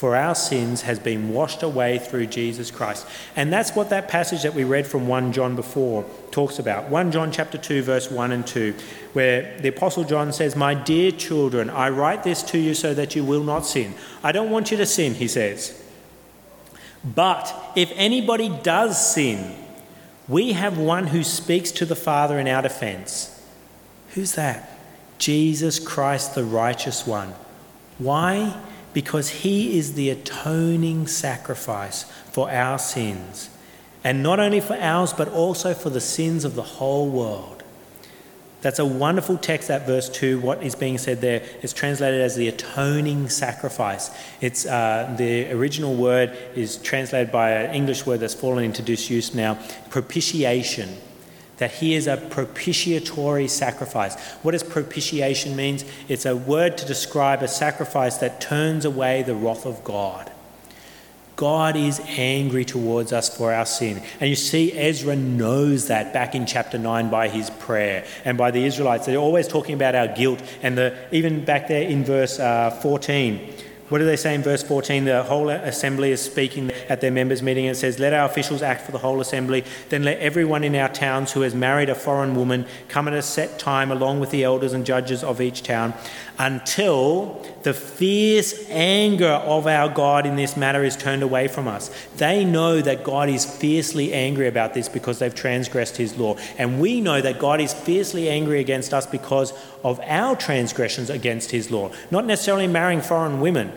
for 0.00 0.16
our 0.16 0.34
sins 0.34 0.80
has 0.80 0.98
been 0.98 1.28
washed 1.28 1.62
away 1.62 1.98
through 1.98 2.24
Jesus 2.24 2.70
Christ. 2.70 3.06
And 3.36 3.52
that's 3.52 3.76
what 3.76 3.90
that 3.90 4.08
passage 4.08 4.44
that 4.44 4.54
we 4.54 4.64
read 4.64 4.86
from 4.86 5.06
1 5.06 5.30
John 5.34 5.54
before 5.54 6.06
talks 6.30 6.58
about. 6.58 6.88
1 6.88 7.12
John 7.12 7.30
chapter 7.30 7.58
2 7.58 7.82
verse 7.82 8.10
1 8.10 8.32
and 8.32 8.46
2 8.46 8.74
where 9.12 9.58
the 9.60 9.68
apostle 9.68 10.04
John 10.04 10.32
says, 10.32 10.56
"My 10.56 10.72
dear 10.72 11.10
children, 11.10 11.68
I 11.68 11.90
write 11.90 12.22
this 12.22 12.42
to 12.44 12.58
you 12.58 12.72
so 12.72 12.94
that 12.94 13.14
you 13.14 13.22
will 13.22 13.44
not 13.44 13.66
sin." 13.66 13.92
I 14.24 14.32
don't 14.32 14.48
want 14.48 14.70
you 14.70 14.78
to 14.78 14.86
sin, 14.86 15.16
he 15.16 15.28
says. 15.28 15.74
But 17.04 17.54
if 17.76 17.92
anybody 17.94 18.48
does 18.48 19.12
sin, 19.14 19.54
we 20.26 20.54
have 20.54 20.78
one 20.78 21.08
who 21.08 21.22
speaks 21.22 21.70
to 21.72 21.84
the 21.84 21.94
Father 21.94 22.38
in 22.38 22.48
our 22.48 22.62
defense. 22.62 23.38
Who's 24.14 24.32
that? 24.32 24.78
Jesus 25.18 25.78
Christ, 25.78 26.34
the 26.34 26.44
righteous 26.44 27.06
one. 27.06 27.34
Why? 27.98 28.56
Because 28.92 29.28
he 29.28 29.78
is 29.78 29.94
the 29.94 30.10
atoning 30.10 31.06
sacrifice 31.06 32.04
for 32.32 32.50
our 32.50 32.78
sins. 32.78 33.50
And 34.02 34.22
not 34.22 34.40
only 34.40 34.60
for 34.60 34.76
ours, 34.76 35.12
but 35.12 35.28
also 35.28 35.74
for 35.74 35.90
the 35.90 36.00
sins 36.00 36.44
of 36.44 36.54
the 36.54 36.62
whole 36.62 37.08
world. 37.08 37.62
That's 38.62 38.78
a 38.78 38.84
wonderful 38.84 39.38
text, 39.38 39.68
that 39.68 39.86
verse 39.86 40.08
2. 40.10 40.40
What 40.40 40.62
is 40.62 40.74
being 40.74 40.98
said 40.98 41.20
there 41.20 41.42
is 41.62 41.72
translated 41.72 42.20
as 42.20 42.36
the 42.36 42.48
atoning 42.48 43.30
sacrifice. 43.30 44.10
It's, 44.40 44.66
uh, 44.66 45.14
the 45.16 45.50
original 45.52 45.94
word 45.94 46.36
is 46.54 46.76
translated 46.76 47.32
by 47.32 47.52
an 47.52 47.74
English 47.74 48.04
word 48.04 48.20
that's 48.20 48.34
fallen 48.34 48.64
into 48.64 48.82
disuse 48.82 49.34
now 49.34 49.58
propitiation 49.88 50.98
that 51.60 51.70
he 51.72 51.94
is 51.94 52.06
a 52.06 52.16
propitiatory 52.16 53.46
sacrifice. 53.46 54.18
What 54.42 54.52
does 54.52 54.62
propitiation 54.62 55.54
means? 55.54 55.84
It's 56.08 56.24
a 56.24 56.34
word 56.34 56.78
to 56.78 56.86
describe 56.86 57.42
a 57.42 57.48
sacrifice 57.48 58.16
that 58.16 58.40
turns 58.40 58.86
away 58.86 59.22
the 59.22 59.34
wrath 59.34 59.66
of 59.66 59.84
God. 59.84 60.32
God 61.36 61.76
is 61.76 62.00
angry 62.06 62.64
towards 62.64 63.12
us 63.12 63.34
for 63.34 63.52
our 63.52 63.66
sin. 63.66 64.02
And 64.20 64.30
you 64.30 64.36
see, 64.36 64.72
Ezra 64.72 65.16
knows 65.16 65.88
that 65.88 66.14
back 66.14 66.34
in 66.34 66.46
chapter 66.46 66.78
9 66.78 67.10
by 67.10 67.28
his 67.28 67.50
prayer 67.50 68.06
and 68.24 68.38
by 68.38 68.50
the 68.50 68.64
Israelites. 68.64 69.04
They're 69.04 69.16
always 69.16 69.46
talking 69.46 69.74
about 69.74 69.94
our 69.94 70.08
guilt. 70.08 70.42
And 70.62 70.78
the, 70.78 70.96
even 71.12 71.44
back 71.44 71.68
there 71.68 71.82
in 71.82 72.04
verse 72.04 72.38
uh, 72.38 72.70
14, 72.82 73.54
what 73.90 73.98
do 73.98 74.04
they 74.04 74.16
say 74.16 74.36
in 74.36 74.42
verse 74.42 74.62
14? 74.62 75.04
The 75.04 75.24
whole 75.24 75.50
assembly 75.50 76.12
is 76.12 76.22
speaking 76.22 76.70
at 76.88 77.00
their 77.00 77.10
members' 77.10 77.42
meeting 77.42 77.66
and 77.66 77.76
it 77.76 77.78
says, 77.78 77.98
Let 77.98 78.12
our 78.12 78.24
officials 78.24 78.62
act 78.62 78.86
for 78.86 78.92
the 78.92 78.98
whole 78.98 79.20
assembly. 79.20 79.64
Then 79.88 80.04
let 80.04 80.18
everyone 80.20 80.62
in 80.62 80.76
our 80.76 80.88
towns 80.88 81.32
who 81.32 81.40
has 81.40 81.56
married 81.56 81.88
a 81.88 81.96
foreign 81.96 82.36
woman 82.36 82.66
come 82.86 83.08
at 83.08 83.14
a 83.14 83.20
set 83.20 83.58
time 83.58 83.90
along 83.90 84.20
with 84.20 84.30
the 84.30 84.44
elders 84.44 84.72
and 84.72 84.86
judges 84.86 85.24
of 85.24 85.40
each 85.40 85.64
town 85.64 85.92
until 86.38 87.44
the 87.64 87.74
fierce 87.74 88.64
anger 88.70 89.26
of 89.26 89.66
our 89.66 89.88
God 89.88 90.24
in 90.24 90.36
this 90.36 90.56
matter 90.56 90.84
is 90.84 90.96
turned 90.96 91.22
away 91.24 91.48
from 91.48 91.66
us. 91.66 91.90
They 92.16 92.44
know 92.44 92.80
that 92.80 93.02
God 93.02 93.28
is 93.28 93.44
fiercely 93.44 94.12
angry 94.14 94.46
about 94.46 94.72
this 94.72 94.88
because 94.88 95.18
they've 95.18 95.34
transgressed 95.34 95.96
his 95.96 96.16
law. 96.16 96.36
And 96.56 96.80
we 96.80 97.00
know 97.00 97.20
that 97.20 97.40
God 97.40 97.60
is 97.60 97.74
fiercely 97.74 98.30
angry 98.30 98.60
against 98.60 98.94
us 98.94 99.04
because 99.04 99.52
of 99.82 100.00
our 100.00 100.36
transgressions 100.36 101.10
against 101.10 101.50
his 101.50 101.70
law. 101.70 101.90
Not 102.10 102.24
necessarily 102.24 102.66
marrying 102.66 103.00
foreign 103.00 103.40
women. 103.40 103.72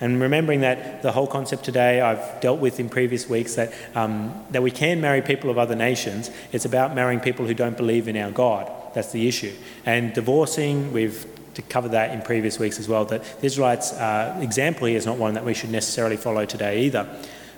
And 0.00 0.20
remembering 0.20 0.60
that 0.60 1.02
the 1.02 1.12
whole 1.12 1.26
concept 1.26 1.64
today 1.64 2.02
I've 2.02 2.40
dealt 2.40 2.60
with 2.60 2.78
in 2.78 2.90
previous 2.90 3.28
weeks 3.30 3.54
that, 3.54 3.72
um, 3.94 4.44
that 4.50 4.62
we 4.62 4.70
can 4.70 5.00
marry 5.00 5.22
people 5.22 5.48
of 5.48 5.56
other 5.56 5.74
nations, 5.74 6.30
it's 6.52 6.66
about 6.66 6.94
marrying 6.94 7.20
people 7.20 7.46
who 7.46 7.54
don't 7.54 7.76
believe 7.76 8.06
in 8.06 8.16
our 8.16 8.30
God. 8.30 8.70
That's 8.94 9.12
the 9.12 9.26
issue. 9.26 9.54
And 9.86 10.12
divorcing, 10.12 10.92
we've 10.92 11.26
covered 11.70 11.92
that 11.92 12.12
in 12.12 12.20
previous 12.20 12.58
weeks 12.58 12.78
as 12.78 12.88
well, 12.88 13.06
that 13.06 13.24
the 13.40 13.46
Israelites' 13.46 13.92
uh, 13.92 14.38
example 14.42 14.86
here 14.86 14.98
is 14.98 15.06
not 15.06 15.16
one 15.16 15.34
that 15.34 15.44
we 15.44 15.54
should 15.54 15.70
necessarily 15.70 16.18
follow 16.18 16.44
today 16.44 16.82
either. 16.84 17.08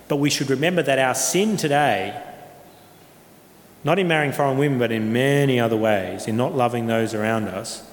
But 0.07 0.17
we 0.17 0.29
should 0.29 0.49
remember 0.49 0.81
that 0.81 0.97
our 0.97 1.15
sin 1.15 1.57
today, 1.57 2.23
not 3.83 3.99
in 3.99 4.07
marrying 4.07 4.31
foreign 4.31 4.57
women, 4.57 4.79
but 4.79 4.91
in 4.91 5.11
many 5.11 5.59
other 5.59 5.77
ways, 5.77 6.27
in 6.27 6.37
not 6.37 6.55
loving 6.55 6.87
those 6.87 7.13
around 7.13 7.49
us, 7.49 7.88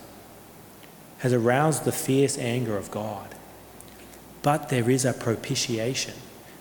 has 1.18 1.32
aroused 1.32 1.84
the 1.84 1.92
fierce 1.92 2.38
anger 2.38 2.76
of 2.76 2.90
God. 2.90 3.34
But 4.42 4.68
there 4.68 4.90
is 4.90 5.04
a 5.04 5.12
propitiation, 5.12 6.14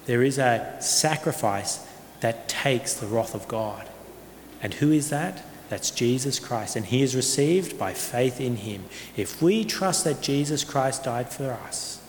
there 0.05 0.23
is 0.23 0.37
a 0.37 0.77
sacrifice 0.79 1.85
that 2.21 2.47
takes 2.47 2.93
the 2.93 3.07
wrath 3.07 3.35
of 3.35 3.47
God. 3.47 3.87
And 4.61 4.75
who 4.75 4.91
is 4.91 5.09
that? 5.09 5.43
That's 5.69 5.91
Jesus 5.91 6.39
Christ. 6.39 6.75
And 6.75 6.85
he 6.85 7.01
is 7.01 7.15
received 7.15 7.77
by 7.77 7.93
faith 7.93 8.39
in 8.39 8.57
him. 8.57 8.85
If 9.17 9.41
we 9.41 9.65
trust 9.65 10.03
that 10.05 10.21
Jesus 10.21 10.63
Christ 10.63 11.03
died 11.03 11.29
for 11.29 11.51
us, 11.51 12.01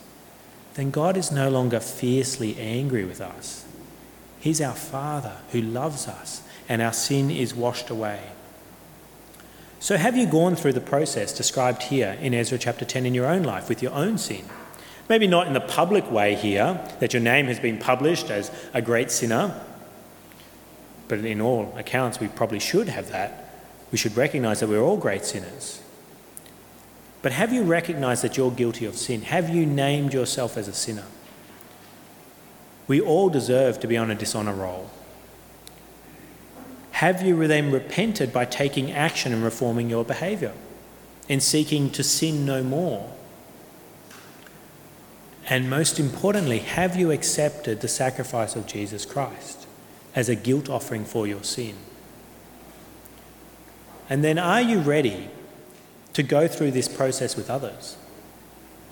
then 0.75 0.91
God 0.91 1.17
is 1.17 1.31
no 1.31 1.49
longer 1.49 1.79
fiercely 1.79 2.57
angry 2.59 3.03
with 3.03 3.19
us. 3.19 3.65
He's 4.39 4.61
our 4.61 4.75
Father 4.75 5.37
who 5.51 5.61
loves 5.61 6.07
us, 6.07 6.41
and 6.69 6.81
our 6.81 6.93
sin 6.93 7.31
is 7.31 7.55
washed 7.55 7.89
away. 7.89 8.21
So, 9.79 9.95
have 9.95 10.17
you 10.17 10.25
gone 10.25 10.55
through 10.55 10.73
the 10.73 10.81
process 10.81 11.31
described 11.31 11.83
here 11.83 12.17
in 12.19 12.33
Ezra 12.33 12.57
chapter 12.57 12.83
10 12.83 13.05
in 13.05 13.13
your 13.13 13.27
own 13.27 13.43
life 13.43 13.69
with 13.69 13.83
your 13.83 13.93
own 13.93 14.17
sin? 14.17 14.43
Maybe 15.07 15.27
not 15.27 15.47
in 15.47 15.53
the 15.53 15.61
public 15.61 16.09
way 16.11 16.35
here, 16.35 16.81
that 16.99 17.13
your 17.13 17.21
name 17.21 17.45
has 17.45 17.59
been 17.59 17.77
published 17.77 18.29
as 18.29 18.51
a 18.73 18.81
great 18.81 19.11
sinner, 19.11 19.63
but 21.07 21.19
in 21.19 21.39
all 21.39 21.73
accounts, 21.77 22.19
we 22.19 22.27
probably 22.27 22.59
should 22.59 22.89
have 22.89 23.11
that. 23.11 23.53
We 23.91 23.97
should 23.97 24.17
recognize 24.17 24.59
that 24.59 24.67
we're 24.67 24.81
all 24.81 24.97
great 24.97 25.23
sinners. 25.23 25.81
But 27.21 27.31
have 27.31 27.53
you 27.53 27.63
recognized 27.63 28.23
that 28.23 28.35
you're 28.35 28.51
guilty 28.51 28.85
of 28.85 28.97
sin? 28.97 29.21
Have 29.21 29.49
you 29.49 29.65
named 29.65 30.13
yourself 30.13 30.57
as 30.57 30.67
a 30.67 30.73
sinner? 30.73 31.05
We 32.87 32.99
all 32.99 33.29
deserve 33.29 33.79
to 33.81 33.87
be 33.87 33.97
on 33.97 34.11
a 34.11 34.15
dishonor 34.15 34.53
roll. 34.53 34.89
Have 36.97 37.21
you 37.21 37.45
then 37.45 37.69
repented 37.69 38.33
by 38.33 38.45
taking 38.45 38.91
action 38.91 39.31
and 39.31 39.43
reforming 39.43 39.87
your 39.87 40.03
behavior 40.03 40.53
and 41.29 41.43
seeking 41.43 41.91
to 41.91 42.01
sin 42.01 42.43
no 42.43 42.63
more? 42.63 43.13
And 45.47 45.69
most 45.69 45.99
importantly, 45.99 46.57
have 46.57 46.95
you 46.95 47.11
accepted 47.11 47.81
the 47.81 47.87
sacrifice 47.87 48.55
of 48.55 48.65
Jesus 48.65 49.05
Christ 49.05 49.67
as 50.15 50.27
a 50.27 50.33
guilt 50.33 50.71
offering 50.71 51.05
for 51.05 51.27
your 51.27 51.43
sin? 51.43 51.75
And 54.09 54.23
then 54.23 54.39
are 54.39 54.63
you 54.63 54.79
ready 54.79 55.29
to 56.13 56.23
go 56.23 56.47
through 56.47 56.71
this 56.71 56.87
process 56.87 57.35
with 57.35 57.47
others? 57.47 57.95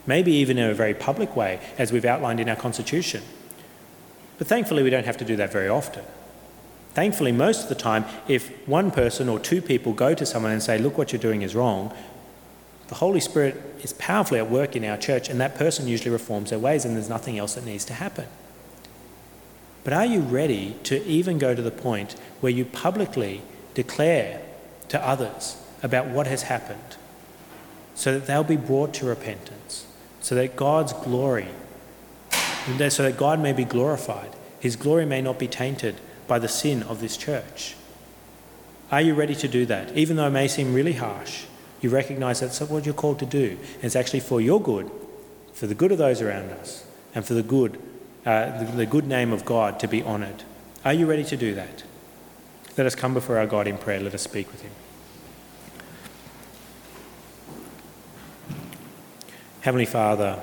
Maybe 0.05 0.31
even 0.33 0.59
in 0.59 0.69
a 0.69 0.75
very 0.75 0.93
public 0.93 1.35
way, 1.35 1.59
as 1.79 1.91
we've 1.91 2.05
outlined 2.05 2.39
in 2.39 2.49
our 2.49 2.55
Constitution. 2.55 3.23
But 4.38 4.45
thankfully, 4.45 4.84
we 4.84 4.91
don't 4.91 5.07
have 5.07 5.17
to 5.17 5.25
do 5.25 5.36
that 5.38 5.51
very 5.51 5.69
often. 5.69 6.05
Thankfully, 6.95 7.33
most 7.33 7.63
of 7.63 7.69
the 7.69 7.75
time, 7.75 8.05
if 8.25 8.49
one 8.67 8.89
person 8.89 9.27
or 9.27 9.37
two 9.37 9.61
people 9.61 9.91
go 9.91 10.15
to 10.15 10.25
someone 10.25 10.53
and 10.53 10.63
say, 10.63 10.77
Look, 10.77 10.97
what 10.97 11.11
you're 11.11 11.21
doing 11.21 11.41
is 11.41 11.53
wrong, 11.53 11.93
the 12.87 12.95
Holy 12.95 13.19
Spirit 13.19 13.61
is 13.81 13.91
powerfully 13.93 14.39
at 14.39 14.49
work 14.49 14.77
in 14.77 14.85
our 14.85 14.95
church, 14.95 15.27
and 15.27 15.39
that 15.41 15.55
person 15.55 15.89
usually 15.89 16.11
reforms 16.11 16.51
their 16.51 16.59
ways, 16.59 16.85
and 16.85 16.95
there's 16.95 17.09
nothing 17.09 17.37
else 17.37 17.55
that 17.55 17.65
needs 17.65 17.83
to 17.85 17.93
happen. 17.93 18.27
But 19.83 19.91
are 19.91 20.05
you 20.05 20.21
ready 20.21 20.77
to 20.83 21.03
even 21.03 21.37
go 21.37 21.53
to 21.53 21.61
the 21.61 21.69
point 21.69 22.15
where 22.39 22.51
you 22.51 22.63
publicly 22.63 23.41
declare 23.73 24.41
to 24.87 25.05
others 25.05 25.61
about 25.83 26.07
what 26.07 26.27
has 26.27 26.43
happened 26.43 26.95
so 27.93 28.13
that 28.13 28.25
they'll 28.25 28.43
be 28.43 28.55
brought 28.55 28.93
to 28.95 29.05
repentance, 29.05 29.85
so 30.21 30.33
that 30.35 30.55
God's 30.55 30.93
glory, 30.93 31.49
so 32.31 33.03
that 33.03 33.17
God 33.17 33.41
may 33.41 33.51
be 33.51 33.65
glorified, 33.65 34.33
His 34.61 34.77
glory 34.77 35.05
may 35.05 35.21
not 35.21 35.37
be 35.37 35.47
tainted 35.47 35.95
by 36.28 36.39
the 36.39 36.47
sin 36.47 36.84
of 36.84 37.01
this 37.01 37.17
church? 37.17 37.76
Are 38.91 39.01
you 39.01 39.13
ready 39.13 39.36
to 39.36 39.47
do 39.47 39.65
that, 39.65 39.95
even 39.97 40.15
though 40.15 40.28
it 40.28 40.32
may 40.32 40.47
seem 40.47 40.73
really 40.73 40.93
harsh? 40.93 41.45
you 41.86 41.91
recognize 41.91 42.39
that's 42.39 42.59
what 42.61 42.84
you're 42.84 42.95
called 42.95 43.19
to 43.19 43.28
do. 43.28 43.57
And 43.76 43.84
it's 43.84 43.95
actually 43.95 44.21
for 44.21 44.41
your 44.41 44.59
good, 44.59 44.89
for 45.53 45.67
the 45.67 45.76
good 45.76 45.91
of 45.91 45.99
those 45.99 46.19
around 46.19 46.49
us, 46.49 46.84
and 47.13 47.23
for 47.23 47.36
the 47.36 47.43
good 47.43 47.80
uh, 48.26 48.57
the, 48.57 48.71
the 48.71 48.86
good 48.88 49.05
name 49.05 49.32
of 49.32 49.45
God 49.45 49.80
to 49.82 49.88
be 49.88 50.01
honoured. 50.01 50.43
Are 50.84 50.93
you 50.93 51.05
ready 51.05 51.23
to 51.26 51.38
do 51.38 51.53
that? 51.53 51.84
Let 52.76 52.88
us 52.88 52.95
come 52.95 53.13
before 53.13 53.38
our 53.38 53.45
God 53.45 53.67
in 53.67 53.78
prayer. 53.78 53.99
Let 53.99 54.15
us 54.15 54.23
speak 54.23 54.51
with 54.51 54.63
Him. 54.63 54.71
Heavenly 59.61 59.86
Father, 59.86 60.41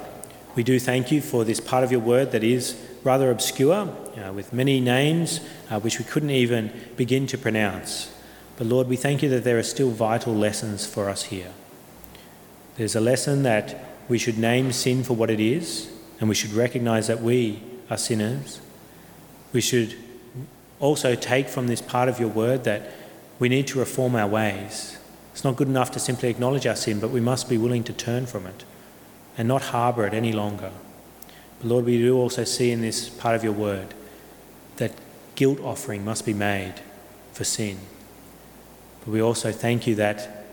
we 0.55 0.63
do 0.63 0.79
thank 0.79 1.11
you 1.11 1.21
for 1.21 1.45
this 1.45 1.59
part 1.59 1.83
of 1.83 1.91
your 1.91 2.01
word 2.01 2.31
that 2.31 2.45
is 2.45 2.81
rather 3.03 3.33
obscure, 3.33 3.93
uh, 4.19 4.33
with 4.33 4.53
many 4.53 4.81
names 4.81 5.41
uh, 5.71 5.81
which 5.81 5.99
we 5.99 6.05
couldn't 6.05 6.31
even 6.31 6.73
begin 6.97 7.27
to 7.29 7.39
pronounce. 7.39 8.13
But 8.57 8.67
Lord, 8.67 8.89
we 8.89 8.97
thank 8.97 9.23
you 9.23 9.29
that 9.31 9.45
there 9.45 9.59
are 9.59 9.63
still 9.63 9.91
vital 9.91 10.35
lessons 10.35 10.87
for 10.87 11.09
us 11.09 11.25
here. 11.25 11.53
There's 12.77 12.97
a 12.97 13.01
lesson 13.01 13.43
that 13.43 13.85
we 14.09 14.19
should 14.19 14.39
name 14.39 14.73
sin 14.73 15.05
for 15.05 15.15
what 15.15 15.31
it 15.31 15.41
is, 15.41 15.91
and 16.21 16.29
we 16.29 16.35
should 16.35 16.53
recognize 16.53 17.07
that 17.07 17.23
we 17.23 17.63
are 17.91 17.99
sinners. 17.99 18.61
We 19.53 19.61
should 19.61 19.97
also 20.81 21.15
take 21.15 21.49
from 21.49 21.67
this 21.67 21.81
part 21.81 22.09
of 22.09 22.19
your 22.19 22.29
word 22.29 22.65
that 22.65 22.91
we 23.39 23.49
need 23.49 23.67
to 23.69 23.79
reform 23.79 24.15
our 24.17 24.29
ways. 24.29 24.99
It's 25.33 25.45
not 25.45 25.57
good 25.57 25.69
enough 25.69 25.91
to 25.93 25.99
simply 25.99 26.29
acknowledge 26.29 26.67
our 26.67 26.77
sin, 26.77 27.01
but 27.01 27.11
we 27.11 27.21
must 27.21 27.49
be 27.49 27.59
willing 27.59 27.85
to 27.85 27.93
turn 27.93 28.27
from 28.27 28.47
it 28.47 28.65
and 29.39 29.49
not 29.49 29.63
harbour 29.63 30.07
it 30.07 30.15
any 30.15 30.33
longer. 30.33 30.71
But 31.59 31.69
Lord, 31.69 31.85
we 31.85 31.99
do 31.99 32.17
also 32.17 32.45
see 32.45 32.71
in 32.71 32.81
this 32.81 33.09
part 33.09 33.35
of 33.35 33.43
your 33.43 33.53
word 33.53 33.95
that 34.77 34.93
guilt 35.35 35.61
offering 35.61 36.05
must 36.05 36.27
be 36.27 36.35
made 36.35 36.75
for 37.33 37.45
sin. 37.45 37.79
But 39.01 39.13
we 39.13 39.21
also 39.21 39.53
thank 39.53 39.87
you 39.87 39.95
that 39.97 40.47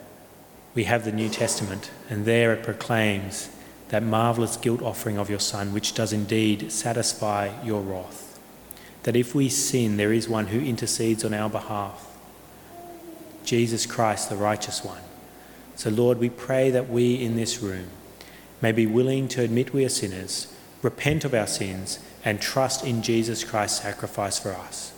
we 0.74 0.86
have 0.86 1.06
the 1.06 1.12
New 1.12 1.30
Testament, 1.30 1.92
and 2.10 2.26
there 2.26 2.54
it 2.54 2.64
proclaims 2.64 3.50
that 3.90 4.04
marvellous 4.04 4.56
guilt 4.56 4.82
offering 4.82 5.18
of 5.18 5.30
your 5.30 5.40
Son, 5.40 5.74
which 5.74 5.94
does 5.94 6.14
indeed 6.14 6.72
satisfy 6.72 7.52
your 7.64 7.82
wrath. 7.82 8.40
That 9.04 9.16
if 9.16 9.34
we 9.34 9.50
sin, 9.50 9.98
there 9.98 10.14
is 10.14 10.30
one 10.30 10.48
who 10.48 10.60
intercedes 10.60 11.26
on 11.26 11.34
our 11.34 11.50
behalf 11.50 12.06
Jesus 13.50 13.88
Christ, 13.88 14.30
the 14.30 14.36
righteous 14.36 14.84
one. 14.84 15.02
So, 15.76 15.90
Lord, 15.90 16.20
we 16.20 16.30
pray 16.30 16.70
that 16.70 16.88
we 16.88 17.16
in 17.16 17.36
this 17.36 17.64
room 17.64 17.88
may 18.62 18.72
be 18.72 18.86
willing 18.86 19.28
to 19.30 19.42
admit 19.42 19.74
we 19.74 19.86
are 19.86 19.90
sinners, 19.90 20.54
repent 20.82 21.26
of 21.26 21.34
our 21.34 21.48
sins, 21.48 22.00
and 22.24 22.42
trust 22.42 22.86
in 22.86 23.02
Jesus 23.02 23.44
Christ's 23.44 23.82
sacrifice 23.82 24.38
for 24.40 24.54
us. 24.54 24.94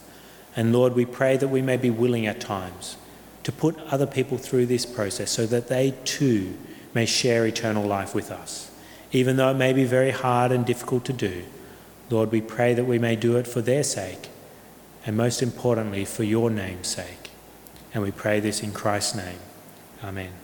And 0.56 0.74
Lord, 0.74 0.96
we 0.96 1.06
pray 1.06 1.38
that 1.38 1.48
we 1.48 1.62
may 1.62 1.78
be 1.78 1.90
willing 1.90 2.26
at 2.26 2.40
times 2.40 2.98
to 3.44 3.52
put 3.52 3.78
other 3.88 4.06
people 4.06 4.38
through 4.38 4.66
this 4.66 4.86
process 4.86 5.32
so 5.32 5.46
that 5.48 5.68
they 5.68 5.94
too 6.04 6.58
may 6.94 7.06
share 7.06 7.46
eternal 7.46 7.86
life 7.86 8.14
with 8.14 8.32
us. 8.32 8.70
Even 9.12 9.38
though 9.38 9.52
it 9.52 9.56
may 9.56 9.74
be 9.74 9.84
very 9.84 10.12
hard 10.12 10.52
and 10.52 10.66
difficult 10.66 11.06
to 11.06 11.14
do, 11.14 11.44
Lord, 12.10 12.32
we 12.32 12.42
pray 12.42 12.74
that 12.74 12.86
we 12.86 13.00
may 13.00 13.16
do 13.16 13.38
it 13.38 13.48
for 13.48 13.62
their 13.62 13.84
sake 13.84 14.30
and 15.06 15.18
most 15.18 15.42
importantly 15.42 16.06
for 16.06 16.24
your 16.24 16.50
name's 16.50 16.88
sake. 16.88 17.32
And 17.94 18.04
we 18.04 18.12
pray 18.12 18.40
this 18.40 18.62
in 18.62 18.72
Christ's 18.72 19.16
name. 19.16 19.40
Amen. 20.04 20.41